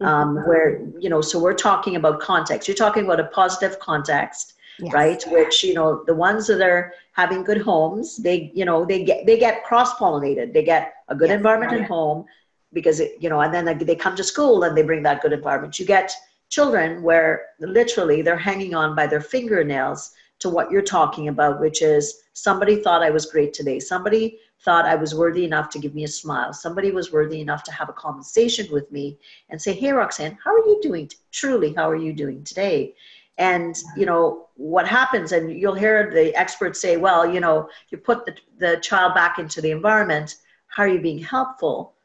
Um, 0.00 0.36
mm-hmm. 0.36 0.48
where 0.48 0.82
you 0.98 1.08
know 1.08 1.22
so 1.22 1.38
we're 1.38 1.54
talking 1.54 1.96
about 1.96 2.20
context 2.20 2.68
you're 2.68 2.74
talking 2.74 3.04
about 3.04 3.18
a 3.18 3.28
positive 3.28 3.78
context 3.78 4.52
yes. 4.78 4.92
right 4.92 5.24
which 5.28 5.64
you 5.64 5.72
know 5.72 6.04
the 6.04 6.14
ones 6.14 6.46
that 6.48 6.60
are 6.60 6.92
having 7.12 7.42
good 7.42 7.62
homes 7.62 8.18
they 8.18 8.52
you 8.54 8.66
know 8.66 8.84
they 8.84 9.04
get 9.04 9.24
they 9.24 9.38
get 9.38 9.64
cross 9.64 9.94
pollinated 9.94 10.52
they 10.52 10.62
get 10.62 10.92
a 11.08 11.14
good 11.14 11.30
yes. 11.30 11.36
environment 11.38 11.72
at 11.72 11.88
home 11.88 12.26
because 12.74 13.00
it, 13.00 13.16
you 13.20 13.30
know 13.30 13.40
and 13.40 13.54
then 13.54 13.78
they 13.78 13.96
come 13.96 14.14
to 14.14 14.22
school 14.22 14.64
and 14.64 14.76
they 14.76 14.82
bring 14.82 15.02
that 15.02 15.22
good 15.22 15.32
environment 15.32 15.78
you 15.78 15.86
get 15.86 16.12
children 16.48 17.02
where 17.02 17.46
literally 17.58 18.22
they're 18.22 18.36
hanging 18.36 18.74
on 18.74 18.94
by 18.94 19.06
their 19.06 19.20
fingernails 19.20 20.12
to 20.38 20.50
what 20.50 20.70
you're 20.70 20.82
talking 20.82 21.28
about, 21.28 21.60
which 21.60 21.82
is 21.82 22.22
somebody 22.34 22.82
thought 22.82 23.02
I 23.02 23.10
was 23.10 23.26
great 23.26 23.52
today. 23.54 23.80
Somebody 23.80 24.38
thought 24.64 24.86
I 24.86 24.94
was 24.94 25.14
worthy 25.14 25.44
enough 25.44 25.70
to 25.70 25.78
give 25.78 25.94
me 25.94 26.04
a 26.04 26.08
smile. 26.08 26.52
Somebody 26.52 26.90
was 26.90 27.12
worthy 27.12 27.40
enough 27.40 27.62
to 27.64 27.72
have 27.72 27.88
a 27.88 27.92
conversation 27.92 28.66
with 28.72 28.90
me 28.90 29.18
and 29.50 29.60
say, 29.60 29.72
Hey, 29.72 29.92
Roxanne, 29.92 30.38
how 30.42 30.52
are 30.52 30.66
you 30.66 30.80
doing? 30.82 31.10
Truly, 31.30 31.74
how 31.74 31.88
are 31.88 31.96
you 31.96 32.12
doing 32.12 32.42
today? 32.44 32.94
And, 33.38 33.76
you 33.96 34.06
know, 34.06 34.48
what 34.56 34.88
happens, 34.88 35.32
and 35.32 35.52
you'll 35.52 35.74
hear 35.74 36.10
the 36.10 36.34
experts 36.34 36.80
say, 36.80 36.96
Well, 36.96 37.30
you 37.30 37.40
know, 37.40 37.68
you 37.90 37.98
put 37.98 38.24
the, 38.24 38.34
the 38.58 38.80
child 38.80 39.14
back 39.14 39.38
into 39.38 39.60
the 39.60 39.70
environment. 39.70 40.36
How 40.68 40.84
are 40.84 40.88
you 40.88 41.00
being 41.00 41.18
helpful? 41.18 41.96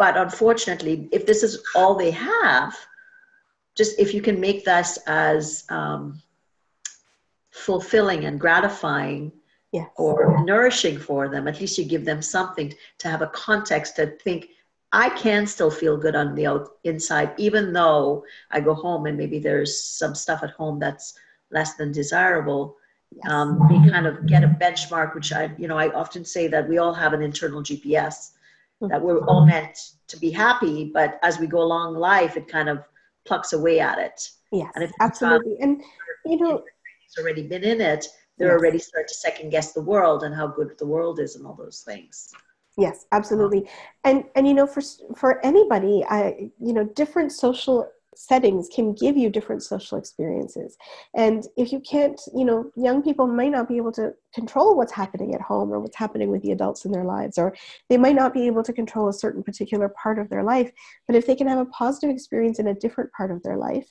but 0.00 0.16
unfortunately, 0.16 1.10
if 1.12 1.26
this 1.26 1.42
is 1.42 1.62
all 1.74 1.94
they 1.94 2.10
have, 2.10 2.74
just 3.76 3.98
if 3.98 4.14
you 4.14 4.22
can 4.22 4.40
make 4.40 4.64
this 4.64 4.98
as 5.06 5.64
um, 5.68 6.22
fulfilling 7.50 8.24
and 8.24 8.40
gratifying 8.40 9.30
yes. 9.72 9.88
or 9.96 10.42
nourishing 10.44 10.98
for 10.98 11.28
them, 11.28 11.48
at 11.48 11.60
least 11.60 11.78
you 11.78 11.84
give 11.84 12.04
them 12.04 12.22
something 12.22 12.72
to 12.98 13.08
have 13.08 13.22
a 13.22 13.28
context 13.28 13.96
to 13.96 14.06
think, 14.06 14.48
I 14.92 15.08
can 15.10 15.46
still 15.46 15.70
feel 15.70 15.96
good 15.96 16.16
on 16.16 16.34
the 16.34 16.46
out, 16.46 16.68
inside, 16.84 17.32
even 17.38 17.72
though 17.72 18.24
I 18.50 18.60
go 18.60 18.74
home 18.74 19.06
and 19.06 19.16
maybe 19.16 19.38
there's 19.38 19.80
some 19.80 20.14
stuff 20.14 20.42
at 20.42 20.50
home 20.50 20.80
that's 20.80 21.14
less 21.52 21.74
than 21.74 21.92
desirable. 21.92 22.76
Yes. 23.14 23.30
Um, 23.30 23.68
we 23.68 23.90
kind 23.90 24.06
of 24.06 24.26
get 24.26 24.42
a 24.42 24.48
benchmark, 24.48 25.14
which 25.14 25.32
I, 25.32 25.52
you 25.58 25.68
know, 25.68 25.78
I 25.78 25.92
often 25.92 26.24
say 26.24 26.48
that 26.48 26.68
we 26.68 26.78
all 26.78 26.94
have 26.94 27.12
an 27.12 27.22
internal 27.22 27.62
GPS 27.62 28.32
that 28.88 29.00
we're 29.00 29.24
all 29.26 29.44
meant 29.44 29.92
to 30.08 30.16
be 30.16 30.30
happy, 30.30 30.90
but 30.92 31.18
as 31.22 31.38
we 31.38 31.46
go 31.46 31.60
along 31.60 31.94
life, 31.96 32.36
it 32.36 32.48
kind 32.48 32.68
of 32.68 32.88
plucks 33.26 33.52
away 33.52 33.78
at 33.80 33.98
it. 33.98 34.30
Yes, 34.52 34.70
and 34.74 34.84
if 34.84 34.90
absolutely. 35.00 35.56
And 35.60 35.82
you 36.24 36.38
know, 36.38 36.64
it's 37.06 37.18
already 37.18 37.42
been 37.42 37.62
in 37.62 37.80
it, 37.80 38.06
they're 38.40 38.52
yes. 38.52 38.60
already 38.60 38.78
start 38.78 39.06
to 39.06 39.14
second 39.14 39.50
guess 39.50 39.72
the 39.72 39.82
world 39.82 40.24
and 40.24 40.34
how 40.34 40.46
good 40.48 40.76
the 40.78 40.86
world 40.86 41.20
is 41.20 41.36
and 41.36 41.46
all 41.46 41.54
those 41.54 41.82
things. 41.82 42.32
Yes, 42.78 43.06
absolutely. 43.12 43.68
And 44.04 44.24
and 44.34 44.48
you 44.48 44.54
know, 44.54 44.66
for 44.66 44.82
for 45.14 45.44
anybody, 45.44 46.02
I 46.08 46.50
you 46.58 46.72
know, 46.72 46.84
different 46.84 47.32
social 47.32 47.86
settings 48.16 48.68
can 48.74 48.92
give 48.92 49.16
you 49.16 49.30
different 49.30 49.62
social 49.62 49.96
experiences 49.96 50.76
and 51.14 51.46
if 51.56 51.70
you 51.70 51.80
can't 51.80 52.20
you 52.34 52.44
know 52.44 52.70
young 52.74 53.02
people 53.02 53.26
might 53.26 53.52
not 53.52 53.68
be 53.68 53.76
able 53.76 53.92
to 53.92 54.12
control 54.34 54.76
what's 54.76 54.92
happening 54.92 55.32
at 55.32 55.40
home 55.40 55.72
or 55.72 55.78
what's 55.78 55.96
happening 55.96 56.28
with 56.28 56.42
the 56.42 56.50
adults 56.50 56.84
in 56.84 56.90
their 56.90 57.04
lives 57.04 57.38
or 57.38 57.54
they 57.88 57.96
might 57.96 58.16
not 58.16 58.34
be 58.34 58.46
able 58.48 58.64
to 58.64 58.72
control 58.72 59.08
a 59.08 59.12
certain 59.12 59.44
particular 59.44 59.88
part 59.90 60.18
of 60.18 60.28
their 60.28 60.42
life 60.42 60.72
but 61.06 61.14
if 61.14 61.24
they 61.24 61.36
can 61.36 61.46
have 61.46 61.60
a 61.60 61.66
positive 61.66 62.10
experience 62.10 62.58
in 62.58 62.66
a 62.66 62.74
different 62.74 63.10
part 63.12 63.30
of 63.30 63.40
their 63.44 63.56
life 63.56 63.88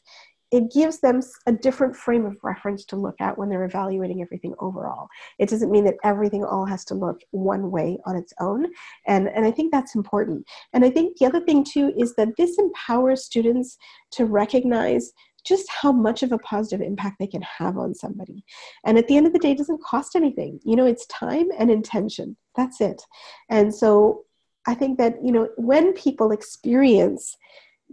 it 0.52 0.72
gives 0.72 1.00
them 1.00 1.22
a 1.46 1.52
different 1.52 1.96
frame 1.96 2.26
of 2.26 2.38
reference 2.44 2.86
to 2.86 2.96
look 2.96 3.16
at 3.20 3.38
when 3.38 3.50
they're 3.50 3.66
evaluating 3.66 4.22
everything 4.22 4.54
overall. 4.60 5.08
It 5.38 5.50
doesn't 5.50 5.72
mean 5.72 5.86
that 5.86 5.98
everything 6.04 6.44
all 6.44 6.66
has 6.66 6.84
to 6.86 6.96
look 6.96 7.22
one 7.32 7.70
way 7.70 8.00
on 8.06 8.16
its 8.16 8.34
own. 8.40 8.66
And, 9.08 9.28
and 9.30 9.46
I 9.46 9.52
think 9.52 9.72
that's 9.72 9.96
important. 9.96 10.46
And 10.74 10.84
I 10.84 10.90
think 10.90 11.18
the 11.18 11.26
other 11.26 11.42
thing 11.42 11.64
too 11.64 11.94
is 11.98 12.16
that 12.16 12.36
this 12.38 12.58
empowers 12.58 13.26
students 13.26 13.78
to 14.12 14.26
recognize 14.26 15.12
just 15.46 15.70
how 15.70 15.92
much 15.92 16.24
of 16.24 16.32
a 16.32 16.38
positive 16.40 16.86
impact 16.86 17.18
they 17.20 17.28
can 17.28 17.42
have 17.42 17.78
on 17.78 17.94
somebody. 17.94 18.44
And 18.86 18.98
at 18.98 19.08
the 19.08 19.18
end 19.18 19.26
of 19.26 19.34
the 19.34 19.40
day, 19.40 19.52
it 19.52 19.58
doesn't 19.58 19.84
cost 19.84 20.16
anything. 20.16 20.60
You 20.64 20.76
know, 20.76 20.86
it's 20.86 21.06
time 21.08 21.48
and 21.58 21.72
intention. 21.72 22.36
That's 22.56 22.82
it. 22.82 23.02
And 23.50 23.74
so 23.74 24.24
I 24.68 24.74
think 24.74 24.98
that, 24.98 25.16
you 25.24 25.32
know, 25.32 25.48
when 25.58 25.94
people 25.94 26.32
experience 26.32 27.38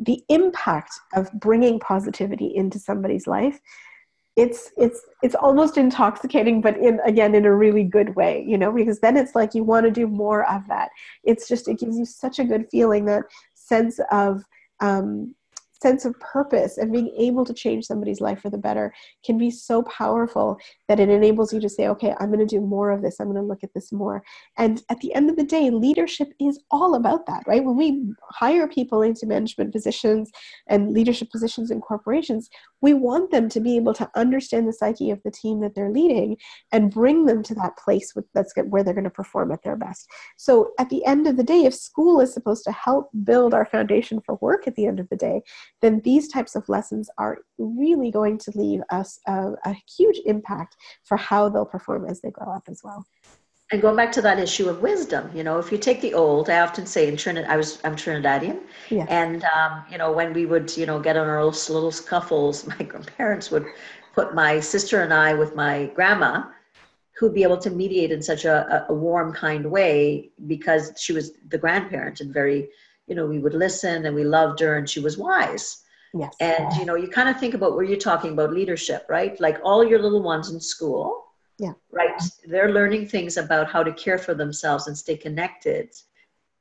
the 0.01 0.23
impact 0.29 0.93
of 1.15 1.31
bringing 1.33 1.79
positivity 1.79 2.55
into 2.55 2.79
somebody's 2.79 3.27
life 3.27 3.61
it's 4.37 4.71
it's 4.77 5.01
it's 5.23 5.35
almost 5.35 5.79
intoxicating 5.79 6.61
but 6.61 6.77
in 6.77 7.01
again 7.07 7.35
in 7.35 7.47
a 7.47 7.55
really 7.55 7.83
good 7.83 8.15
way 8.17 8.45
you 8.47 8.59
know 8.59 8.71
because 8.71 9.01
then 9.01 9.17
it's 9.17 9.35
like 9.35 9.55
you 9.55 9.65
want 9.65 9.85
to 9.87 9.91
do 9.91 10.07
more 10.07 10.49
of 10.51 10.67
that. 10.69 10.91
It's 11.25 11.49
just 11.49 11.69
it 11.69 11.79
gives 11.79 11.97
you 11.99 12.05
such 12.05 12.39
a 12.39 12.45
good 12.45 12.67
feeling 12.71 13.07
that 13.07 13.25
sense 13.55 13.99
of 14.11 14.43
um, 14.81 15.35
sense 15.87 16.05
of 16.05 16.19
purpose 16.19 16.79
and 16.79 16.93
being 16.93 17.15
able 17.17 17.45
to 17.45 17.55
change 17.55 17.85
somebody's 17.87 18.21
life 18.21 18.41
for 18.41 18.51
the 18.51 18.59
better 18.59 18.93
can 19.25 19.39
be 19.39 19.53
so 19.53 19.85
powerful 19.85 20.59
that 20.89 20.99
it 20.99 21.09
enables 21.09 21.53
you 21.53 21.61
to 21.61 21.69
say, 21.69 21.87
okay, 21.87 22.13
I'm 22.19 22.27
going 22.33 22.45
to 22.45 22.57
do 22.57 22.61
more 22.61 22.91
of 22.91 23.03
this. 23.03 23.21
I'm 23.21 23.29
going 23.29 23.37
to 23.37 23.43
look 23.47 23.63
at 23.63 23.73
this 23.73 23.93
more. 23.93 24.21
And 24.59 24.83
at 24.91 24.99
the 24.99 25.15
end 25.15 25.31
of 25.31 25.37
the 25.37 25.45
day, 25.45 25.71
leadership 25.71 26.33
is 26.41 26.59
all 26.73 26.97
about 26.97 27.27
that, 27.27 27.45
right? 27.47 27.65
When 27.65 27.77
we 27.77 28.03
hire 28.33 28.67
people 28.67 29.03
into 29.03 29.27
management 29.27 29.73
positions 29.73 30.33
and 30.67 30.93
leadership 30.93 31.31
positions 31.31 31.71
in 31.71 31.81
corporations, 31.81 32.51
we 32.83 32.95
want 32.95 33.31
them 33.31 33.49
to 33.49 33.61
be 33.61 33.77
able 33.77 33.95
to 33.95 34.11
understand 34.15 34.69
the 34.69 34.73
psyche 34.73 35.11
of 35.11 35.23
the 35.23 35.31
team 35.31 35.61
that 35.61 35.75
they're 35.75 35.91
leading 35.91 36.37
and 36.73 36.93
bring 36.93 37.25
them 37.25 37.43
to 37.43 37.55
that 37.55 37.77
place 37.77 38.15
with, 38.15 38.25
that's 38.35 38.53
where 38.69 38.85
they're 38.85 38.95
going 38.95 39.05
to 39.05 39.11
perform 39.11 39.53
at 39.53 39.63
their 39.63 39.77
best. 39.77 40.07
So 40.37 40.73
at 40.79 40.91
the 40.91 41.05
end 41.05 41.27
of 41.27 41.37
the 41.37 41.45
day, 41.45 41.65
if 41.65 41.75
school 41.75 42.21
is 42.21 42.33
supposed 42.33 42.65
to 42.65 42.73
help 42.73 43.11
build 43.25 43.55
our 43.55 43.67
foundation 43.67 44.21
for 44.21 44.39
work 44.41 44.67
at 44.67 44.75
the 44.77 44.87
end 44.87 45.01
of 45.01 45.09
the 45.09 45.17
day, 45.17 45.43
then 45.81 46.01
these 46.05 46.29
types 46.29 46.55
of 46.55 46.69
lessons 46.69 47.09
are 47.19 47.39
really 47.59 48.11
going 48.11 48.39
to 48.39 48.53
leave 48.55 48.81
us 48.91 49.19
a, 49.27 49.53
a 49.65 49.77
huge 49.97 50.21
impact 50.27 50.77
for 51.05 51.17
how 51.17 51.49
they'll 51.49 51.65
perform 51.65 52.07
as 52.07 52.21
they 52.21 52.31
grow 52.31 52.53
up 52.53 52.65
as 52.69 52.81
well 52.85 53.07
and 53.73 53.83
going 53.83 53.97
back 53.97 54.13
to 54.13 54.23
that 54.23 54.39
issue 54.39 54.69
of 54.69 54.81
wisdom, 54.81 55.31
you 55.35 55.43
know, 55.43 55.59
if 55.59 55.73
you 55.73 55.79
take 55.79 56.01
the 56.01 56.15
old, 56.15 56.49
I 56.49 56.61
often 56.61 56.87
say 56.87 57.09
in 57.09 57.17
Trinidad, 57.17 57.51
I 57.51 57.57
was 57.57 57.81
I'm 57.85 57.97
Trinidadian, 57.97 58.61
yeah. 58.91 59.07
and 59.09 59.45
um, 59.57 59.85
you 59.91 59.99
know, 59.99 60.13
when 60.13 60.33
we 60.33 60.47
would 60.47 60.77
you 60.77 60.87
know 60.87 61.01
get 61.01 61.17
on 61.17 61.27
our 61.29 61.45
little 61.45 61.93
scuffles, 61.93 62.67
my 62.79 62.85
grandparents 62.85 63.51
would 63.51 63.67
put 64.15 64.35
my 64.35 64.61
sister 64.61 65.03
and 65.03 65.13
I 65.13 65.35
with 65.35 65.55
my 65.55 65.91
grandma, 65.95 66.45
who'd 67.19 67.35
be 67.35 67.43
able 67.43 67.59
to 67.59 67.71
mediate 67.71 68.13
in 68.13 68.23
such 68.23 68.45
a, 68.45 68.87
a 68.89 68.95
warm, 68.95 69.33
kind 69.33 69.71
way 69.71 70.31
because 70.47 70.93
she 70.99 71.13
was 71.13 71.33
the 71.49 71.59
grandparent 71.59 72.21
and 72.21 72.33
very 72.33 72.69
you 73.07 73.15
know, 73.15 73.27
we 73.27 73.39
would 73.39 73.55
listen 73.55 74.07
and 74.07 74.15
we 74.15 74.25
loved 74.25 74.61
her 74.61 74.77
and 74.77 74.89
she 74.89 75.01
was 75.01 75.17
wise. 75.17 75.83
Yes. 76.15 76.35
And, 76.41 76.73
you 76.75 76.85
know, 76.85 76.95
you 76.95 77.09
kind 77.09 77.29
of 77.29 77.39
think 77.39 77.55
about 77.55 77.75
where 77.75 77.85
you're 77.85 77.99
talking 77.99 78.33
about 78.33 78.53
leadership, 78.53 79.07
right? 79.09 79.39
Like 79.41 79.59
all 79.63 79.85
your 79.85 80.01
little 80.01 80.23
ones 80.23 80.51
in 80.51 80.61
school. 80.61 81.26
Yeah. 81.59 81.73
Right. 81.91 82.21
They're 82.47 82.73
learning 82.73 83.09
things 83.09 83.37
about 83.37 83.71
how 83.71 83.83
to 83.83 83.93
care 83.93 84.19
for 84.19 84.35
themselves 84.35 84.87
and 84.87 84.97
stay 84.97 85.17
connected. 85.17 85.95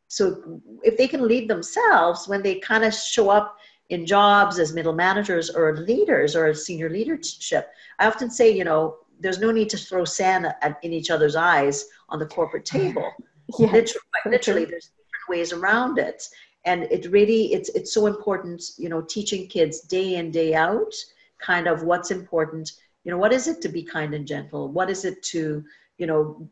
So 0.07 0.61
if 0.83 0.97
they 0.97 1.07
can 1.07 1.27
lead 1.27 1.49
themselves 1.49 2.27
when 2.27 2.41
they 2.41 2.59
kind 2.59 2.83
of 2.83 2.93
show 2.93 3.29
up 3.29 3.57
in 3.89 4.05
jobs 4.05 4.57
as 4.57 4.73
middle 4.73 4.93
managers 4.93 5.49
or 5.49 5.77
leaders 5.77 6.35
or 6.35 6.53
senior 6.53 6.89
leadership, 6.89 7.69
I 7.99 8.07
often 8.07 8.29
say, 8.29 8.49
you 8.49 8.63
know, 8.63 8.97
there's 9.19 9.39
no 9.39 9.51
need 9.51 9.69
to 9.69 9.77
throw 9.77 10.05
sand 10.05 10.47
at, 10.61 10.77
in 10.81 10.93
each 10.93 11.11
other's 11.11 11.35
eyes 11.35 11.85
on 12.09 12.19
the 12.19 12.25
corporate 12.25 12.65
table. 12.77 13.11
Yeah, 13.59 13.67
literally, 13.67 14.01
literally 14.25 14.65
there's 14.65 14.85
different 14.85 15.29
ways 15.29 15.53
around 15.53 15.99
it 15.99 16.27
and 16.65 16.83
it 16.85 17.09
really 17.11 17.53
it's 17.53 17.69
it's 17.69 17.93
so 17.93 18.07
important 18.07 18.71
you 18.77 18.89
know 18.89 19.01
teaching 19.01 19.47
kids 19.47 19.81
day 19.81 20.15
in 20.15 20.31
day 20.31 20.53
out 20.53 20.93
kind 21.39 21.67
of 21.67 21.83
what's 21.83 22.11
important 22.11 22.71
you 23.05 23.11
know 23.11 23.17
what 23.17 23.31
is 23.31 23.47
it 23.47 23.61
to 23.61 23.69
be 23.69 23.83
kind 23.83 24.13
and 24.13 24.27
gentle? 24.27 24.67
What 24.69 24.89
is 24.89 25.05
it 25.05 25.23
to 25.31 25.63
you 25.97 26.07
know 26.07 26.49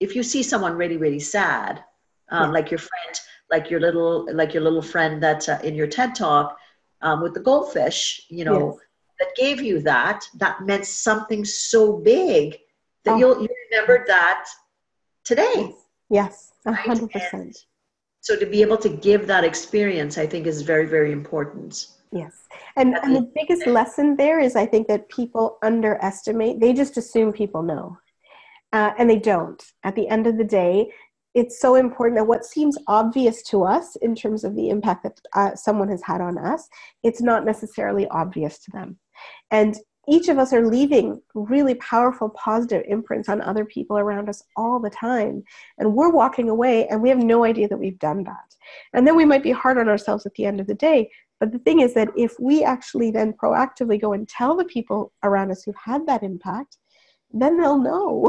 if 0.00 0.16
you 0.16 0.22
see 0.22 0.42
someone 0.42 0.76
really 0.76 0.96
really 0.96 1.18
sad 1.18 1.84
um, 2.30 2.44
yeah. 2.44 2.50
like 2.50 2.70
your 2.70 2.78
friend 2.78 3.20
like 3.50 3.70
your 3.70 3.80
little 3.80 4.26
like 4.32 4.54
your 4.54 4.62
little 4.62 4.82
friend 4.82 5.22
that 5.22 5.46
uh, 5.48 5.58
in 5.62 5.74
your 5.74 5.86
ted 5.86 6.14
talk 6.14 6.56
um, 7.02 7.22
with 7.22 7.34
the 7.34 7.40
goldfish 7.40 8.22
you 8.28 8.44
know 8.44 8.70
yes. 8.70 8.86
that 9.18 9.36
gave 9.36 9.60
you 9.60 9.80
that 9.80 10.24
that 10.36 10.62
meant 10.62 10.86
something 10.86 11.44
so 11.44 11.98
big 11.98 12.56
that 13.04 13.14
oh. 13.14 13.18
you'll 13.18 13.42
you 13.42 13.48
remembered 13.70 14.06
that 14.06 14.46
today. 15.24 15.74
Yes. 16.08 16.52
A 16.66 16.72
hundred 16.72 17.10
percent. 17.10 17.66
so 18.20 18.36
to 18.36 18.46
be 18.46 18.60
able 18.62 18.76
to 18.76 18.88
give 18.88 19.26
that 19.28 19.44
experience 19.44 20.18
i 20.18 20.26
think 20.26 20.46
is 20.46 20.62
very 20.62 20.86
very 20.86 21.12
important 21.12 21.88
yes. 22.16 22.34
And, 22.76 22.96
and 23.02 23.14
the 23.14 23.30
biggest 23.34 23.66
lesson 23.66 24.16
there 24.16 24.40
is 24.40 24.56
i 24.56 24.66
think 24.66 24.88
that 24.88 25.08
people 25.08 25.58
underestimate 25.62 26.60
they 26.60 26.72
just 26.72 26.96
assume 26.96 27.32
people 27.32 27.62
know. 27.62 27.98
Uh, 28.72 28.92
and 28.98 29.08
they 29.08 29.18
don't. 29.18 29.62
At 29.84 29.94
the 29.94 30.08
end 30.08 30.26
of 30.26 30.36
the 30.36 30.44
day 30.44 30.90
it's 31.34 31.60
so 31.60 31.74
important 31.74 32.16
that 32.18 32.26
what 32.26 32.46
seems 32.46 32.78
obvious 32.88 33.42
to 33.42 33.62
us 33.62 33.96
in 33.96 34.14
terms 34.14 34.42
of 34.42 34.56
the 34.56 34.70
impact 34.70 35.02
that 35.02 35.20
uh, 35.34 35.54
someone 35.54 35.88
has 35.88 36.02
had 36.02 36.20
on 36.20 36.38
us 36.38 36.68
it's 37.02 37.20
not 37.20 37.44
necessarily 37.44 38.06
obvious 38.08 38.58
to 38.60 38.70
them. 38.72 38.98
And 39.50 39.76
each 40.08 40.28
of 40.28 40.38
us 40.38 40.52
are 40.52 40.66
leaving 40.66 41.20
really 41.34 41.74
powerful 41.74 42.28
positive 42.30 42.84
imprints 42.86 43.28
on 43.28 43.40
other 43.40 43.64
people 43.64 43.98
around 43.98 44.28
us 44.28 44.42
all 44.56 44.78
the 44.78 44.90
time. 44.90 45.42
And 45.78 45.94
we're 45.94 46.12
walking 46.12 46.48
away 46.48 46.86
and 46.86 47.02
we 47.02 47.08
have 47.08 47.18
no 47.18 47.44
idea 47.44 47.68
that 47.68 47.78
we've 47.78 47.98
done 47.98 48.22
that. 48.24 48.54
And 48.92 49.06
then 49.06 49.16
we 49.16 49.24
might 49.24 49.42
be 49.42 49.50
hard 49.50 49.78
on 49.78 49.88
ourselves 49.88 50.24
at 50.24 50.34
the 50.34 50.44
end 50.44 50.60
of 50.60 50.66
the 50.66 50.74
day 50.74 51.10
but 51.40 51.52
the 51.52 51.58
thing 51.58 51.80
is 51.80 51.94
that 51.94 52.08
if 52.16 52.34
we 52.40 52.64
actually 52.64 53.10
then 53.10 53.32
proactively 53.32 54.00
go 54.00 54.12
and 54.12 54.28
tell 54.28 54.56
the 54.56 54.64
people 54.64 55.12
around 55.22 55.50
us 55.50 55.62
who've 55.62 55.74
had 55.76 56.06
that 56.06 56.22
impact 56.22 56.78
then 57.32 57.60
they'll 57.60 57.78
know 57.78 58.26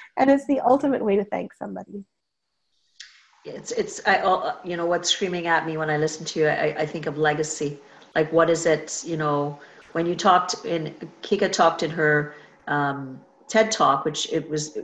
and 0.18 0.30
it's 0.30 0.46
the 0.46 0.60
ultimate 0.60 1.04
way 1.04 1.16
to 1.16 1.24
thank 1.24 1.52
somebody 1.54 2.04
it's 3.44 3.72
it's 3.72 4.00
I, 4.06 4.18
uh, 4.18 4.56
you 4.64 4.76
know 4.76 4.86
what's 4.86 5.10
screaming 5.10 5.46
at 5.46 5.66
me 5.66 5.76
when 5.76 5.90
i 5.90 5.96
listen 5.96 6.24
to 6.26 6.40
you 6.40 6.48
I, 6.48 6.74
I 6.78 6.86
think 6.86 7.06
of 7.06 7.18
legacy 7.18 7.78
like 8.14 8.32
what 8.32 8.50
is 8.50 8.66
it 8.66 9.02
you 9.04 9.16
know 9.16 9.58
when 9.92 10.06
you 10.06 10.14
talked 10.14 10.64
in 10.64 10.94
Keka 11.22 11.52
talked 11.52 11.82
in 11.82 11.90
her 11.90 12.34
um, 12.66 13.20
TED 13.48 13.70
talk, 13.70 14.04
which 14.04 14.32
it 14.32 14.48
was 14.48 14.78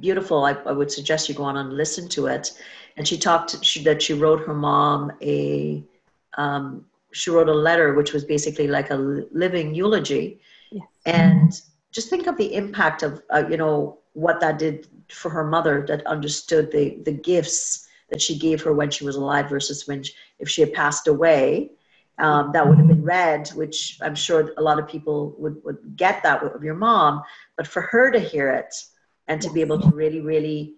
beautiful. 0.00 0.44
I, 0.44 0.52
I, 0.52 0.72
would 0.72 0.90
suggest 0.90 1.28
you 1.28 1.34
go 1.34 1.44
on 1.44 1.58
and 1.58 1.74
listen 1.74 2.08
to 2.10 2.26
it. 2.26 2.52
And 2.96 3.06
she 3.06 3.18
talked 3.18 3.62
she, 3.64 3.82
that 3.84 4.00
she 4.00 4.14
wrote 4.14 4.40
her 4.46 4.54
mom 4.54 5.12
a 5.22 5.84
um, 6.38 6.86
she 7.16 7.30
wrote 7.30 7.48
a 7.48 7.54
letter 7.54 7.94
which 7.94 8.12
was 8.12 8.24
basically 8.24 8.68
like 8.68 8.90
a 8.90 8.96
living 9.32 9.74
eulogy. 9.74 10.40
Yes. 10.70 10.86
And 11.06 11.52
just 11.92 12.10
think 12.10 12.26
of 12.26 12.36
the 12.36 12.54
impact 12.54 13.02
of 13.02 13.22
uh, 13.34 13.44
you 13.48 13.56
know 13.56 13.98
what 14.12 14.40
that 14.40 14.58
did 14.58 14.86
for 15.08 15.30
her 15.30 15.44
mother 15.44 15.84
that 15.88 16.06
understood 16.06 16.70
the 16.70 16.98
the 17.04 17.12
gifts 17.12 17.88
that 18.10 18.20
she 18.20 18.38
gave 18.38 18.62
her 18.62 18.72
when 18.72 18.90
she 18.90 19.04
was 19.04 19.16
alive 19.16 19.48
versus 19.48 19.88
when 19.88 20.02
she, 20.02 20.12
if 20.38 20.48
she 20.48 20.60
had 20.60 20.72
passed 20.72 21.06
away 21.08 21.70
um, 22.18 22.50
that 22.52 22.66
would 22.66 22.78
have 22.78 22.88
been 22.88 23.02
read 23.02 23.48
which 23.60 23.98
i'm 24.02 24.14
sure 24.14 24.52
a 24.56 24.62
lot 24.62 24.78
of 24.78 24.88
people 24.88 25.34
would, 25.38 25.56
would 25.64 25.78
get 25.96 26.22
that 26.22 26.42
of 26.42 26.64
your 26.64 26.74
mom 26.74 27.22
but 27.56 27.66
for 27.66 27.82
her 27.82 28.10
to 28.10 28.18
hear 28.18 28.50
it 28.50 28.74
and 29.28 29.40
to 29.40 29.50
be 29.52 29.60
able 29.60 29.80
to 29.80 29.88
really 29.88 30.20
really 30.20 30.74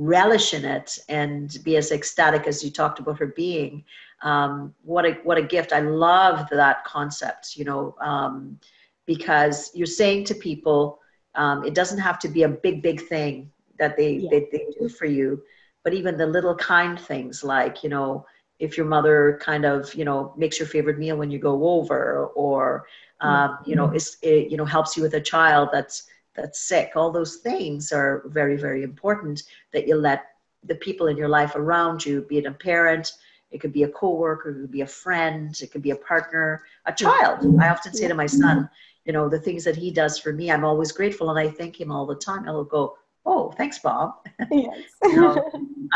relish 0.00 0.54
in 0.54 0.64
it 0.64 0.98
and 1.10 1.58
be 1.62 1.76
as 1.76 1.92
ecstatic 1.92 2.46
as 2.46 2.64
you 2.64 2.70
talked 2.70 2.98
about 2.98 3.18
her 3.18 3.26
being. 3.26 3.84
Um, 4.22 4.74
what 4.82 5.04
a 5.04 5.12
what 5.24 5.36
a 5.36 5.42
gift. 5.42 5.72
I 5.72 5.80
love 5.80 6.48
that 6.50 6.84
concept 6.84 7.56
you 7.56 7.64
know 7.64 7.94
um, 8.00 8.58
because 9.06 9.70
you're 9.74 9.86
saying 9.86 10.24
to 10.24 10.34
people 10.34 10.98
um, 11.34 11.64
it 11.64 11.74
doesn't 11.74 11.98
have 11.98 12.18
to 12.20 12.28
be 12.28 12.44
a 12.44 12.48
big 12.48 12.82
big 12.82 13.06
thing 13.08 13.50
that 13.78 13.96
they, 13.96 14.12
yeah. 14.12 14.28
they, 14.30 14.48
they 14.52 14.66
do 14.78 14.88
for 14.88 15.06
you 15.06 15.42
but 15.84 15.94
even 15.94 16.16
the 16.16 16.26
little 16.26 16.54
kind 16.54 16.98
things 16.98 17.42
like 17.42 17.82
you 17.82 17.90
know 17.90 18.24
if 18.58 18.76
your 18.76 18.86
mother 18.86 19.38
kind 19.42 19.64
of 19.64 19.94
you 19.94 20.04
know 20.04 20.32
makes 20.36 20.58
your 20.58 20.68
favorite 20.68 20.98
meal 20.98 21.16
when 21.16 21.30
you 21.30 21.38
go 21.38 21.68
over 21.68 22.26
or 22.34 22.86
um, 23.20 23.58
you 23.66 23.76
know 23.76 23.90
is 23.90 24.16
it, 24.22 24.50
you 24.50 24.56
know 24.56 24.64
helps 24.64 24.96
you 24.96 25.02
with 25.02 25.14
a 25.14 25.20
child 25.20 25.68
that's 25.72 26.04
that's 26.40 26.60
sick. 26.60 26.92
All 26.96 27.10
those 27.10 27.36
things 27.36 27.92
are 27.92 28.22
very 28.26 28.56
very 28.56 28.82
important 28.82 29.42
that 29.72 29.86
you 29.86 29.96
let 29.96 30.24
the 30.64 30.74
people 30.74 31.06
in 31.08 31.16
your 31.16 31.28
life 31.28 31.54
around 31.54 32.04
you 32.04 32.22
be 32.22 32.38
it 32.38 32.46
a 32.46 32.52
parent 32.52 33.12
it 33.50 33.60
could 33.60 33.72
be 33.72 33.84
a 33.84 33.88
coworker 33.88 34.50
it 34.50 34.60
could 34.60 34.70
be 34.70 34.82
a 34.82 34.86
friend 34.86 35.58
it 35.62 35.70
could 35.72 35.82
be 35.82 35.90
a 35.90 35.96
partner 35.96 36.62
a 36.86 36.92
child. 36.92 37.38
I 37.60 37.68
often 37.68 37.94
say 37.94 38.08
to 38.08 38.14
my 38.14 38.26
son 38.26 38.68
you 39.04 39.12
know 39.12 39.28
the 39.28 39.38
things 39.38 39.64
that 39.64 39.76
he 39.76 39.90
does 39.90 40.18
for 40.18 40.32
me 40.32 40.50
i'm 40.50 40.64
always 40.64 40.92
grateful 40.92 41.30
and 41.30 41.38
i 41.38 41.48
thank 41.48 41.80
him 41.80 41.90
all 41.90 42.06
the 42.06 42.16
time. 42.16 42.46
I'll 42.46 42.64
go 42.64 42.96
oh 43.26 43.50
thanks 43.52 43.78
bob. 43.78 44.14
Yes. 44.50 44.78
you 45.04 45.16
know, 45.20 45.50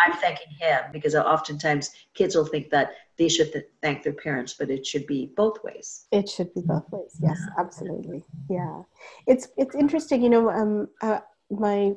i'm 0.04 0.12
thanking 0.18 0.52
him 0.58 0.80
because 0.92 1.14
oftentimes 1.14 1.90
kids 2.14 2.34
will 2.34 2.46
think 2.46 2.70
that 2.70 2.92
they 3.16 3.28
should 3.28 3.52
th- 3.52 3.66
thank 3.82 4.02
their 4.02 4.12
parents 4.12 4.54
but 4.54 4.70
it 4.70 4.86
should 4.86 5.06
be 5.06 5.32
both 5.36 5.62
ways. 5.64 6.06
It 6.12 6.28
should 6.28 6.52
be 6.54 6.62
both 6.62 6.90
ways. 6.90 7.16
Yes 7.20 7.40
absolutely. 7.58 8.24
Yeah. 8.50 8.82
It's 9.26 9.48
it's 9.56 9.74
interesting 9.74 10.22
you 10.22 10.30
know 10.30 10.50
um 10.50 10.88
uh, 11.02 11.20
my 11.50 11.92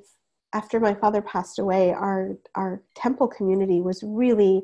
after 0.53 0.79
my 0.79 0.93
father 0.93 1.21
passed 1.21 1.59
away 1.59 1.91
our 1.91 2.37
our 2.55 2.81
temple 2.95 3.27
community 3.27 3.81
was 3.81 4.03
really 4.03 4.63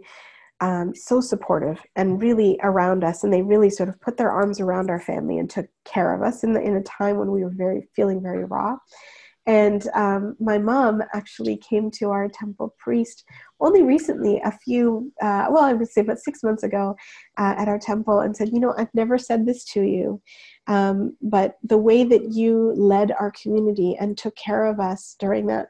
um, 0.61 0.95
so 0.95 1.19
supportive 1.19 1.81
and 1.97 2.21
really 2.21 2.57
around 2.63 3.03
us 3.03 3.23
and 3.23 3.33
they 3.33 3.41
really 3.41 3.69
sort 3.69 3.89
of 3.89 3.99
put 3.99 4.15
their 4.15 4.31
arms 4.31 4.61
around 4.61 4.89
our 4.89 4.99
family 4.99 5.37
and 5.37 5.49
took 5.49 5.65
care 5.83 6.13
of 6.13 6.21
us 6.21 6.43
in, 6.43 6.53
the, 6.53 6.61
in 6.61 6.77
a 6.77 6.83
time 6.83 7.17
when 7.17 7.31
we 7.31 7.43
were 7.43 7.51
very 7.53 7.89
feeling 7.93 8.21
very 8.21 8.45
raw 8.45 8.77
and 9.45 9.87
um, 9.93 10.35
my 10.39 10.57
mom 10.57 11.01
actually 11.13 11.57
came 11.57 11.91
to 11.91 12.11
our 12.11 12.29
temple 12.29 12.75
priest 12.79 13.25
only 13.59 13.83
recently, 13.83 14.41
a 14.43 14.51
few, 14.51 15.11
uh, 15.21 15.47
well, 15.49 15.63
I 15.63 15.73
would 15.73 15.87
say 15.87 16.01
about 16.01 16.19
six 16.19 16.43
months 16.43 16.63
ago 16.63 16.95
uh, 17.37 17.55
at 17.57 17.67
our 17.67 17.79
temple, 17.79 18.19
and 18.19 18.35
said, 18.35 18.49
You 18.51 18.59
know, 18.59 18.73
I've 18.77 18.93
never 18.93 19.17
said 19.17 19.45
this 19.45 19.63
to 19.73 19.81
you, 19.81 20.21
um, 20.67 21.15
but 21.21 21.57
the 21.63 21.77
way 21.77 22.03
that 22.03 22.31
you 22.31 22.73
led 22.75 23.11
our 23.13 23.31
community 23.31 23.95
and 23.99 24.17
took 24.17 24.35
care 24.35 24.65
of 24.65 24.79
us 24.79 25.15
during 25.19 25.47
that 25.47 25.69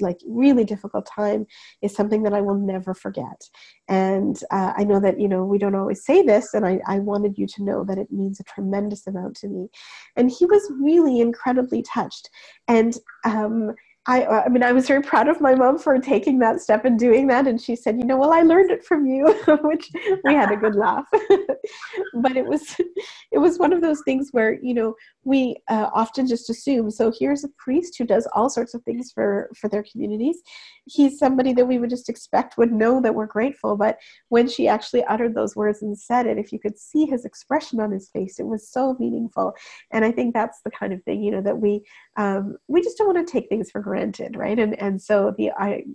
like 0.00 0.18
really 0.26 0.64
difficult 0.64 1.06
time 1.06 1.46
is 1.82 1.94
something 1.94 2.22
that 2.22 2.34
I 2.34 2.40
will 2.40 2.54
never 2.54 2.94
forget. 2.94 3.48
And 3.88 4.38
uh, 4.50 4.72
I 4.76 4.84
know 4.84 5.00
that, 5.00 5.20
you 5.20 5.28
know, 5.28 5.44
we 5.44 5.58
don't 5.58 5.74
always 5.74 6.04
say 6.04 6.22
this, 6.22 6.54
and 6.54 6.66
I, 6.66 6.80
I 6.86 6.98
wanted 6.98 7.36
you 7.36 7.46
to 7.46 7.62
know 7.62 7.84
that 7.84 7.98
it 7.98 8.10
means 8.10 8.40
a 8.40 8.44
tremendous 8.44 9.06
amount 9.06 9.36
to 9.36 9.48
me. 9.48 9.68
And 10.16 10.30
he 10.30 10.46
was 10.46 10.70
really 10.80 11.20
incredibly 11.20 11.82
touched. 11.82 12.30
And 12.68 12.96
um, 13.24 13.74
I, 14.06 14.24
I 14.26 14.48
mean, 14.48 14.62
I 14.62 14.72
was 14.72 14.86
very 14.86 15.00
proud 15.00 15.28
of 15.28 15.40
my 15.40 15.54
mom 15.54 15.78
for 15.78 15.98
taking 15.98 16.38
that 16.40 16.60
step 16.60 16.84
and 16.84 16.98
doing 16.98 17.26
that. 17.28 17.46
And 17.46 17.60
she 17.60 17.74
said, 17.74 17.96
you 17.96 18.04
know, 18.04 18.18
well, 18.18 18.32
I 18.32 18.42
learned 18.42 18.70
it 18.70 18.84
from 18.84 19.06
you, 19.06 19.24
which 19.62 19.90
we 20.24 20.34
had 20.34 20.52
a 20.52 20.56
good 20.56 20.74
laugh. 20.74 21.06
but 22.14 22.36
it 22.36 22.44
was, 22.44 22.76
it 23.32 23.38
was 23.38 23.58
one 23.58 23.72
of 23.72 23.80
those 23.80 24.02
things 24.04 24.28
where, 24.32 24.58
you 24.62 24.74
know, 24.74 24.94
we 25.24 25.56
uh, 25.68 25.88
often 25.94 26.26
just 26.26 26.50
assume 26.50 26.90
so 26.90 27.12
here's 27.18 27.44
a 27.44 27.48
priest 27.58 27.96
who 27.96 28.04
does 28.04 28.28
all 28.34 28.48
sorts 28.48 28.74
of 28.74 28.82
things 28.82 29.10
for 29.12 29.50
for 29.56 29.68
their 29.68 29.84
communities 29.90 30.42
he's 30.86 31.18
somebody 31.18 31.52
that 31.52 31.66
we 31.66 31.78
would 31.78 31.90
just 31.90 32.08
expect 32.08 32.58
would 32.58 32.72
know 32.72 33.00
that 33.00 33.14
we're 33.14 33.26
grateful 33.26 33.76
but 33.76 33.98
when 34.28 34.46
she 34.46 34.68
actually 34.68 35.02
uttered 35.04 35.34
those 35.34 35.56
words 35.56 35.82
and 35.82 35.98
said 35.98 36.26
it 36.26 36.38
if 36.38 36.52
you 36.52 36.58
could 36.58 36.78
see 36.78 37.06
his 37.06 37.24
expression 37.24 37.80
on 37.80 37.90
his 37.90 38.08
face 38.10 38.38
it 38.38 38.46
was 38.46 38.70
so 38.70 38.96
meaningful 38.98 39.52
and 39.90 40.04
i 40.04 40.12
think 40.12 40.34
that's 40.34 40.60
the 40.64 40.70
kind 40.70 40.92
of 40.92 41.02
thing 41.04 41.22
you 41.22 41.30
know 41.30 41.42
that 41.42 41.58
we 41.58 41.82
um, 42.16 42.56
we 42.68 42.82
just 42.82 42.96
don't 42.98 43.12
want 43.12 43.26
to 43.26 43.32
take 43.32 43.48
things 43.48 43.70
for 43.70 43.80
granted 43.80 43.93
right 44.36 44.58
and 44.58 44.78
and 44.80 45.00
so 45.00 45.34
the 45.38 45.50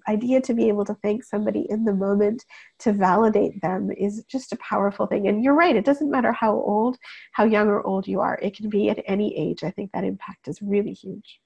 idea 0.08 0.42
to 0.42 0.54
be 0.54 0.68
able 0.68 0.86
to 0.86 0.96
thank 1.04 1.24
somebody 1.24 1.66
in 1.70 1.86
the 1.86 1.94
moment 1.94 2.44
to 2.80 2.92
validate 2.92 3.62
them 3.62 3.90
is 3.92 4.24
just 4.26 4.54
a 4.54 4.58
powerful 4.58 5.06
thing 5.06 5.28
and 5.28 5.44
you're 5.44 5.54
right 5.54 5.76
it 5.76 5.86
doesn't 5.86 6.12
matter 6.12 6.32
how 6.32 6.52
old 6.52 6.98
how 7.34 7.46
young 7.46 7.68
or 7.68 7.86
old 7.86 8.08
you 8.08 8.20
are 8.20 8.40
it 8.42 8.56
can 8.56 8.70
be 8.70 8.90
at 8.90 9.04
any 9.06 9.38
age. 9.38 9.64
I 9.64 9.72
think 9.72 9.92
that 9.92 10.04
impact 10.04 10.48
is 10.48 10.62
really 10.62 10.94
huge. 10.94 11.40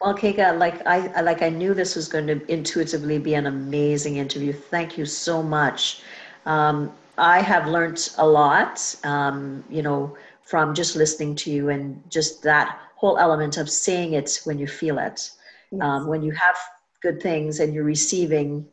Well, 0.00 0.14
Keka, 0.14 0.58
like 0.58 0.84
I 0.86 1.20
like 1.20 1.42
I 1.42 1.48
knew 1.48 1.74
this 1.74 1.94
was 1.94 2.08
going 2.08 2.26
to 2.26 2.52
intuitively 2.52 3.18
be 3.18 3.34
an 3.34 3.46
amazing 3.46 4.16
interview. 4.16 4.52
Thank 4.52 4.98
you 4.98 5.06
so 5.06 5.42
much. 5.42 6.02
Um, 6.44 6.92
I 7.18 7.40
have 7.40 7.68
learned 7.68 8.10
a 8.18 8.26
lot, 8.26 8.96
um, 9.04 9.62
you 9.70 9.82
know, 9.82 10.16
from 10.42 10.74
just 10.74 10.96
listening 10.96 11.36
to 11.36 11.50
you 11.50 11.68
and 11.68 12.02
just 12.10 12.42
that 12.42 12.80
whole 13.02 13.18
element 13.18 13.56
of 13.56 13.68
saying 13.68 14.12
it 14.12 14.40
when 14.44 14.58
you 14.58 14.68
feel 14.68 14.98
it. 14.98 15.30
Yes. 15.72 15.82
Um, 15.82 16.06
when 16.06 16.22
you 16.22 16.30
have 16.32 16.56
good 17.02 17.20
things 17.20 17.58
and 17.58 17.74
you're 17.74 17.84
receiving, 17.84 18.64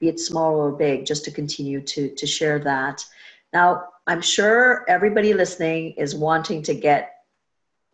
be 0.00 0.08
it 0.08 0.18
small 0.18 0.54
or 0.54 0.72
big, 0.72 1.04
just 1.04 1.24
to 1.26 1.30
continue 1.30 1.80
to 1.82 2.08
to 2.14 2.26
share 2.26 2.58
that. 2.60 3.04
Now, 3.52 3.84
I'm 4.06 4.22
sure 4.22 4.84
everybody 4.88 5.34
listening 5.34 5.92
is 5.92 6.14
wanting 6.14 6.62
to 6.62 6.74
get 6.74 7.10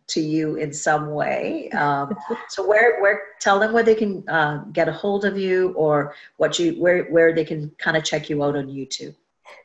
to 0.07 0.21
you 0.21 0.55
in 0.55 0.73
some 0.73 1.11
way. 1.11 1.69
Um, 1.71 2.15
so 2.49 2.65
where 2.65 3.01
where 3.01 3.21
tell 3.39 3.59
them 3.59 3.73
where 3.73 3.83
they 3.83 3.95
can 3.95 4.27
uh, 4.29 4.63
get 4.71 4.87
a 4.87 4.93
hold 4.93 5.25
of 5.25 5.37
you 5.37 5.73
or 5.75 6.15
what 6.37 6.57
you 6.57 6.73
where 6.81 7.03
where 7.05 7.33
they 7.33 7.45
can 7.45 7.69
kind 7.77 7.97
of 7.97 8.03
check 8.03 8.29
you 8.29 8.43
out 8.43 8.55
on 8.55 8.67
YouTube. 8.67 9.15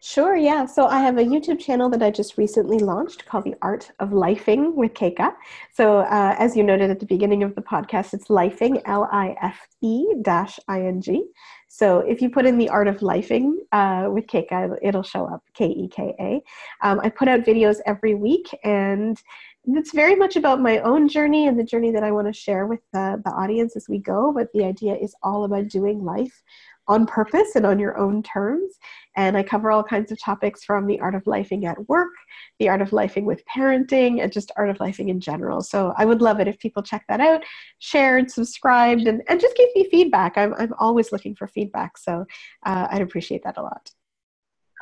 Sure, 0.01 0.37
yeah. 0.37 0.67
So 0.67 0.87
I 0.87 1.01
have 1.01 1.19
a 1.19 1.25
YouTube 1.25 1.59
channel 1.59 1.89
that 1.91 2.03
I 2.03 2.11
just 2.11 2.39
recently 2.39 2.79
launched 2.79 3.27
called 3.27 3.45
The 3.45 3.57
Art 3.63 3.91
of 3.99 4.13
Life-ing 4.13 4.77
with 4.77 4.95
Keka. 4.95 5.35
So 5.73 5.99
uh, 5.99 6.37
as 6.39 6.57
you 6.57 6.63
noted 6.63 6.91
at 6.91 7.01
the 7.01 7.07
beginning 7.07 7.43
of 7.43 7.55
the 7.55 7.63
podcast, 7.63 8.15
it's 8.15 8.31
Life-ing, 8.31 8.83
L 8.87 9.09
I 9.11 9.37
F 9.43 9.67
E 9.83 10.07
dash 10.23 10.61
I 10.69 10.83
N 10.83 11.01
G. 11.01 11.25
So 11.69 12.01
if 12.01 12.23
you 12.23 12.31
put 12.31 12.47
in 12.47 12.59
The 12.59 12.69
Art 12.69 12.89
of 12.89 13.03
Life-ing 13.03 13.61
uh, 13.73 14.09
with 14.11 14.27
Keka, 14.27 14.77
it'll 14.83 15.03
show 15.03 15.27
up, 15.27 15.43
K 15.55 15.67
E 15.67 15.89
K 15.89 16.15
A. 16.21 16.43
Um, 16.87 17.01
I 17.03 17.09
put 17.09 17.29
out 17.29 17.41
videos 17.41 17.79
every 17.87 18.15
week 18.15 18.49
and 18.65 19.21
it's 19.69 19.93
very 19.93 20.15
much 20.15 20.37
about 20.37 20.61
my 20.61 20.79
own 20.79 21.09
journey 21.09 21.49
and 21.49 21.59
the 21.59 21.65
journey 21.65 21.91
that 21.91 22.05
I 22.05 22.13
want 22.13 22.29
to 22.29 22.33
share 22.33 22.67
with 22.67 22.79
the, 22.93 23.21
the 23.25 23.33
audience 23.33 23.75
as 23.75 23.89
we 23.89 23.99
go. 23.99 24.33
But 24.33 24.53
the 24.53 24.65
idea 24.65 24.95
is 24.95 25.17
all 25.25 25.45
about 25.45 25.67
doing 25.69 26.05
life 26.05 26.45
on 26.89 27.07
purpose 27.07 27.57
and 27.57 27.67
on 27.67 27.79
your 27.79 27.97
own 27.99 28.23
terms. 28.23 28.75
And 29.17 29.37
I 29.37 29.43
cover 29.43 29.71
all 29.71 29.83
kinds 29.83 30.13
of 30.13 30.23
topics 30.23 30.63
from 30.63 30.87
the 30.87 31.01
art 31.01 31.15
of 31.15 31.27
life-ing 31.27 31.65
at 31.65 31.89
work, 31.89 32.13
the 32.59 32.69
art 32.69 32.83
of 32.83 32.93
life-ing 32.93 33.25
with 33.25 33.43
parenting, 33.47 34.23
and 34.23 34.31
just 34.31 34.53
art 34.57 34.71
of 34.71 34.79
life-ing 34.79 35.09
in 35.09 35.21
general. 35.21 35.63
So 35.63 35.95
I 35.97 36.05
would 36.05 36.21
love 36.21 36.39
it 36.39 36.49
if 36.49 36.59
people 36.59 36.83
check 36.83 37.05
that 37.09 37.21
out, 37.21 37.43
shared, 37.79 38.31
subscribed, 38.31 39.09
and, 39.09 39.23
and 39.29 39.41
just 39.41 39.57
give 39.57 39.69
me 39.75 39.89
feedback. 39.91 40.37
I'm, 40.37 40.55
I'm 40.55 40.75
always 40.79 41.13
looking 41.13 41.35
for 41.35 41.47
feedback. 41.47 41.97
So 41.97 42.27
uh, 42.65 42.89
I'd 42.91 43.03
appreciate 43.03 43.43
that 43.45 43.57
a 43.57 43.63
lot. 43.63 43.91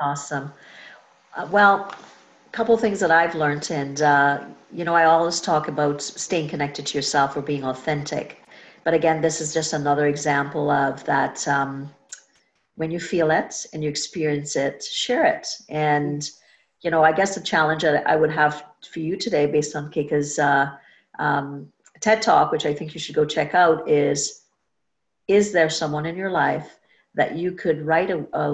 Awesome. 0.00 0.50
Uh, 1.36 1.48
well, 1.50 1.94
a 2.46 2.50
couple 2.50 2.76
things 2.76 3.00
that 3.00 3.10
I've 3.10 3.34
learned, 3.34 3.70
and 3.70 4.02
uh, 4.02 4.44
you 4.72 4.84
know, 4.84 4.94
I 4.94 5.04
always 5.04 5.40
talk 5.40 5.68
about 5.68 6.02
staying 6.02 6.48
connected 6.48 6.86
to 6.86 6.98
yourself 6.98 7.36
or 7.36 7.42
being 7.42 7.64
authentic. 7.64 8.43
But 8.84 8.94
again, 8.94 9.20
this 9.20 9.40
is 9.40 9.54
just 9.54 9.72
another 9.72 10.06
example 10.06 10.70
of 10.70 11.04
that. 11.04 11.46
Um, 11.48 11.90
when 12.76 12.90
you 12.90 13.00
feel 13.00 13.30
it 13.30 13.66
and 13.72 13.82
you 13.82 13.88
experience 13.88 14.56
it, 14.56 14.82
share 14.82 15.24
it. 15.24 15.46
And 15.68 16.28
you 16.82 16.90
know, 16.90 17.02
I 17.02 17.12
guess 17.12 17.34
the 17.34 17.40
challenge 17.40 17.82
that 17.82 18.06
I 18.06 18.14
would 18.14 18.30
have 18.30 18.64
for 18.90 19.00
you 19.00 19.16
today, 19.16 19.46
based 19.46 19.74
on 19.74 19.90
Keka's 19.90 20.38
uh, 20.38 20.70
um, 21.18 21.72
TED 22.00 22.20
Talk, 22.20 22.52
which 22.52 22.66
I 22.66 22.74
think 22.74 22.92
you 22.92 23.00
should 23.00 23.14
go 23.14 23.24
check 23.24 23.54
out, 23.54 23.88
is: 23.88 24.42
Is 25.28 25.52
there 25.52 25.70
someone 25.70 26.04
in 26.04 26.16
your 26.16 26.30
life 26.30 26.78
that 27.14 27.36
you 27.36 27.52
could 27.52 27.86
write 27.86 28.10
a, 28.10 28.26
a 28.34 28.50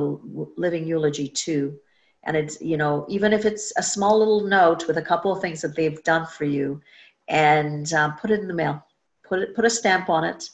living 0.56 0.86
eulogy 0.86 1.28
to? 1.28 1.78
and 2.24 2.36
it's 2.36 2.60
you 2.60 2.76
know 2.76 3.06
even 3.08 3.32
if 3.32 3.44
it's 3.44 3.72
a 3.76 3.82
small 3.82 4.18
little 4.18 4.42
note 4.42 4.86
with 4.86 4.98
a 4.98 5.02
couple 5.02 5.32
of 5.32 5.40
things 5.40 5.62
that 5.62 5.74
they've 5.74 6.02
done 6.04 6.26
for 6.26 6.44
you 6.44 6.80
and 7.28 7.92
um, 7.94 8.14
put 8.20 8.30
it 8.30 8.40
in 8.40 8.48
the 8.48 8.54
mail 8.54 8.84
put 9.30 9.40
it 9.40 9.56
put 9.56 9.66
a 9.66 9.70
stamp 9.70 10.10
on 10.10 10.24
it 10.24 10.50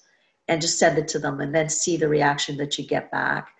and 0.49 0.63
just 0.63 0.79
send 0.81 0.99
it 0.99 1.09
to 1.09 1.21
them 1.21 1.41
and 1.43 1.55
then 1.55 1.71
see 1.71 1.99
the 1.99 2.09
reaction 2.09 2.59
that 2.59 2.79
you 2.79 2.87
get 2.87 3.11
back 3.13 3.51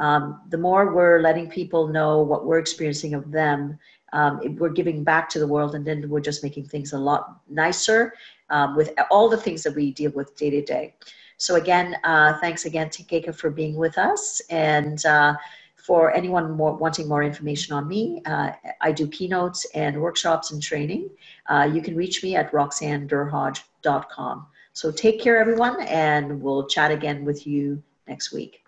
um, 0.00 0.42
the 0.50 0.58
more 0.58 0.94
we're 0.94 1.20
letting 1.20 1.50
people 1.50 1.88
know 1.88 2.22
what 2.22 2.46
we're 2.46 2.60
experiencing 2.60 3.14
of 3.14 3.32
them 3.32 3.78
um, 4.14 4.40
we're 4.58 4.70
giving 4.70 5.04
back 5.04 5.28
to 5.30 5.40
the 5.40 5.48
world 5.48 5.76
and 5.76 5.86
then 5.86 6.08
we're 6.10 6.20
just 6.20 6.44
making 6.44 6.66
things 6.66 6.94
a 6.94 6.98
lot 6.98 7.40
nicer 7.50 8.14
um, 8.50 8.76
with 8.76 8.92
all 9.10 9.28
the 9.30 9.38
things 9.38 9.64
that 9.64 9.76
we 9.76 9.92
deal 9.92 10.12
with 10.12 10.36
day 10.36 10.50
to 10.50 10.62
day 10.62 10.94
So 11.38 11.56
again, 11.56 11.96
uh, 12.04 12.38
thanks 12.40 12.66
again 12.66 12.90
to 12.90 13.04
Keka 13.04 13.34
for 13.36 13.50
being 13.50 13.76
with 13.76 13.98
us. 13.98 14.42
And 14.50 15.04
uh, 15.06 15.36
for 15.76 16.14
anyone 16.14 16.52
more, 16.52 16.74
wanting 16.76 17.08
more 17.08 17.24
information 17.24 17.74
on 17.74 17.88
me, 17.88 18.22
uh, 18.26 18.52
I 18.82 18.92
do 18.92 19.08
keynotes 19.08 19.66
and 19.74 20.00
workshops 20.02 20.52
and 20.52 20.62
training. 20.62 21.10
Uh, 21.48 21.70
you 21.72 21.82
can 21.82 21.96
reach 21.96 22.24
me 22.24 22.36
at 22.36 22.52
roxannederhodge.com. 22.52 24.46
So 24.76 24.92
take 24.92 25.20
care, 25.22 25.38
everyone, 25.38 25.80
and 25.84 26.42
we'll 26.42 26.66
chat 26.66 26.90
again 26.90 27.24
with 27.24 27.46
you 27.46 27.82
next 28.06 28.30
week. 28.30 28.62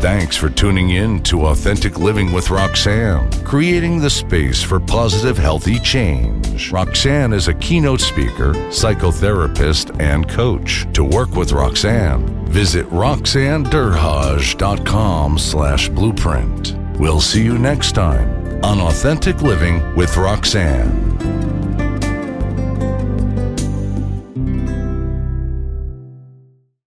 Thanks 0.00 0.34
for 0.34 0.50
tuning 0.50 0.90
in 0.90 1.22
to 1.22 1.46
Authentic 1.46 2.00
Living 2.00 2.32
with 2.32 2.50
Roxanne, 2.50 3.30
creating 3.44 4.00
the 4.00 4.10
space 4.10 4.60
for 4.60 4.80
positive, 4.80 5.38
healthy 5.38 5.78
change. 5.78 6.72
Roxanne 6.72 7.32
is 7.32 7.46
a 7.46 7.54
keynote 7.54 8.00
speaker, 8.00 8.54
psychotherapist, 8.74 10.00
and 10.00 10.28
coach. 10.28 10.84
To 10.94 11.04
work 11.04 11.36
with 11.36 11.52
Roxanne, 11.52 12.26
visit 12.46 12.90
roxannederhodge.com 12.90 15.38
slash 15.38 15.88
blueprint. 15.90 16.74
We'll 16.98 17.20
see 17.20 17.44
you 17.44 17.56
next 17.56 17.92
time 17.92 18.64
on 18.64 18.80
Authentic 18.80 19.42
Living 19.42 19.94
with 19.94 20.16
Roxanne. 20.16 21.45